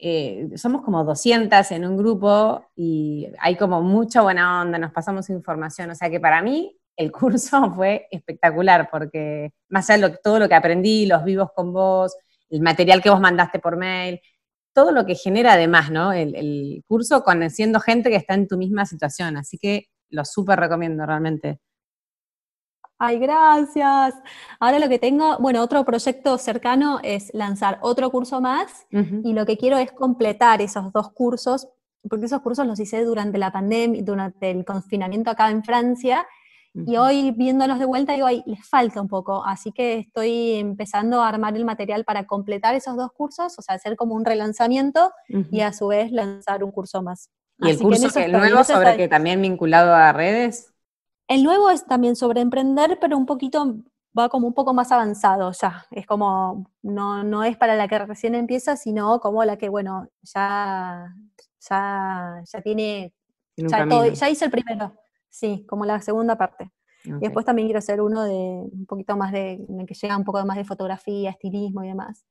eh, 0.00 0.48
somos 0.56 0.82
como 0.82 1.04
200 1.04 1.70
en 1.72 1.84
un 1.84 1.96
grupo 1.96 2.64
y 2.74 3.28
hay 3.38 3.56
como 3.56 3.82
mucha 3.82 4.22
buena 4.22 4.62
onda, 4.62 4.78
nos 4.78 4.92
pasamos 4.92 5.28
información, 5.30 5.90
o 5.90 5.94
sea 5.94 6.08
que 6.08 6.20
para 6.20 6.42
mí 6.42 6.76
el 6.96 7.12
curso 7.12 7.72
fue 7.74 8.08
espectacular 8.10 8.88
porque 8.90 9.50
más 9.68 9.90
allá 9.90 10.08
de 10.08 10.18
todo 10.22 10.38
lo 10.38 10.48
que 10.48 10.54
aprendí, 10.54 11.06
los 11.06 11.24
vivos 11.24 11.50
con 11.54 11.72
vos, 11.72 12.16
el 12.48 12.62
material 12.62 13.02
que 13.02 13.10
vos 13.10 13.20
mandaste 13.20 13.58
por 13.58 13.76
mail, 13.76 14.20
todo 14.72 14.92
lo 14.92 15.04
que 15.04 15.14
genera 15.14 15.54
además, 15.54 15.90
¿no? 15.90 16.12
El, 16.12 16.34
el 16.34 16.84
curso 16.86 17.22
conociendo 17.22 17.80
gente 17.80 18.10
que 18.10 18.16
está 18.16 18.34
en 18.34 18.48
tu 18.48 18.56
misma 18.56 18.86
situación, 18.86 19.36
así 19.36 19.58
que 19.58 19.88
lo 20.10 20.24
súper 20.24 20.58
recomiendo 20.58 21.04
realmente. 21.06 21.60
Ay, 23.02 23.18
gracias. 23.18 24.14
Ahora 24.60 24.78
lo 24.78 24.86
que 24.90 24.98
tengo, 24.98 25.38
bueno, 25.38 25.62
otro 25.62 25.86
proyecto 25.86 26.36
cercano 26.36 27.00
es 27.02 27.32
lanzar 27.32 27.78
otro 27.80 28.10
curso 28.10 28.42
más 28.42 28.86
y 28.90 29.32
lo 29.32 29.46
que 29.46 29.56
quiero 29.56 29.78
es 29.78 29.90
completar 29.90 30.60
esos 30.60 30.92
dos 30.92 31.10
cursos, 31.10 31.66
porque 32.06 32.26
esos 32.26 32.42
cursos 32.42 32.66
los 32.66 32.78
hice 32.78 33.02
durante 33.02 33.38
la 33.38 33.50
pandemia, 33.50 34.02
durante 34.02 34.50
el 34.50 34.66
confinamiento 34.66 35.30
acá 35.30 35.50
en 35.50 35.64
Francia, 35.64 36.26
y 36.74 36.98
hoy 36.98 37.30
viéndolos 37.32 37.78
de 37.78 37.86
vuelta 37.86 38.12
digo, 38.12 38.26
ay, 38.26 38.42
les 38.44 38.68
falta 38.68 39.00
un 39.00 39.08
poco, 39.08 39.44
así 39.46 39.72
que 39.72 40.00
estoy 40.00 40.56
empezando 40.56 41.22
a 41.22 41.28
armar 41.28 41.56
el 41.56 41.64
material 41.64 42.04
para 42.04 42.26
completar 42.26 42.74
esos 42.74 42.96
dos 42.96 43.12
cursos, 43.12 43.58
o 43.58 43.62
sea, 43.62 43.76
hacer 43.76 43.96
como 43.96 44.14
un 44.14 44.26
relanzamiento 44.26 45.10
y 45.50 45.62
a 45.62 45.72
su 45.72 45.88
vez 45.88 46.12
lanzar 46.12 46.62
un 46.62 46.70
curso 46.70 47.02
más. 47.02 47.30
¿Y 47.58 47.70
el 47.70 47.78
curso 47.78 48.10
que, 48.10 48.28
nuevo 48.28 48.62
sobre 48.62 48.98
que 48.98 49.08
también 49.08 49.40
vinculado 49.40 49.94
a 49.94 50.12
redes? 50.12 50.69
El 51.30 51.44
nuevo 51.44 51.70
es 51.70 51.86
también 51.86 52.16
sobre 52.16 52.40
emprender, 52.40 52.98
pero 53.00 53.16
un 53.16 53.24
poquito, 53.24 53.76
va 54.18 54.28
como 54.28 54.48
un 54.48 54.52
poco 54.52 54.74
más 54.74 54.90
avanzado 54.90 55.52
ya. 55.52 55.86
Es 55.92 56.04
como, 56.04 56.68
no, 56.82 57.22
no 57.22 57.44
es 57.44 57.56
para 57.56 57.76
la 57.76 57.86
que 57.86 58.00
recién 58.00 58.34
empieza, 58.34 58.76
sino 58.76 59.20
como 59.20 59.44
la 59.44 59.56
que, 59.56 59.68
bueno, 59.68 60.08
ya, 60.22 61.14
ya, 61.60 62.42
ya 62.44 62.60
tiene, 62.62 63.14
ya, 63.56 64.28
hice 64.28 64.46
el 64.46 64.50
primero, 64.50 64.92
sí, 65.28 65.64
como 65.68 65.84
la 65.84 66.00
segunda 66.00 66.36
parte. 66.36 66.72
Y 67.04 67.12
después 67.20 67.46
también 67.46 67.68
quiero 67.68 67.78
hacer 67.78 68.00
uno 68.00 68.24
de 68.24 68.32
un 68.32 68.86
poquito 68.88 69.16
más 69.16 69.30
de, 69.30 69.52
en 69.68 69.82
el 69.82 69.86
que 69.86 69.94
llega 69.94 70.16
un 70.16 70.24
poco 70.24 70.44
más 70.44 70.56
de 70.56 70.64
fotografía, 70.64 71.30
estilismo 71.30 71.84
y 71.84 71.88
demás. 71.88 72.26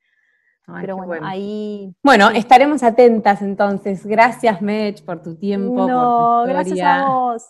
Pero 0.82 0.98
bueno, 0.98 1.26
ahí. 1.26 1.96
Bueno, 2.04 2.30
estaremos 2.32 2.84
atentas 2.84 3.42
entonces. 3.42 4.06
Gracias, 4.06 4.62
Mech, 4.62 5.04
por 5.06 5.22
tu 5.22 5.36
tiempo. 5.36 5.88
No, 5.88 6.44
gracias 6.46 6.82
a 6.82 7.08
vos. 7.08 7.46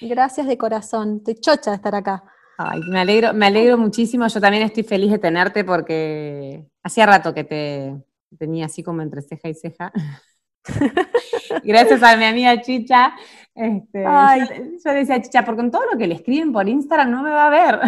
Gracias 0.00 0.46
de 0.46 0.56
corazón, 0.56 1.16
estoy 1.18 1.34
chocha 1.34 1.70
de 1.70 1.76
estar 1.76 1.94
acá. 1.94 2.24
Ay, 2.56 2.80
me 2.90 3.00
alegro, 3.00 3.32
me 3.34 3.46
alegro 3.46 3.78
muchísimo. 3.78 4.26
Yo 4.26 4.40
también 4.40 4.64
estoy 4.64 4.82
feliz 4.82 5.12
de 5.12 5.18
tenerte 5.18 5.64
porque 5.64 6.66
hacía 6.82 7.06
rato 7.06 7.32
que 7.32 7.44
te 7.44 7.94
tenía 8.36 8.66
así 8.66 8.82
como 8.82 9.00
entre 9.00 9.22
ceja 9.22 9.48
y 9.48 9.54
ceja. 9.54 9.92
Gracias 11.64 12.02
a 12.02 12.16
mi 12.16 12.24
amiga 12.24 12.60
Chicha. 12.60 13.14
Este, 13.54 14.02
yo, 14.02 14.92
decía, 14.92 15.22
Chicha, 15.22 15.44
porque 15.44 15.62
con 15.62 15.70
todo 15.70 15.82
lo 15.92 15.98
que 15.98 16.06
le 16.06 16.14
escriben 16.14 16.52
por 16.52 16.68
Instagram 16.68 17.10
no 17.10 17.22
me 17.22 17.30
va 17.30 17.46
a 17.46 17.50
ver. 17.50 17.80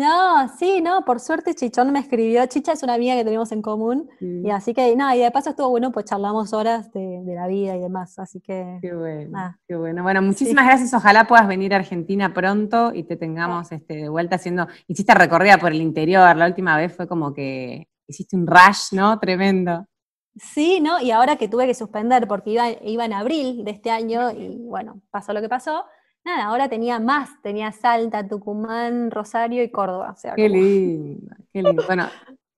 No, 0.00 0.48
sí, 0.56 0.80
no, 0.80 1.04
por 1.04 1.20
suerte 1.20 1.54
Chichón 1.54 1.92
me 1.92 1.98
escribió. 1.98 2.46
Chicha 2.46 2.72
es 2.72 2.82
una 2.82 2.94
amiga 2.94 3.14
que 3.16 3.22
tenemos 3.22 3.52
en 3.52 3.60
común. 3.60 4.08
Y 4.18 4.48
así 4.48 4.72
que, 4.72 4.96
nada, 4.96 5.14
y 5.14 5.20
de 5.20 5.30
paso 5.30 5.50
estuvo 5.50 5.68
bueno, 5.68 5.92
pues 5.92 6.06
charlamos 6.06 6.54
horas 6.54 6.90
de, 6.90 7.22
la 7.26 7.46
vida 7.46 7.76
y 7.76 7.80
demás. 7.80 8.18
Así 8.18 8.40
que. 8.40 8.78
Qué 8.80 8.94
bueno. 8.94 9.58
Qué 9.68 9.76
bueno. 9.76 10.02
Bueno, 10.02 10.22
muchísimas 10.22 10.64
gracias. 10.64 10.94
Ojalá 10.94 11.26
puedas 11.26 11.46
venir 11.46 11.74
a 11.74 11.76
Argentina 11.76 12.32
pronto 12.32 12.94
y 12.94 13.02
te 13.02 13.18
tengamos 13.18 13.72
este, 13.72 13.96
de 13.96 14.08
vuelta 14.08 14.36
haciendo. 14.36 14.68
Hiciste 14.86 15.12
recorrida 15.12 15.58
por 15.58 15.70
el 15.70 15.82
interior. 15.82 16.34
La 16.34 16.46
última 16.46 16.78
vez 16.78 16.96
fue 16.96 17.06
como 17.06 17.34
que 17.34 17.86
hiciste 18.06 18.36
un 18.36 18.46
rush, 18.46 18.92
¿no? 18.92 19.18
Tremendo. 19.18 19.86
Sí, 20.34 20.80
¿no? 20.80 20.98
Y 20.98 21.10
ahora 21.10 21.36
que 21.36 21.46
tuve 21.46 21.66
que 21.66 21.74
suspender 21.74 22.26
porque 22.26 22.52
iba, 22.52 22.70
iba 22.84 23.04
en 23.04 23.12
abril 23.12 23.64
de 23.66 23.72
este 23.72 23.90
año 23.90 24.30
y 24.30 24.56
bueno, 24.62 25.02
pasó 25.10 25.34
lo 25.34 25.42
que 25.42 25.50
pasó 25.50 25.84
nada, 26.24 26.44
ahora 26.44 26.68
tenía 26.68 26.98
más, 26.98 27.30
tenía 27.42 27.72
Salta, 27.72 28.26
Tucumán, 28.26 29.10
Rosario 29.10 29.62
y 29.62 29.70
Córdoba. 29.70 30.14
qué 30.36 30.48
lindo, 30.48 31.36
qué 31.52 31.62
lindo. 31.62 31.84
Bueno, 31.86 32.08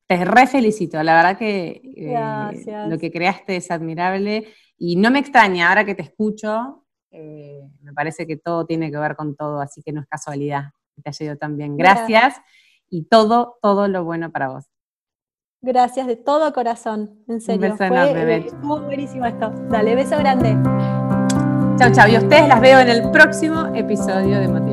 te 0.07 0.25
re 0.25 0.47
felicito, 0.47 1.03
la 1.03 1.15
verdad 1.15 1.39
que 1.39 1.81
eh, 1.97 2.87
lo 2.89 2.99
que 2.99 3.11
creaste 3.11 3.57
es 3.57 3.71
admirable 3.71 4.47
y 4.77 4.97
no 4.97 5.11
me 5.11 5.19
extraña, 5.19 5.69
ahora 5.69 5.85
que 5.85 5.95
te 5.95 6.03
escucho, 6.03 6.85
eh, 7.11 7.69
me 7.83 7.93
parece 7.93 8.27
que 8.27 8.37
todo 8.37 8.67
tiene 8.67 8.91
que 8.91 8.99
ver 8.99 9.17
con 9.17 9.37
todo, 9.37 9.61
así 9.61 9.83
que 9.83 9.93
no 9.93 10.01
es 10.01 10.07
casualidad 10.07 10.73
que 10.95 11.03
te 11.03 11.11
haya 11.11 11.27
ido 11.27 11.37
tan 11.37 11.57
bien. 11.57 11.77
Gracias 11.77 12.41
y 12.89 13.05
todo, 13.05 13.59
todo 13.63 13.89
lo 13.89 14.05
bueno 14.05 14.31
para 14.31 14.49
vos. 14.49 14.65
Gracias 15.61 16.07
de 16.09 16.17
todo 16.17 16.53
corazón, 16.53 17.23
en 17.29 17.41
serio. 17.41 17.67
Un 17.67 17.79
beso 17.79 17.85
enorme, 17.85 18.37
Estuvo 18.39 18.81
buenísimo 18.81 19.27
esto. 19.27 19.51
Dale, 19.71 19.95
beso 19.95 20.19
grande. 20.19 20.57
Chao, 21.79 21.91
chao. 21.93 22.09
Y 22.09 22.17
ustedes 22.17 22.49
las 22.49 22.61
veo 22.61 22.81
en 22.81 22.89
el 22.89 23.11
próximo 23.11 23.67
episodio 23.75 24.39
de 24.39 24.49
Motivarte. 24.49 24.72